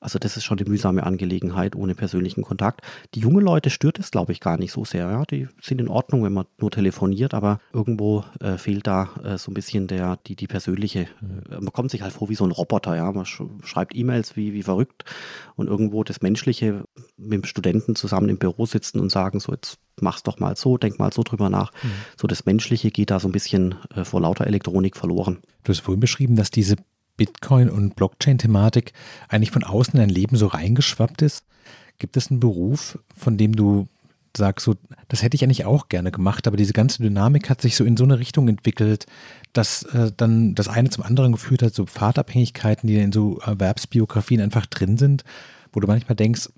Also 0.00 0.18
das 0.18 0.36
ist 0.36 0.44
schon 0.44 0.58
eine 0.58 0.68
mühsame 0.68 1.04
Angelegenheit 1.04 1.76
ohne 1.76 1.94
persönlichen 1.94 2.42
Kontakt. 2.42 2.80
Die 3.14 3.20
jungen 3.20 3.44
Leute 3.44 3.68
stört 3.68 3.98
es, 3.98 4.10
glaube 4.10 4.32
ich, 4.32 4.40
gar 4.40 4.58
nicht 4.58 4.72
so 4.72 4.84
sehr. 4.84 5.10
Ja? 5.10 5.24
Die 5.24 5.46
sind 5.60 5.80
in 5.80 5.88
Ordnung, 5.88 6.24
wenn 6.24 6.32
man 6.32 6.46
nur 6.58 6.70
telefoniert, 6.70 7.34
aber 7.34 7.60
irgendwo 7.72 8.24
äh, 8.40 8.56
fehlt 8.56 8.86
da 8.86 9.10
äh, 9.22 9.36
so 9.38 9.50
ein 9.50 9.54
bisschen 9.54 9.86
der, 9.86 10.18
die, 10.26 10.36
die 10.36 10.46
persönliche, 10.46 11.00
äh, 11.02 11.60
man 11.60 11.72
kommt 11.72 11.90
sich 11.90 12.00
halt 12.02 12.14
vor 12.14 12.30
wie 12.30 12.34
so 12.34 12.44
ein 12.44 12.50
Roboter, 12.50 12.96
ja. 12.96 13.12
Man 13.12 13.26
sch 13.26 13.42
schreibt 13.62 13.94
E-Mails 13.94 14.36
wie, 14.36 14.54
wie 14.54 14.62
verrückt 14.62 15.04
und 15.56 15.68
irgendwo 15.68 16.02
das 16.02 16.22
Menschliche 16.22 16.84
mit 17.18 17.32
dem 17.32 17.44
Studenten 17.44 17.94
zusammen 17.94 18.30
im 18.30 18.38
Büro 18.38 18.64
sitzen 18.64 19.00
und 19.00 19.12
sagen, 19.12 19.38
so 19.38 19.52
jetzt 19.52 19.78
mach's 20.00 20.22
doch 20.22 20.38
mal 20.38 20.56
so, 20.56 20.78
denk 20.78 20.98
mal 20.98 21.12
so 21.12 21.22
drüber 21.22 21.50
nach. 21.50 21.72
Mhm. 21.82 21.90
So 22.18 22.26
das 22.26 22.46
Menschliche 22.46 22.90
geht 22.90 23.10
da 23.10 23.20
so 23.20 23.28
ein 23.28 23.32
bisschen 23.32 23.74
äh, 23.94 24.04
vor 24.04 24.20
lauter 24.20 24.46
Elektronik 24.46 24.96
verloren. 24.96 25.38
Du 25.64 25.70
hast 25.70 25.80
vorhin 25.80 26.00
beschrieben, 26.00 26.36
dass 26.36 26.50
diese 26.50 26.76
Bitcoin- 27.20 27.68
und 27.68 27.96
Blockchain-Thematik 27.96 28.94
eigentlich 29.28 29.50
von 29.50 29.62
außen 29.62 29.92
in 29.92 30.00
dein 30.00 30.08
Leben 30.08 30.36
so 30.36 30.46
reingeschwappt 30.46 31.20
ist? 31.20 31.44
Gibt 31.98 32.16
es 32.16 32.30
einen 32.30 32.40
Beruf, 32.40 32.98
von 33.14 33.36
dem 33.36 33.54
du 33.54 33.88
sagst, 34.34 34.64
so, 34.64 34.76
das 35.08 35.22
hätte 35.22 35.34
ich 35.34 35.44
eigentlich 35.44 35.66
auch 35.66 35.90
gerne 35.90 36.10
gemacht, 36.10 36.46
aber 36.46 36.56
diese 36.56 36.72
ganze 36.72 37.02
Dynamik 37.02 37.50
hat 37.50 37.60
sich 37.60 37.76
so 37.76 37.84
in 37.84 37.98
so 37.98 38.04
eine 38.04 38.18
Richtung 38.18 38.48
entwickelt, 38.48 39.04
dass 39.52 39.82
äh, 39.82 40.12
dann 40.16 40.54
das 40.54 40.68
eine 40.68 40.88
zum 40.88 41.04
anderen 41.04 41.32
geführt 41.32 41.62
hat, 41.62 41.74
so 41.74 41.84
Pfadabhängigkeiten, 41.84 42.86
die 42.86 42.96
in 42.96 43.12
so 43.12 43.38
Erwerbsbiografien 43.40 44.40
einfach 44.40 44.64
drin 44.64 44.96
sind, 44.96 45.24
wo 45.74 45.80
du 45.80 45.88
manchmal 45.88 46.16
denkst, 46.16 46.48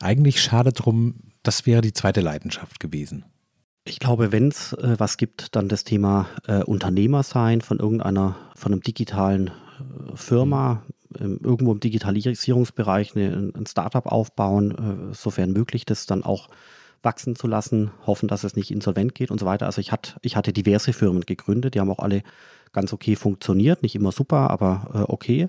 eigentlich 0.00 0.42
schade 0.42 0.72
drum, 0.72 1.14
das 1.42 1.64
wäre 1.64 1.80
die 1.80 1.94
zweite 1.94 2.20
Leidenschaft 2.20 2.78
gewesen. 2.78 3.24
Ich 3.86 4.00
glaube, 4.00 4.32
wenn 4.32 4.48
es 4.48 4.74
äh, 4.74 4.96
was 4.98 5.16
gibt, 5.16 5.56
dann 5.56 5.68
das 5.70 5.84
Thema 5.84 6.26
äh, 6.46 6.62
Unternehmer 6.62 7.22
sein 7.22 7.62
von 7.62 7.78
irgendeiner, 7.78 8.36
von 8.54 8.72
einem 8.72 8.82
digitalen 8.82 9.50
Firma 10.14 10.82
ähm, 11.18 11.38
irgendwo 11.42 11.72
im 11.72 11.80
Digitalisierungsbereich 11.80 13.16
eine, 13.16 13.52
ein 13.54 13.66
Startup 13.66 14.06
aufbauen, 14.06 15.10
äh, 15.10 15.14
sofern 15.14 15.52
möglich, 15.52 15.84
das 15.84 16.06
dann 16.06 16.24
auch 16.24 16.48
wachsen 17.02 17.36
zu 17.36 17.46
lassen, 17.46 17.90
hoffen, 18.06 18.28
dass 18.28 18.44
es 18.44 18.56
nicht 18.56 18.70
insolvent 18.70 19.14
geht 19.14 19.30
und 19.30 19.38
so 19.38 19.46
weiter. 19.46 19.66
Also 19.66 19.80
ich, 19.80 19.92
hat, 19.92 20.16
ich 20.22 20.36
hatte 20.36 20.52
diverse 20.52 20.92
Firmen 20.92 21.22
gegründet, 21.22 21.74
die 21.74 21.80
haben 21.80 21.90
auch 21.90 21.98
alle 21.98 22.22
ganz 22.72 22.92
okay 22.92 23.14
funktioniert, 23.14 23.82
nicht 23.82 23.94
immer 23.94 24.10
super, 24.10 24.50
aber 24.50 24.90
äh, 24.94 25.12
okay. 25.12 25.48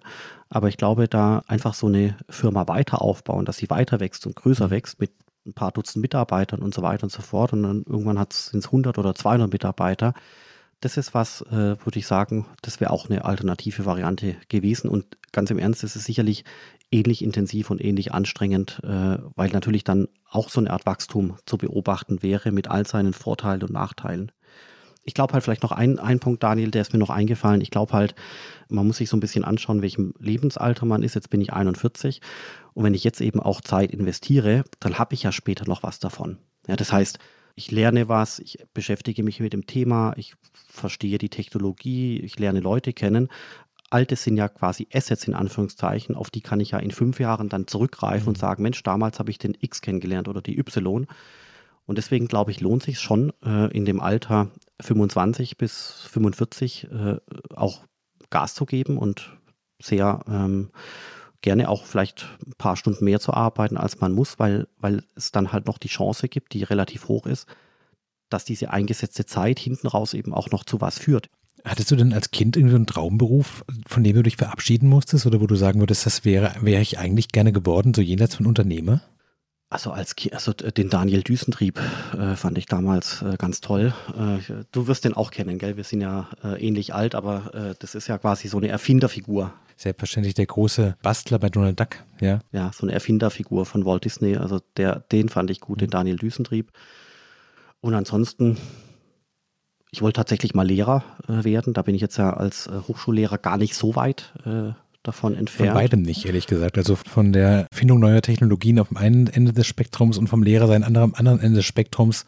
Aber 0.49 0.67
ich 0.67 0.77
glaube, 0.77 1.07
da 1.07 1.43
einfach 1.47 1.73
so 1.73 1.87
eine 1.87 2.17
Firma 2.29 2.67
weiter 2.67 3.01
aufbauen, 3.01 3.45
dass 3.45 3.57
sie 3.57 3.69
weiter 3.69 3.99
wächst 3.99 4.27
und 4.27 4.35
größer 4.35 4.69
wächst 4.69 4.99
mit 4.99 5.11
ein 5.45 5.53
paar 5.53 5.71
Dutzend 5.71 6.01
Mitarbeitern 6.01 6.61
und 6.61 6.73
so 6.73 6.81
weiter 6.81 7.03
und 7.03 7.11
so 7.11 7.21
fort. 7.21 7.53
Und 7.53 7.63
dann 7.63 7.83
irgendwann 7.87 8.23
sind 8.29 8.59
es 8.59 8.67
100 8.67 8.97
oder 8.97 9.15
200 9.15 9.51
Mitarbeiter 9.51 10.13
das 10.85 10.97
ist 10.97 11.15
was, 11.15 11.41
äh, 11.41 11.51
würde 11.83 11.97
ich 11.97 12.05
sagen, 12.05 12.45
das 12.61 12.79
wäre 12.79 12.91
auch 12.91 13.09
eine 13.09 13.25
alternative 13.25 13.85
Variante 13.87 14.35
gewesen. 14.49 14.87
Und 14.87 15.17
ganz 15.31 15.49
im 15.49 15.57
Ernst, 15.57 15.81
das 15.81 15.95
ist 15.95 16.05
sicherlich 16.05 16.45
ähnlich 16.91 17.23
intensiv 17.23 17.71
und 17.71 17.83
ähnlich 17.83 18.13
anstrengend, 18.13 18.81
äh, 18.83 19.17
weil 19.35 19.49
natürlich 19.49 19.83
dann 19.83 20.07
auch 20.29 20.47
so 20.49 20.59
eine 20.59 20.69
Art 20.69 20.85
Wachstum 20.85 21.37
zu 21.47 21.57
beobachten 21.57 22.21
wäre 22.21 22.51
mit 22.51 22.67
all 22.67 22.85
seinen 22.85 23.13
Vorteilen 23.13 23.63
und 23.63 23.71
Nachteilen. 23.71 24.31
Ich 25.03 25.15
glaube 25.15 25.33
halt 25.33 25.43
vielleicht 25.43 25.63
noch 25.63 25.71
ein, 25.71 25.97
ein 25.97 26.19
Punkt, 26.19 26.43
Daniel, 26.43 26.69
der 26.69 26.83
ist 26.83 26.93
mir 26.93 26.99
noch 26.99 27.09
eingefallen. 27.09 27.61
Ich 27.61 27.71
glaube 27.71 27.93
halt, 27.93 28.13
man 28.69 28.85
muss 28.85 28.97
sich 28.97 29.09
so 29.09 29.17
ein 29.17 29.21
bisschen 29.21 29.43
anschauen, 29.43 29.81
welchem 29.81 30.13
Lebensalter 30.19 30.85
man 30.85 31.01
ist. 31.01 31.15
Jetzt 31.15 31.31
bin 31.31 31.41
ich 31.41 31.51
41. 31.51 32.21
Und 32.75 32.83
wenn 32.83 32.93
ich 32.93 33.03
jetzt 33.03 33.21
eben 33.21 33.39
auch 33.39 33.61
Zeit 33.61 33.89
investiere, 33.89 34.65
dann 34.79 34.99
habe 34.99 35.15
ich 35.15 35.23
ja 35.23 35.31
später 35.31 35.67
noch 35.67 35.81
was 35.81 35.97
davon. 35.97 36.37
Ja, 36.67 36.75
das 36.75 36.91
heißt, 36.91 37.17
ich 37.55 37.71
lerne 37.71 38.09
was, 38.09 38.39
ich 38.39 38.59
beschäftige 38.73 39.23
mich 39.23 39.39
mit 39.39 39.53
dem 39.53 39.65
Thema, 39.65 40.13
ich 40.17 40.35
verstehe 40.53 41.17
die 41.17 41.29
Technologie, 41.29 42.19
ich 42.19 42.37
lerne 42.37 42.59
Leute 42.59 42.93
kennen. 42.93 43.29
Alte 43.89 44.15
sind 44.15 44.35
ja 44.35 44.49
quasi 44.49 44.87
Assets 44.93 45.27
in 45.27 45.33
Anführungszeichen, 45.33 46.15
auf 46.15 46.29
die 46.29 46.41
kann 46.41 46.59
ich 46.59 46.71
ja 46.71 46.79
in 46.79 46.91
fünf 46.91 47.19
Jahren 47.19 47.49
dann 47.49 47.67
zurückgreifen 47.67 48.23
mhm. 48.23 48.29
und 48.29 48.37
sagen, 48.37 48.63
Mensch, 48.63 48.83
damals 48.83 49.19
habe 49.19 49.31
ich 49.31 49.37
den 49.37 49.55
X 49.59 49.81
kennengelernt 49.81 50.27
oder 50.27 50.41
die 50.41 50.57
Y. 50.59 51.07
Und 51.85 51.97
deswegen 51.97 52.27
glaube 52.27 52.51
ich, 52.51 52.61
lohnt 52.61 52.83
sich 52.83 52.99
schon 52.99 53.31
äh, 53.45 53.71
in 53.71 53.85
dem 53.85 54.01
Alter 54.01 54.51
25 54.81 55.57
bis 55.57 56.07
45 56.09 56.87
äh, 56.91 57.17
auch 57.55 57.85
Gas 58.31 58.55
zu 58.55 58.65
geben 58.65 58.97
und 58.97 59.37
sehr 59.81 60.21
ähm, 60.27 60.71
gerne 61.41 61.69
auch 61.69 61.85
vielleicht 61.85 62.25
ein 62.45 62.53
paar 62.57 62.75
Stunden 62.75 63.05
mehr 63.05 63.19
zu 63.19 63.33
arbeiten, 63.33 63.77
als 63.77 63.99
man 63.99 64.11
muss, 64.11 64.39
weil, 64.39 64.67
weil 64.77 65.03
es 65.15 65.31
dann 65.31 65.51
halt 65.51 65.65
noch 65.65 65.77
die 65.77 65.87
Chance 65.87 66.27
gibt, 66.27 66.53
die 66.53 66.63
relativ 66.63 67.07
hoch 67.07 67.25
ist, 67.25 67.47
dass 68.29 68.45
diese 68.45 68.71
eingesetzte 68.71 69.25
Zeit 69.25 69.59
hinten 69.59 69.87
raus 69.87 70.13
eben 70.13 70.33
auch 70.33 70.49
noch 70.49 70.63
zu 70.63 70.81
was 70.81 70.99
führt. 70.99 71.29
Hattest 71.63 71.89
du 71.89 71.95
denn 71.95 72.13
als 72.13 72.31
Kind 72.31 72.57
irgendwie 72.57 72.75
einen 72.75 72.85
Traumberuf, 72.85 73.65
von 73.87 74.03
dem 74.03 74.15
du 74.15 74.23
dich 74.23 74.37
verabschieden 74.37 74.87
musstest 74.87 75.25
oder 75.25 75.41
wo 75.41 75.47
du 75.47 75.55
sagen 75.55 75.79
würdest, 75.79 76.05
das 76.05 76.23
wäre, 76.23 76.53
wäre 76.61 76.81
ich 76.81 76.99
eigentlich 76.99 77.29
gerne 77.29 77.51
geworden, 77.51 77.93
so 77.93 78.01
jenseits 78.01 78.35
von 78.35 78.45
Unternehmer? 78.45 79.01
Also 79.75 79.91
als 79.91 80.15
also 80.31 80.53
den 80.53 80.89
Daniel 80.89 81.21
Düsentrieb 81.21 81.81
äh, 82.17 82.37
fand 82.37 82.57
ich 82.57 82.65
damals 82.65 83.21
äh, 83.21 83.35
ganz 83.37 83.59
toll. 83.59 83.93
Äh, 84.17 84.63
du 84.71 84.87
wirst 84.87 85.03
den 85.03 85.13
auch 85.13 85.31
kennen, 85.31 85.57
gell? 85.57 85.75
Wir 85.75 85.83
sind 85.83 85.99
ja 85.99 86.29
äh, 86.45 86.65
ähnlich 86.65 86.93
alt, 86.93 87.13
aber 87.13 87.53
äh, 87.53 87.75
das 87.77 87.93
ist 87.93 88.07
ja 88.07 88.17
quasi 88.17 88.47
so 88.47 88.55
eine 88.55 88.69
Erfinderfigur. 88.69 89.51
Selbstverständlich 89.75 90.33
der 90.33 90.45
große 90.45 90.95
Bastler 91.03 91.39
bei 91.39 91.49
Donald 91.49 91.77
Duck, 91.77 91.97
ja. 92.21 92.39
Ja, 92.53 92.71
so 92.73 92.85
eine 92.85 92.93
Erfinderfigur 92.93 93.65
von 93.65 93.85
Walt 93.85 94.05
Disney. 94.05 94.37
Also 94.37 94.61
der, 94.77 95.01
den 95.11 95.27
fand 95.27 95.49
ich 95.49 95.59
gut, 95.59 95.81
den 95.81 95.89
Daniel 95.89 96.15
Düsentrieb. 96.15 96.71
Und 97.81 97.95
ansonsten, 97.95 98.55
ich 99.91 100.01
wollte 100.01 100.15
tatsächlich 100.15 100.53
mal 100.53 100.65
Lehrer 100.65 101.03
äh, 101.27 101.43
werden. 101.43 101.73
Da 101.73 101.81
bin 101.81 101.95
ich 101.95 102.01
jetzt 102.01 102.15
ja 102.15 102.33
als 102.33 102.69
Hochschullehrer 102.87 103.39
gar 103.39 103.57
nicht 103.57 103.75
so 103.75 103.97
weit 103.97 104.31
davon 105.07 105.35
entfernt. 105.35 105.71
Von 105.71 105.79
beidem 105.79 106.01
nicht, 106.01 106.25
ehrlich 106.25 106.47
gesagt. 106.47 106.77
Also 106.77 106.95
von 106.95 107.33
der 107.33 107.67
Findung 107.71 107.99
neuer 107.99 108.21
Technologien 108.21 108.79
auf 108.79 108.89
dem 108.89 108.97
einen 108.97 109.27
Ende 109.27 109.53
des 109.53 109.67
Spektrums 109.67 110.17
und 110.17 110.27
vom 110.27 110.43
Lehrer 110.43 110.67
sein 110.67 110.83
am 110.83 111.13
anderen 111.15 111.39
Ende 111.39 111.57
des 111.57 111.65
Spektrums. 111.65 112.25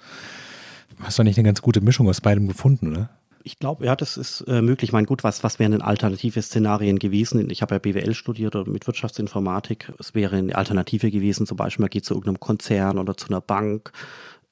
Hast 0.99 1.19
du 1.19 1.23
nicht 1.23 1.37
eine 1.37 1.45
ganz 1.45 1.61
gute 1.61 1.81
Mischung 1.81 2.09
aus 2.09 2.21
beidem 2.21 2.47
gefunden, 2.47 2.91
oder? 2.91 3.09
Ich 3.43 3.59
glaube, 3.59 3.85
ja, 3.85 3.95
das 3.95 4.17
ist 4.17 4.41
äh, 4.41 4.61
möglich. 4.61 4.91
Mein 4.91 5.05
gut, 5.05 5.23
was, 5.23 5.41
was 5.41 5.57
wären 5.57 5.71
denn 5.71 5.81
alternative 5.81 6.41
Szenarien 6.41 6.99
gewesen? 6.99 7.49
Ich 7.49 7.61
habe 7.61 7.75
ja 7.75 7.79
BWL 7.79 8.13
studiert 8.13 8.57
oder 8.57 8.69
mit 8.69 8.87
Wirtschaftsinformatik. 8.87 9.93
Es 9.99 10.13
wäre 10.13 10.35
eine 10.35 10.53
Alternative 10.53 11.09
gewesen, 11.09 11.47
zum 11.47 11.55
Beispiel, 11.55 11.83
man 11.83 11.89
geht 11.89 12.03
zu 12.03 12.13
irgendeinem 12.13 12.41
Konzern 12.41 12.97
oder 12.97 13.15
zu 13.15 13.29
einer 13.29 13.39
Bank 13.39 13.93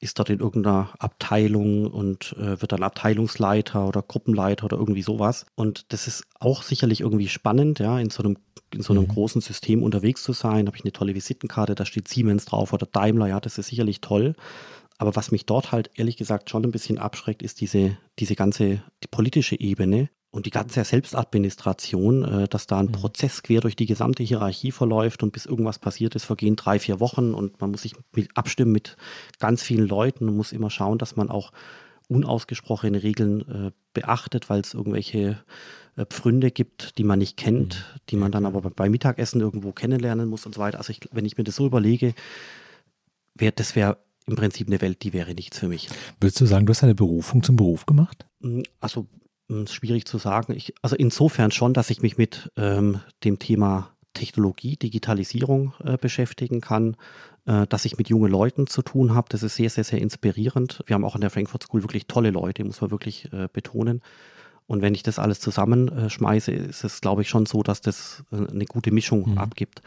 ist 0.05 0.17
dort 0.17 0.29
in 0.29 0.39
irgendeiner 0.39 0.91
Abteilung 0.99 1.87
und 1.87 2.33
äh, 2.39 2.61
wird 2.61 2.71
dann 2.71 2.83
Abteilungsleiter 2.83 3.87
oder 3.87 4.01
Gruppenleiter 4.01 4.65
oder 4.65 4.77
irgendwie 4.77 5.01
sowas. 5.01 5.45
Und 5.55 5.91
das 5.91 6.07
ist 6.07 6.23
auch 6.39 6.63
sicherlich 6.63 7.01
irgendwie 7.01 7.27
spannend, 7.27 7.79
ja, 7.79 7.99
in 7.99 8.09
so 8.09 8.23
einem, 8.23 8.37
in 8.73 8.81
so 8.81 8.93
einem 8.93 9.03
mhm. 9.03 9.09
großen 9.09 9.41
System 9.41 9.83
unterwegs 9.83 10.23
zu 10.23 10.31
sein. 10.31 10.67
Habe 10.67 10.77
ich 10.77 10.83
eine 10.83 10.93
tolle 10.93 11.15
Visitenkarte, 11.15 11.75
da 11.75 11.85
steht 11.85 12.07
Siemens 12.07 12.45
drauf 12.45 12.71
oder 12.71 12.85
Daimler, 12.85 13.27
ja, 13.27 13.39
das 13.41 13.57
ist 13.57 13.67
sicherlich 13.67 13.99
toll. 13.99 14.35
Aber 14.97 15.15
was 15.15 15.31
mich 15.31 15.45
dort 15.45 15.73
halt 15.73 15.91
ehrlich 15.95 16.15
gesagt 16.15 16.49
schon 16.49 16.63
ein 16.63 16.71
bisschen 16.71 16.97
abschreckt, 16.97 17.43
ist 17.43 17.59
diese, 17.59 17.97
diese 18.17 18.35
ganze 18.35 18.81
die 19.03 19.07
politische 19.11 19.59
Ebene 19.59 20.09
und 20.35 20.45
die 20.45 20.51
ganze 20.51 20.83
Selbstadministration, 20.83 22.25
äh, 22.25 22.47
dass 22.49 22.67
da 22.67 22.79
ein 22.79 22.87
mhm. 22.87 22.91
Prozess 22.91 23.41
quer 23.41 23.61
durch 23.61 23.77
die 23.77 23.85
gesamte 23.85 24.21
Hierarchie 24.21 24.71
verläuft 24.71 25.23
und 25.23 25.31
bis 25.31 25.45
irgendwas 25.45 25.79
passiert 25.79 26.13
ist, 26.13 26.25
vergehen 26.25 26.57
drei, 26.57 26.77
vier 26.77 26.99
Wochen 26.99 27.33
und 27.33 27.61
man 27.61 27.71
muss 27.71 27.83
sich 27.83 27.93
mit 28.13 28.29
abstimmen 28.35 28.73
mit 28.73 28.97
ganz 29.39 29.63
vielen 29.63 29.87
Leuten 29.87 30.27
und 30.27 30.35
muss 30.35 30.51
immer 30.51 30.69
schauen, 30.69 30.97
dass 30.97 31.15
man 31.15 31.29
auch 31.29 31.53
unausgesprochene 32.09 33.01
Regeln 33.01 33.41
äh, 33.49 33.71
beachtet, 33.93 34.49
weil 34.49 34.59
es 34.59 34.73
irgendwelche 34.73 35.41
äh, 35.95 36.05
Pfründe 36.05 36.51
gibt, 36.51 36.97
die 36.97 37.05
man 37.05 37.19
nicht 37.19 37.37
kennt, 37.37 37.75
mhm. 37.75 37.99
die 38.09 38.17
man 38.17 38.33
dann 38.33 38.45
aber 38.45 38.61
beim 38.69 38.91
Mittagessen 38.91 39.39
irgendwo 39.39 39.71
kennenlernen 39.71 40.27
muss 40.27 40.45
und 40.45 40.53
so 40.53 40.59
weiter. 40.59 40.79
Also 40.79 40.91
ich, 40.91 40.99
wenn 41.13 41.23
ich 41.23 41.37
mir 41.37 41.45
das 41.45 41.55
so 41.55 41.65
überlege, 41.65 42.13
wär, 43.35 43.53
das 43.53 43.77
wäre 43.77 43.99
im 44.27 44.35
Prinzip 44.35 44.67
eine 44.67 44.81
Welt, 44.81 45.01
die 45.03 45.13
wäre 45.13 45.33
nichts 45.33 45.59
für 45.59 45.69
mich. 45.69 45.87
Würdest 46.19 46.41
du 46.41 46.45
sagen, 46.45 46.65
du 46.65 46.71
hast 46.71 46.83
eine 46.83 46.95
Berufung 46.95 47.41
zum 47.41 47.55
Beruf 47.55 47.85
gemacht? 47.85 48.25
Hm, 48.41 48.63
also 48.81 49.07
schwierig 49.67 50.05
zu 50.05 50.17
sagen. 50.17 50.53
Ich, 50.53 50.73
also 50.81 50.95
insofern 50.95 51.51
schon, 51.51 51.73
dass 51.73 51.89
ich 51.89 52.01
mich 52.01 52.17
mit 52.17 52.51
ähm, 52.57 52.99
dem 53.23 53.39
Thema 53.39 53.91
Technologie, 54.13 54.77
Digitalisierung 54.77 55.73
äh, 55.83 55.97
beschäftigen 55.97 56.61
kann, 56.61 56.95
äh, 57.45 57.67
dass 57.67 57.85
ich 57.85 57.97
mit 57.97 58.09
jungen 58.09 58.31
Leuten 58.31 58.65
zu 58.65 58.81
tun 58.81 59.13
habe. 59.13 59.27
Das 59.29 59.43
ist 59.43 59.55
sehr, 59.55 59.69
sehr, 59.69 59.83
sehr 59.83 60.01
inspirierend. 60.01 60.81
Wir 60.87 60.95
haben 60.95 61.05
auch 61.05 61.15
an 61.15 61.21
der 61.21 61.29
Frankfurt 61.29 61.63
School 61.63 61.83
wirklich 61.83 62.07
tolle 62.07 62.31
Leute, 62.31 62.63
muss 62.63 62.81
man 62.81 62.91
wirklich 62.91 63.31
äh, 63.31 63.47
betonen. 63.51 64.01
Und 64.67 64.81
wenn 64.81 64.95
ich 64.95 65.03
das 65.03 65.19
alles 65.19 65.39
zusammenschmeiße, 65.39 66.51
ist 66.51 66.83
es, 66.83 67.01
glaube 67.01 67.21
ich, 67.21 67.29
schon 67.29 67.45
so, 67.45 67.61
dass 67.61 67.81
das 67.81 68.23
äh, 68.31 68.37
eine 68.37 68.65
gute 68.65 68.91
Mischung 68.91 69.31
mhm. 69.31 69.37
abgibt. 69.37 69.81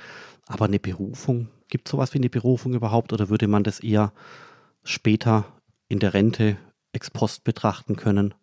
Aber 0.46 0.66
eine 0.66 0.78
Berufung, 0.78 1.48
gibt 1.68 1.88
es 1.88 1.90
sowas 1.90 2.14
wie 2.14 2.18
eine 2.18 2.30
Berufung 2.30 2.74
überhaupt 2.74 3.12
oder 3.12 3.28
würde 3.28 3.48
man 3.48 3.64
das 3.64 3.80
eher 3.80 4.12
später 4.84 5.46
in 5.88 5.98
der 5.98 6.14
Rente 6.14 6.56
ex 6.92 7.11
post 7.11 7.44
betrachten 7.44 7.96
können? 7.96 8.34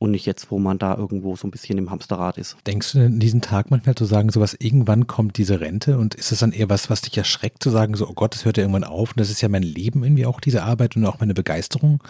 Und 0.00 0.12
nicht 0.12 0.24
jetzt, 0.24 0.50
wo 0.50 0.58
man 0.58 0.78
da 0.78 0.96
irgendwo 0.96 1.36
so 1.36 1.46
ein 1.46 1.50
bisschen 1.50 1.76
im 1.76 1.90
Hamsterrad 1.90 2.38
ist. 2.38 2.56
Denkst 2.66 2.92
du 2.92 2.98
denn 2.98 3.12
in 3.12 3.20
diesen 3.20 3.42
Tag 3.42 3.70
manchmal 3.70 3.94
zu 3.94 4.06
sagen, 4.06 4.30
sowas, 4.30 4.56
irgendwann 4.58 5.06
kommt 5.06 5.36
diese 5.36 5.60
Rente 5.60 5.98
und 5.98 6.14
ist 6.14 6.32
es 6.32 6.38
dann 6.38 6.52
eher 6.52 6.70
was, 6.70 6.88
was 6.88 7.02
dich 7.02 7.16
erschreckt, 7.18 7.62
zu 7.62 7.68
sagen, 7.68 7.94
so, 7.94 8.08
oh 8.08 8.14
Gott, 8.14 8.34
das 8.34 8.46
hört 8.46 8.56
ja 8.56 8.62
irgendwann 8.62 8.84
auf 8.84 9.10
und 9.10 9.20
das 9.20 9.30
ist 9.30 9.42
ja 9.42 9.50
mein 9.50 9.62
Leben 9.62 10.02
irgendwie 10.02 10.24
auch, 10.24 10.40
diese 10.40 10.62
Arbeit 10.62 10.96
und 10.96 11.04
auch 11.04 11.20
meine 11.20 11.34
Begeisterung? 11.34 12.02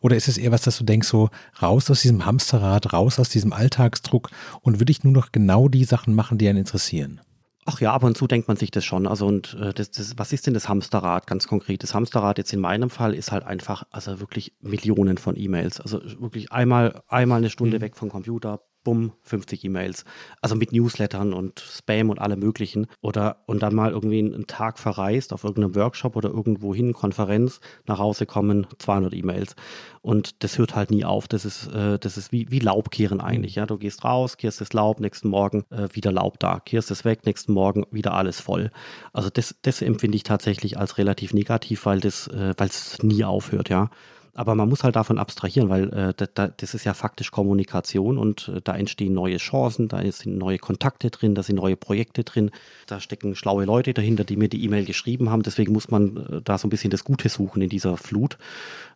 Oder 0.00 0.16
ist 0.16 0.28
es 0.28 0.36
eher 0.36 0.52
was, 0.52 0.62
dass 0.62 0.76
du 0.76 0.84
denkst, 0.84 1.08
so, 1.08 1.30
raus 1.62 1.90
aus 1.90 2.02
diesem 2.02 2.26
Hamsterrad, 2.26 2.92
raus 2.92 3.18
aus 3.18 3.30
diesem 3.30 3.54
Alltagsdruck 3.54 4.30
und 4.60 4.78
würde 4.78 4.92
ich 4.92 5.02
nur 5.02 5.14
noch 5.14 5.32
genau 5.32 5.68
die 5.68 5.84
Sachen 5.84 6.14
machen, 6.14 6.36
die 6.36 6.46
einen 6.46 6.58
interessieren? 6.58 7.22
Ach 7.66 7.80
ja, 7.80 7.92
ab 7.92 8.04
und 8.04 8.16
zu 8.16 8.26
denkt 8.26 8.48
man 8.48 8.56
sich 8.56 8.70
das 8.70 8.84
schon. 8.84 9.06
Also 9.06 9.26
und 9.26 9.54
äh, 9.60 9.74
das, 9.74 9.90
das, 9.90 10.16
was 10.16 10.32
ist 10.32 10.46
denn 10.46 10.54
das 10.54 10.68
Hamsterrad 10.68 11.26
ganz 11.26 11.46
konkret? 11.46 11.82
Das 11.82 11.94
Hamsterrad 11.94 12.38
jetzt 12.38 12.52
in 12.52 12.60
meinem 12.60 12.88
Fall 12.88 13.14
ist 13.14 13.32
halt 13.32 13.44
einfach, 13.44 13.84
also 13.90 14.18
wirklich 14.18 14.54
Millionen 14.60 15.18
von 15.18 15.36
E-Mails. 15.36 15.80
Also 15.80 16.00
wirklich 16.20 16.52
einmal, 16.52 17.02
einmal 17.08 17.38
eine 17.38 17.50
Stunde 17.50 17.76
mhm. 17.76 17.82
weg 17.82 17.96
vom 17.96 18.08
Computer, 18.08 18.62
bumm, 18.84 19.12
50 19.22 19.64
E-Mails. 19.64 20.04
Also 20.40 20.56
mit 20.56 20.72
Newslettern 20.72 21.32
und 21.32 21.60
Spam 21.60 22.10
und 22.10 22.18
allem 22.18 22.40
möglichen. 22.40 22.86
Oder 23.00 23.42
und 23.46 23.62
dann 23.62 23.74
mal 23.74 23.90
irgendwie 23.90 24.18
einen 24.18 24.46
Tag 24.46 24.78
verreist 24.78 25.32
auf 25.32 25.44
irgendeinem 25.44 25.74
Workshop 25.74 26.16
oder 26.16 26.30
irgendwo 26.30 26.74
hin, 26.74 26.92
Konferenz, 26.92 27.60
nach 27.86 27.98
Hause 27.98 28.26
kommen, 28.26 28.66
200 28.78 29.14
E-Mails. 29.14 29.54
Und 30.02 30.42
das 30.42 30.56
hört 30.58 30.74
halt 30.74 30.90
nie 30.90 31.04
auf. 31.04 31.28
Das 31.28 31.44
ist, 31.44 31.66
äh, 31.68 31.98
das 31.98 32.16
ist 32.16 32.32
wie, 32.32 32.50
wie 32.50 32.58
Laubkehren 32.58 33.20
eigentlich. 33.20 33.56
Ja, 33.56 33.66
du 33.66 33.76
gehst 33.76 34.04
raus, 34.04 34.36
kehrst 34.36 34.60
das 34.60 34.72
Laub, 34.72 35.00
nächsten 35.00 35.28
Morgen 35.28 35.64
äh, 35.70 35.88
wieder 35.92 36.12
Laub 36.12 36.38
da, 36.38 36.60
kehrst 36.60 36.90
es 36.90 37.04
weg, 37.04 37.26
nächsten 37.26 37.52
Morgen 37.52 37.84
wieder 37.90 38.14
alles 38.14 38.40
voll. 38.40 38.70
Also 39.12 39.28
das, 39.30 39.54
das 39.62 39.82
empfinde 39.82 40.16
ich 40.16 40.22
tatsächlich 40.22 40.78
als 40.78 40.98
relativ 40.98 41.34
negativ, 41.34 41.84
weil 41.86 42.00
das, 42.00 42.28
äh, 42.28 42.54
weil 42.56 42.68
es 42.68 43.02
nie 43.02 43.24
aufhört, 43.24 43.68
ja. 43.68 43.90
Aber 44.34 44.54
man 44.54 44.68
muss 44.68 44.84
halt 44.84 44.96
davon 44.96 45.18
abstrahieren, 45.18 45.68
weil 45.68 45.92
äh, 45.92 46.26
da, 46.34 46.48
das 46.48 46.74
ist 46.74 46.84
ja 46.84 46.94
faktisch 46.94 47.30
Kommunikation 47.30 48.18
und 48.18 48.48
äh, 48.48 48.60
da 48.62 48.76
entstehen 48.76 49.12
neue 49.12 49.38
Chancen, 49.38 49.88
da 49.88 50.00
sind 50.10 50.38
neue 50.38 50.58
Kontakte 50.58 51.10
drin, 51.10 51.34
da 51.34 51.42
sind 51.42 51.56
neue 51.56 51.76
Projekte 51.76 52.22
drin, 52.22 52.50
da 52.86 53.00
stecken 53.00 53.34
schlaue 53.34 53.64
Leute 53.64 53.92
dahinter, 53.92 54.24
die 54.24 54.36
mir 54.36 54.48
die 54.48 54.62
E-Mail 54.64 54.84
geschrieben 54.84 55.30
haben. 55.30 55.42
Deswegen 55.42 55.72
muss 55.72 55.90
man 55.90 56.16
äh, 56.16 56.42
da 56.42 56.58
so 56.58 56.66
ein 56.66 56.70
bisschen 56.70 56.90
das 56.90 57.04
Gute 57.04 57.28
suchen 57.28 57.62
in 57.62 57.68
dieser 57.68 57.96
Flut. 57.96 58.38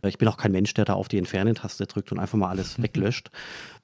Äh, 0.02 0.08
ich 0.08 0.18
bin 0.18 0.28
auch 0.28 0.36
kein 0.36 0.52
Mensch, 0.52 0.72
der 0.74 0.84
da 0.84 0.94
auf 0.94 1.08
die 1.08 1.18
Entfernen-Taste 1.18 1.86
drückt 1.86 2.12
und 2.12 2.18
einfach 2.18 2.38
mal 2.38 2.48
alles 2.48 2.78
mhm. 2.78 2.82
weglöscht. 2.84 3.30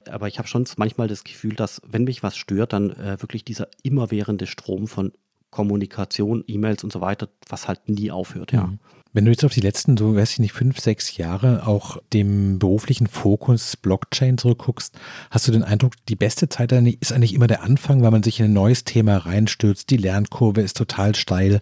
Aber 0.08 0.28
ich 0.28 0.38
habe 0.38 0.48
schon 0.48 0.64
manchmal 0.76 1.08
das 1.08 1.24
Gefühl, 1.24 1.54
dass 1.54 1.82
wenn 1.86 2.04
mich 2.04 2.22
was 2.22 2.36
stört, 2.36 2.72
dann 2.72 2.90
äh, 2.90 3.20
wirklich 3.20 3.44
dieser 3.44 3.68
immerwährende 3.82 4.46
Strom 4.46 4.86
von 4.86 5.12
Kommunikation, 5.50 6.44
E-Mails 6.46 6.84
und 6.84 6.92
so 6.92 7.00
weiter, 7.00 7.28
was 7.48 7.66
halt 7.66 7.88
nie 7.88 8.10
aufhört, 8.10 8.52
ja. 8.52 8.68
Mhm. 8.68 8.78
Wenn 9.12 9.24
du 9.24 9.32
jetzt 9.32 9.44
auf 9.44 9.52
die 9.52 9.60
letzten, 9.60 9.96
so 9.96 10.14
weiß 10.14 10.32
ich 10.32 10.38
nicht, 10.38 10.52
fünf, 10.52 10.78
sechs 10.78 11.16
Jahre 11.16 11.66
auch 11.66 11.98
dem 12.12 12.60
beruflichen 12.60 13.08
Fokus 13.08 13.76
Blockchain 13.76 14.38
zurückguckst, 14.38 14.94
hast 15.32 15.48
du 15.48 15.52
den 15.52 15.64
Eindruck, 15.64 15.94
die 16.08 16.14
beste 16.14 16.48
Zeit 16.48 16.70
ist 16.70 17.12
eigentlich 17.12 17.34
immer 17.34 17.48
der 17.48 17.62
Anfang, 17.62 18.02
weil 18.02 18.12
man 18.12 18.22
sich 18.22 18.38
in 18.38 18.46
ein 18.46 18.52
neues 18.52 18.84
Thema 18.84 19.16
reinstürzt. 19.16 19.90
Die 19.90 19.96
Lernkurve 19.96 20.60
ist 20.60 20.76
total 20.76 21.16
steil. 21.16 21.60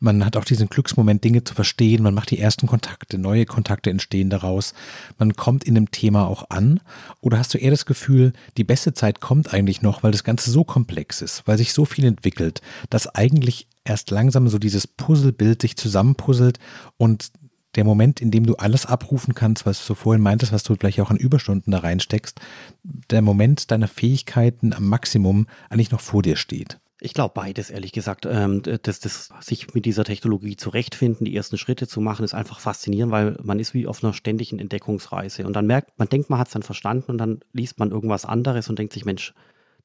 Man 0.00 0.24
hat 0.24 0.36
auch 0.36 0.44
diesen 0.44 0.68
Glücksmoment, 0.68 1.22
Dinge 1.22 1.44
zu 1.44 1.54
verstehen. 1.54 2.02
Man 2.02 2.14
macht 2.14 2.32
die 2.32 2.40
ersten 2.40 2.66
Kontakte, 2.66 3.16
neue 3.16 3.46
Kontakte 3.46 3.90
entstehen 3.90 4.28
daraus. 4.28 4.74
Man 5.18 5.36
kommt 5.36 5.62
in 5.62 5.76
dem 5.76 5.92
Thema 5.92 6.26
auch 6.26 6.50
an. 6.50 6.80
Oder 7.20 7.38
hast 7.38 7.54
du 7.54 7.58
eher 7.58 7.70
das 7.70 7.86
Gefühl, 7.86 8.32
die 8.56 8.64
beste 8.64 8.92
Zeit 8.92 9.20
kommt 9.20 9.54
eigentlich 9.54 9.82
noch, 9.82 10.02
weil 10.02 10.10
das 10.10 10.24
Ganze 10.24 10.50
so 10.50 10.64
komplex 10.64 11.22
ist, 11.22 11.44
weil 11.46 11.58
sich 11.58 11.72
so 11.72 11.84
viel 11.84 12.06
entwickelt, 12.06 12.60
dass 12.90 13.14
eigentlich 13.14 13.68
erst 13.88 14.10
langsam 14.10 14.48
so 14.48 14.58
dieses 14.58 14.86
Puzzlebild 14.86 15.62
sich 15.62 15.76
zusammenpuzzelt 15.76 16.58
und 16.96 17.30
der 17.74 17.84
Moment, 17.84 18.20
in 18.20 18.30
dem 18.30 18.46
du 18.46 18.56
alles 18.56 18.86
abrufen 18.86 19.34
kannst, 19.34 19.66
was 19.66 19.86
du 19.86 19.94
vorhin 19.94 20.22
meintest, 20.22 20.52
was 20.52 20.62
du 20.62 20.74
vielleicht 20.74 21.00
auch 21.00 21.10
an 21.10 21.16
Überstunden 21.16 21.70
da 21.70 21.78
reinsteckst, 21.78 22.40
der 22.82 23.22
Moment 23.22 23.70
deiner 23.70 23.88
Fähigkeiten 23.88 24.72
am 24.72 24.88
Maximum 24.88 25.46
eigentlich 25.68 25.90
noch 25.90 26.00
vor 26.00 26.22
dir 26.22 26.36
steht. 26.36 26.78
Ich 27.00 27.14
glaube 27.14 27.32
beides, 27.34 27.70
ehrlich 27.70 27.92
gesagt. 27.92 28.26
Ähm, 28.26 28.62
das, 28.62 28.98
das, 28.98 29.28
sich 29.40 29.72
mit 29.74 29.84
dieser 29.84 30.02
Technologie 30.02 30.56
zurechtfinden, 30.56 31.24
die 31.24 31.36
ersten 31.36 31.56
Schritte 31.56 31.86
zu 31.86 32.00
machen, 32.00 32.24
ist 32.24 32.34
einfach 32.34 32.58
faszinierend, 32.58 33.12
weil 33.12 33.36
man 33.42 33.60
ist 33.60 33.72
wie 33.72 33.86
auf 33.86 34.02
einer 34.02 34.12
ständigen 34.12 34.58
Entdeckungsreise. 34.58 35.46
Und 35.46 35.52
dann 35.54 35.66
merkt, 35.66 35.96
man 35.98 36.08
denkt, 36.08 36.30
man 36.30 36.40
hat 36.40 36.48
es 36.48 36.54
dann 36.54 36.64
verstanden 36.64 37.12
und 37.12 37.18
dann 37.18 37.40
liest 37.52 37.78
man 37.78 37.92
irgendwas 37.92 38.24
anderes 38.24 38.68
und 38.68 38.80
denkt 38.80 38.92
sich, 38.94 39.04
Mensch, 39.04 39.32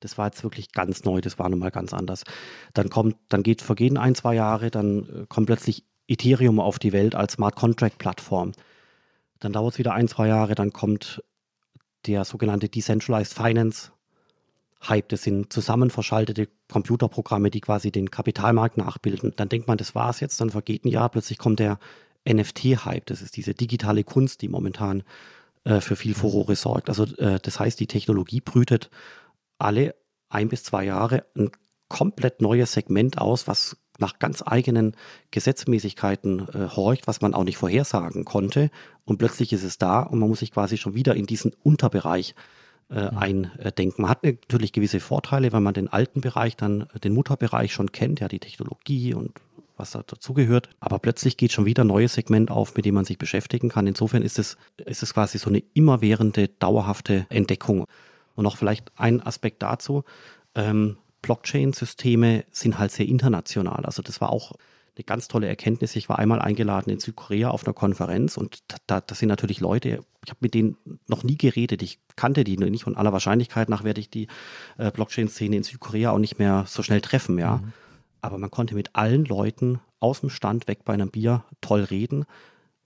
das 0.04 0.18
war 0.18 0.28
jetzt 0.28 0.44
wirklich 0.44 0.72
ganz 0.72 1.04
neu, 1.04 1.22
das 1.22 1.40
war 1.40 1.50
nun 1.50 1.60
mal 1.60 1.72
ganz 1.72 1.94
anders. 1.94 2.24
Dann 2.74 2.90
kommt, 2.90 3.16
dann 3.30 3.44
geht, 3.44 3.62
vergehen 3.62 3.98
ein, 3.98 4.16
zwei 4.16 4.36
Jahre, 4.36 4.72
dann 4.72 5.04
äh, 5.04 5.26
kommt 5.28 5.48
plötzlich 5.48 5.86
Ethereum 6.08 6.60
auf 6.60 6.80
die 6.80 6.94
Welt 6.94 7.16
als 7.16 7.34
Smart 7.34 7.56
Contract 7.56 7.98
Plattform. 7.98 8.52
Dann 9.40 9.54
dauert 9.54 9.74
es 9.74 9.80
wieder 9.80 9.94
ein, 9.94 10.08
zwei 10.08 10.28
Jahre, 10.28 10.56
dann 10.56 10.74
kommt 10.74 11.24
der 12.06 12.26
sogenannte 12.26 12.70
Decentralized 12.70 13.34
Finance 13.34 13.92
Hype. 14.88 15.10
Das 15.10 15.24
sind 15.24 15.54
zusammen 15.54 15.90
verschaltete 15.90 16.50
Computerprogramme, 16.70 17.50
die 17.50 17.62
quasi 17.62 17.92
den 17.92 18.12
Kapitalmarkt 18.12 18.78
nachbilden. 18.78 19.34
Dann 19.36 19.50
denkt 19.50 19.68
man, 19.68 19.78
das 19.78 19.96
war's 19.96 20.20
jetzt, 20.20 20.40
dann 20.42 20.50
vergeht 20.50 20.86
ein 20.86 20.90
Jahr, 20.90 21.10
plötzlich 21.10 21.38
kommt 21.38 21.60
der 21.60 21.80
NFT-Hype. 22.28 23.06
Das 23.06 23.22
ist 23.22 23.38
diese 23.38 23.54
digitale 23.54 24.04
Kunst, 24.04 24.42
die 24.42 24.50
momentan 24.50 25.04
äh, 25.64 25.80
für 25.80 25.96
viel 25.96 26.14
Furore 26.14 26.56
sorgt. 26.56 26.90
Also 26.90 27.06
äh, 27.18 27.40
das 27.42 27.60
heißt, 27.60 27.80
die 27.80 27.88
Technologie 27.88 28.42
brütet 28.42 28.90
alle 29.64 29.96
ein 30.30 30.50
bis 30.50 30.64
zwei 30.64 30.86
Jahre 30.86 31.26
ein 31.36 31.52
komplett 31.88 32.42
neues 32.42 32.74
Segment 32.74 33.20
aus, 33.20 33.48
was 33.48 33.78
nach 34.00 34.18
ganz 34.18 34.44
eigenen 34.46 34.96
Gesetzmäßigkeiten 35.32 36.48
äh, 36.50 36.70
horcht, 36.76 37.06
was 37.06 37.22
man 37.22 37.34
auch 37.34 37.44
nicht 37.44 37.58
vorhersagen 37.58 38.26
konnte. 38.26 38.72
Und 39.06 39.18
plötzlich 39.18 39.54
ist 39.54 39.64
es 39.64 39.78
da 39.78 40.02
und 40.02 40.20
man 40.20 40.30
muss 40.30 40.40
sich 40.40 40.52
quasi 40.52 40.78
schon 40.78 40.96
wieder 40.96 41.16
in 41.16 41.26
diesen 41.26 41.54
Unterbereich 41.64 42.34
äh, 42.90 43.12
mhm. 43.12 43.18
eindenken. 43.18 44.02
Man 44.02 44.10
hat 44.10 44.24
natürlich 44.24 44.74
gewisse 44.74 45.00
Vorteile, 45.00 45.54
weil 45.54 45.62
man 45.62 45.74
den 45.74 45.88
alten 45.88 46.22
Bereich, 46.22 46.56
dann 46.58 46.88
den 47.04 47.14
Mutterbereich 47.14 47.72
schon 47.72 47.92
kennt, 47.92 48.20
ja, 48.20 48.28
die 48.28 48.40
Technologie 48.40 49.14
und 49.14 49.32
was 49.78 49.92
da 49.92 50.04
dazugehört. 50.04 50.70
Aber 50.80 51.00
plötzlich 51.00 51.38
geht 51.38 51.52
schon 51.52 51.66
wieder 51.66 51.84
ein 51.84 51.88
neues 51.88 52.14
Segment 52.14 52.52
auf, 52.52 52.76
mit 52.76 52.86
dem 52.86 52.96
man 52.96 53.06
sich 53.06 53.18
beschäftigen 53.18 53.70
kann. 53.70 53.88
Insofern 53.88 54.22
ist 54.22 54.40
es, 54.40 54.58
ist 54.78 55.04
es 55.04 55.14
quasi 55.14 55.38
so 55.38 55.50
eine 55.50 55.64
immerwährende, 55.74 56.48
dauerhafte 56.48 57.26
Entdeckung. 57.30 57.86
Und 58.36 58.44
noch 58.44 58.58
vielleicht 58.58 58.92
ein 58.98 59.22
Aspekt 59.22 59.62
dazu. 59.64 60.04
Ähm, 60.56 60.98
Blockchain-Systeme 61.22 62.46
sind 62.52 62.78
halt 62.78 62.92
sehr 62.92 63.08
international. 63.08 63.86
Also 63.86 64.02
das 64.02 64.22
war 64.22 64.32
auch 64.32 64.54
eine 64.96 65.04
ganz 65.06 65.28
tolle 65.28 65.48
Erkenntnis. 65.48 65.96
Ich 65.96 66.10
war 66.10 66.20
einmal 66.20 66.40
eingeladen 66.40 66.92
in 66.92 67.00
Südkorea 67.00 67.50
auf 67.50 67.66
einer 67.66 67.74
Konferenz 67.74 68.38
und 68.38 68.60
da, 68.86 69.02
da 69.02 69.16
sind 69.16 69.30
natürlich 69.30 69.60
Leute, 69.60 70.04
ich 70.24 70.30
habe 70.30 70.40
mit 70.42 70.54
denen 70.54 70.78
noch 71.08 71.24
nie 71.24 71.38
geredet, 71.38 71.82
ich 71.82 72.00
kannte 72.16 72.44
die 72.44 72.58
nicht 72.58 72.86
und 72.86 72.96
aller 72.96 73.12
Wahrscheinlichkeit 73.12 73.70
nach 73.70 73.84
werde 73.84 74.02
ich 74.02 74.10
die 74.10 74.28
äh, 74.78 74.92
Blockchain-Szene 74.92 75.56
in 75.56 75.64
Südkorea 75.64 76.12
auch 76.12 76.20
nicht 76.20 76.38
mehr 76.38 76.66
so 76.68 76.84
schnell 76.84 77.02
treffen, 77.02 77.40
ja. 77.40 77.58
Mhm. 77.58 77.74
Aber 78.22 78.38
man 78.38 78.52
konnte 78.52 78.76
mit 78.76 78.96
allen 78.96 79.26
Leuten 79.26 79.82
aus 80.00 80.22
dem 80.22 80.30
Stand 80.30 80.68
weg 80.68 80.86
bei 80.86 80.94
einem 80.94 81.10
Bier 81.10 81.44
toll 81.60 81.84
reden 81.84 82.26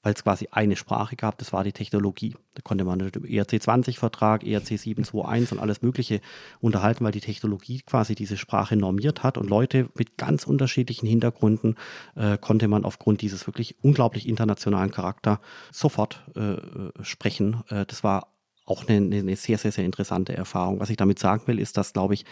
weil 0.08 0.14
es 0.14 0.24
quasi 0.24 0.47
eine 0.51 0.78
Sprache 0.78 1.18
gab, 1.18 1.38
das 1.38 1.51
war 1.51 1.66
die 1.66 1.74
Technologie. 1.74 2.34
Da 2.53 2.62
konnte 2.62 2.86
man 2.86 3.01
über 3.01 3.28
ERC20-Vertrag, 3.28 4.47
ERC 4.47 4.80
721 4.80 5.51
und 5.51 5.60
alles 5.60 5.82
Mögliche 5.82 6.22
unterhalten, 6.62 7.03
weil 7.03 7.12
die 7.12 7.20
Technologie 7.20 7.82
quasi 7.82 8.16
diese 8.16 8.38
Sprache 8.38 8.78
normiert 8.78 9.24
hat 9.24 9.38
und 9.38 9.49
Leute 9.49 9.89
mit 9.95 10.16
ganz 10.16 10.45
unterschiedlichen 10.47 11.08
Hintergründen 11.08 11.76
äh, 12.16 12.38
konnte 12.38 12.70
man 12.70 12.86
aufgrund 12.86 13.20
dieses 13.20 13.47
wirklich 13.47 13.76
unglaublich 13.82 14.30
internationalen 14.30 14.91
Charakter 14.91 15.41
sofort 15.74 16.24
äh, 16.38 16.53
äh 16.53 16.60
sprechen. 17.01 17.64
Äh, 17.68 17.86
das 17.86 18.01
war 18.01 18.36
auch 18.68 18.88
eine, 18.88 19.18
eine 19.18 19.36
sehr, 19.36 19.57
sehr, 19.57 19.72
sehr 19.72 19.86
interessante 19.86 20.36
Erfahrung. 20.36 20.80
Was 20.80 20.89
ich 20.89 20.97
damit 20.97 21.20
sagen 21.20 21.43
will, 21.47 21.57
ist, 21.57 21.78
dass, 21.78 21.93
glaube 21.93 22.13
ich, 22.13 22.26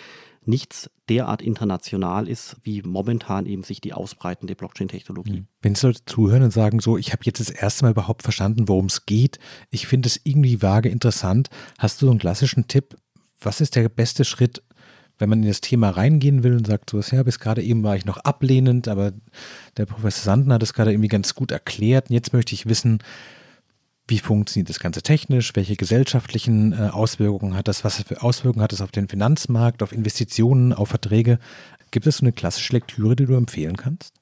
nichts 0.43 0.89
derart 1.09 1.41
international 1.41 2.27
ist, 2.27 2.57
wie 2.61 2.81
momentan 2.83 3.45
eben 3.45 3.63
sich 3.63 3.81
die 3.81 3.93
ausbreitende 3.93 4.53
Blockchain-Technologie. 4.55 5.37
Hm. 5.37 5.47
Wenn 5.61 5.75
Sie 5.75 5.87
Leute 5.87 6.05
zuhören 6.05 6.43
und 6.43 6.51
sagen, 6.51 6.81
so, 6.81 6.97
ich 6.97 7.13
habe 7.13 7.23
jetzt 7.23 7.39
das 7.39 7.49
erste 7.49 7.85
Mal 7.85 7.91
überhaupt 7.91 8.21
verstanden, 8.21 8.67
worum 8.67 8.85
es 8.85 9.05
geht, 9.05 9.39
ich 9.71 9.87
finde 9.87 10.07
es 10.07 10.19
irgendwie 10.23 10.61
vage 10.61 10.89
interessant, 10.89 11.49
hast 11.79 12.01
du 12.01 12.07
so 12.07 12.11
einen 12.11 12.19
klassischen 12.19 12.67
Tipp, 12.67 12.95
was 13.39 13.61
ist 13.61 13.75
der 13.75 13.87
beste 13.89 14.25
Schritt, 14.25 14.61
wenn 15.17 15.29
man 15.29 15.41
in 15.41 15.47
das 15.47 15.61
Thema 15.61 15.91
reingehen 15.91 16.43
will 16.43 16.57
und 16.57 16.67
sagt, 16.67 16.89
so, 16.89 16.99
ja, 16.99 17.23
bis 17.23 17.39
gerade 17.39 17.63
eben 17.63 17.83
war 17.83 17.95
ich 17.95 18.05
noch 18.05 18.17
ablehnend, 18.17 18.89
aber 18.89 19.13
der 19.77 19.85
Professor 19.85 20.23
Sanden 20.23 20.51
hat 20.51 20.61
es 20.61 20.73
gerade 20.73 20.91
irgendwie 20.91 21.07
ganz 21.07 21.33
gut 21.33 21.51
erklärt 21.51 22.09
und 22.09 22.13
jetzt 22.13 22.33
möchte 22.33 22.53
ich 22.53 22.65
wissen, 22.67 22.99
wie 24.07 24.19
funktioniert 24.19 24.69
das 24.69 24.79
Ganze 24.79 25.01
technisch? 25.01 25.55
Welche 25.55 25.75
gesellschaftlichen 25.75 26.73
äh, 26.73 26.89
Auswirkungen 26.91 27.55
hat 27.55 27.67
das? 27.67 27.83
Was 27.83 28.03
für 28.03 28.21
Auswirkungen 28.21 28.63
hat 28.63 28.71
das 28.71 28.81
auf 28.81 28.91
den 28.91 29.07
Finanzmarkt, 29.07 29.81
auf 29.81 29.91
Investitionen, 29.91 30.73
auf 30.73 30.89
Verträge? 30.89 31.39
Gibt 31.91 32.05
es 32.07 32.17
so 32.17 32.25
eine 32.25 32.33
klassische 32.33 32.73
Lektüre, 32.73 33.15
die 33.15 33.25
du 33.25 33.35
empfehlen 33.35 33.77
kannst? 33.77 34.13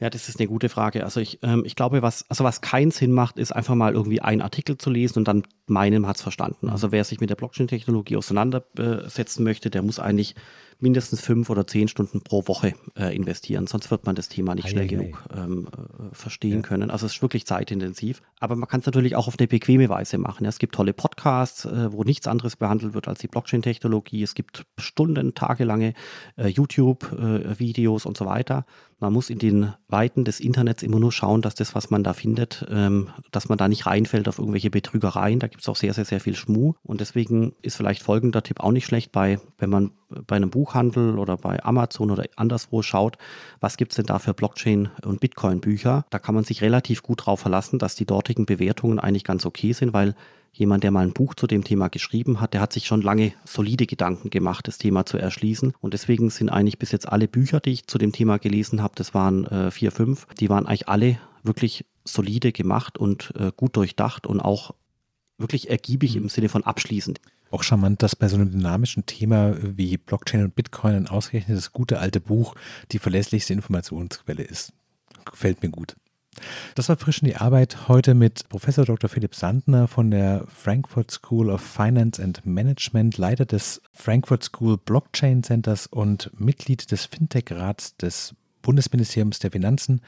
Ja, 0.00 0.08
das 0.08 0.28
ist 0.28 0.40
eine 0.40 0.48
gute 0.48 0.70
Frage. 0.70 1.04
Also 1.04 1.20
ich, 1.20 1.38
ähm, 1.42 1.62
ich 1.66 1.76
glaube, 1.76 2.00
was, 2.00 2.24
also 2.30 2.42
was 2.42 2.62
keinen 2.62 2.90
Sinn 2.90 3.12
macht, 3.12 3.38
ist 3.38 3.52
einfach 3.52 3.74
mal 3.74 3.92
irgendwie 3.92 4.20
einen 4.20 4.40
Artikel 4.40 4.78
zu 4.78 4.90
lesen 4.90 5.18
und 5.18 5.28
dann 5.28 5.42
meinem 5.70 6.06
hat 6.06 6.16
es 6.16 6.22
verstanden. 6.22 6.66
Mhm. 6.66 6.72
Also 6.72 6.92
wer 6.92 7.04
sich 7.04 7.20
mit 7.20 7.30
der 7.30 7.36
Blockchain-Technologie 7.36 8.16
auseinandersetzen 8.16 9.44
möchte, 9.44 9.70
der 9.70 9.82
muss 9.82 9.98
eigentlich 9.98 10.34
mindestens 10.80 11.20
fünf 11.20 11.50
oder 11.50 11.66
zehn 11.66 11.88
Stunden 11.88 12.22
pro 12.22 12.46
Woche 12.48 12.74
äh, 12.96 13.14
investieren, 13.14 13.66
sonst 13.66 13.90
wird 13.90 14.06
man 14.06 14.14
das 14.14 14.28
Thema 14.28 14.54
nicht 14.54 14.68
schnell 14.68 14.86
genug 14.86 15.22
ähm, 15.36 15.68
äh, 15.68 16.14
verstehen 16.14 16.56
ja. 16.56 16.62
können. 16.62 16.90
Also 16.90 17.06
es 17.06 17.14
ist 17.14 17.22
wirklich 17.22 17.46
zeitintensiv. 17.46 18.22
Aber 18.40 18.56
man 18.56 18.68
kann 18.68 18.80
es 18.80 18.86
natürlich 18.86 19.16
auch 19.16 19.28
auf 19.28 19.38
eine 19.38 19.46
bequeme 19.46 19.88
Weise 19.88 20.18
machen. 20.18 20.44
Ja, 20.44 20.48
es 20.48 20.58
gibt 20.58 20.74
tolle 20.74 20.92
Podcasts, 20.92 21.66
äh, 21.66 21.92
wo 21.92 22.02
nichts 22.02 22.26
anderes 22.26 22.56
behandelt 22.56 22.94
wird 22.94 23.08
als 23.08 23.20
die 23.20 23.28
Blockchain-Technologie. 23.28 24.22
Es 24.22 24.34
gibt 24.34 24.64
Stunden, 24.78 25.34
tagelange 25.34 25.94
äh, 26.36 26.48
YouTube-Videos 26.48 28.06
und 28.06 28.16
so 28.16 28.26
weiter. 28.26 28.64
Man 28.98 29.14
muss 29.14 29.30
in 29.30 29.38
den 29.38 29.72
Weiten 29.88 30.24
des 30.24 30.40
Internets 30.40 30.82
immer 30.82 31.00
nur 31.00 31.10
schauen, 31.10 31.40
dass 31.40 31.54
das, 31.54 31.74
was 31.74 31.90
man 31.90 32.04
da 32.04 32.12
findet, 32.12 32.66
ähm, 32.70 33.08
dass 33.30 33.48
man 33.48 33.56
da 33.56 33.66
nicht 33.68 33.86
reinfällt 33.86 34.28
auf 34.28 34.38
irgendwelche 34.38 34.70
Betrügereien. 34.70 35.38
Da 35.38 35.48
gibt 35.48 35.59
es 35.62 35.68
auch 35.68 35.76
sehr, 35.76 35.94
sehr, 35.94 36.04
sehr 36.04 36.20
viel 36.20 36.34
Schmuh. 36.34 36.74
Und 36.82 37.00
deswegen 37.00 37.54
ist 37.62 37.76
vielleicht 37.76 38.02
folgender 38.02 38.42
Tipp 38.42 38.60
auch 38.60 38.72
nicht 38.72 38.86
schlecht 38.86 39.12
bei, 39.12 39.40
wenn 39.58 39.70
man 39.70 39.92
bei 40.26 40.36
einem 40.36 40.50
Buchhandel 40.50 41.18
oder 41.18 41.36
bei 41.36 41.62
Amazon 41.62 42.10
oder 42.10 42.24
anderswo 42.36 42.82
schaut, 42.82 43.16
was 43.60 43.76
gibt 43.76 43.92
es 43.92 43.96
denn 43.96 44.06
da 44.06 44.18
für 44.18 44.32
Blockchain- 44.32 44.90
und 45.04 45.20
Bitcoin-Bücher? 45.20 46.04
Da 46.10 46.18
kann 46.18 46.34
man 46.34 46.44
sich 46.44 46.62
relativ 46.62 47.02
gut 47.02 47.26
drauf 47.26 47.40
verlassen, 47.40 47.78
dass 47.78 47.94
die 47.94 48.06
dortigen 48.06 48.46
Bewertungen 48.46 48.98
eigentlich 48.98 49.24
ganz 49.24 49.46
okay 49.46 49.72
sind, 49.72 49.92
weil 49.92 50.14
jemand, 50.52 50.82
der 50.82 50.90
mal 50.90 51.04
ein 51.04 51.12
Buch 51.12 51.34
zu 51.34 51.46
dem 51.46 51.64
Thema 51.64 51.88
geschrieben 51.88 52.40
hat, 52.40 52.54
der 52.54 52.60
hat 52.60 52.72
sich 52.72 52.86
schon 52.86 53.02
lange 53.02 53.32
solide 53.44 53.86
Gedanken 53.86 54.30
gemacht, 54.30 54.66
das 54.66 54.78
Thema 54.78 55.06
zu 55.06 55.16
erschließen. 55.16 55.74
Und 55.80 55.94
deswegen 55.94 56.30
sind 56.30 56.48
eigentlich 56.48 56.78
bis 56.78 56.92
jetzt 56.92 57.08
alle 57.08 57.28
Bücher, 57.28 57.60
die 57.60 57.70
ich 57.70 57.86
zu 57.86 57.98
dem 57.98 58.12
Thema 58.12 58.38
gelesen 58.38 58.82
habe, 58.82 58.94
das 58.96 59.14
waren 59.14 59.44
äh, 59.46 59.70
vier, 59.70 59.92
fünf, 59.92 60.26
die 60.38 60.48
waren 60.48 60.66
eigentlich 60.66 60.88
alle 60.88 61.18
wirklich 61.42 61.84
solide 62.04 62.52
gemacht 62.52 62.98
und 62.98 63.32
äh, 63.38 63.52
gut 63.56 63.76
durchdacht 63.76 64.26
und 64.26 64.40
auch 64.40 64.74
wirklich 65.40 65.70
ergiebig 65.70 66.14
mhm. 66.14 66.22
im 66.22 66.28
Sinne 66.28 66.48
von 66.48 66.64
abschließend. 66.64 67.20
Auch 67.50 67.62
charmant, 67.62 68.02
dass 68.02 68.14
bei 68.14 68.28
so 68.28 68.36
einem 68.36 68.52
dynamischen 68.52 69.06
Thema 69.06 69.56
wie 69.60 69.96
Blockchain 69.96 70.44
und 70.44 70.54
Bitcoin 70.54 70.94
ein 70.94 71.08
ausgerechnetes 71.08 71.72
gute 71.72 71.98
alte 71.98 72.20
Buch 72.20 72.54
die 72.92 72.98
verlässlichste 72.98 73.52
Informationsquelle 73.52 74.42
ist. 74.42 74.72
Gefällt 75.24 75.62
mir 75.62 75.70
gut. 75.70 75.96
Das 76.74 76.88
war 76.88 76.96
frisch 76.96 77.22
in 77.22 77.28
die 77.28 77.36
Arbeit 77.36 77.88
heute 77.88 78.14
mit 78.14 78.48
Professor 78.48 78.84
Dr. 78.84 79.10
Philipp 79.10 79.34
Sandner 79.34 79.88
von 79.88 80.10
der 80.10 80.46
Frankfurt 80.48 81.10
School 81.10 81.50
of 81.50 81.60
Finance 81.60 82.22
and 82.22 82.46
Management, 82.46 83.18
Leiter 83.18 83.44
des 83.44 83.82
Frankfurt 83.92 84.44
School 84.44 84.78
Blockchain 84.78 85.42
Centers 85.42 85.86
und 85.88 86.30
Mitglied 86.38 86.90
des 86.92 87.06
Fintech-Rats 87.06 87.96
des 87.96 88.34
Bundesministeriums 88.62 89.40
der 89.40 89.50
Finanzen. 89.50 90.02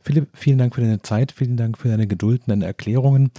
Philipp, 0.00 0.28
vielen 0.34 0.58
Dank 0.58 0.74
für 0.74 0.80
deine 0.80 1.02
Zeit, 1.02 1.32
vielen 1.32 1.56
Dank 1.56 1.78
für 1.78 1.88
deine 1.88 2.06
Geduld 2.06 2.42
und 2.42 2.48
deine 2.48 2.66
Erklärungen. 2.66 3.30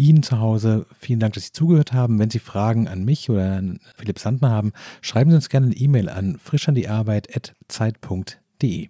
Ihnen 0.00 0.22
zu 0.22 0.40
Hause 0.40 0.86
vielen 0.98 1.20
Dank, 1.20 1.34
dass 1.34 1.44
Sie 1.44 1.52
zugehört 1.52 1.92
haben. 1.92 2.18
Wenn 2.18 2.30
Sie 2.30 2.38
Fragen 2.38 2.88
an 2.88 3.04
mich 3.04 3.28
oder 3.30 3.56
an 3.56 3.80
Philipp 3.96 4.18
Sandner 4.18 4.48
haben, 4.50 4.72
schreiben 5.02 5.28
Sie 5.30 5.36
uns 5.36 5.50
gerne 5.50 5.66
eine 5.66 5.76
E-Mail 5.76 6.08
an 6.08 6.38
frischandiearbeit.zeit.de. 6.38 8.88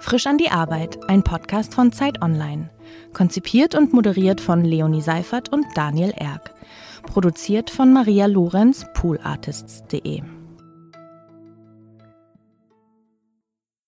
Frisch 0.00 0.26
an 0.26 0.36
die 0.36 0.50
Arbeit, 0.50 0.98
ein 1.08 1.22
Podcast 1.22 1.74
von 1.74 1.92
Zeit 1.92 2.20
Online. 2.22 2.70
Konzipiert 3.12 3.76
und 3.76 3.92
moderiert 3.92 4.40
von 4.40 4.64
Leonie 4.64 5.00
Seifert 5.00 5.50
und 5.50 5.64
Daniel 5.74 6.12
Erck. 6.16 6.52
Produziert 7.04 7.70
von 7.70 7.92
Maria 7.92 8.26
Lorenz, 8.26 8.84
poolartists.de. 8.94 10.41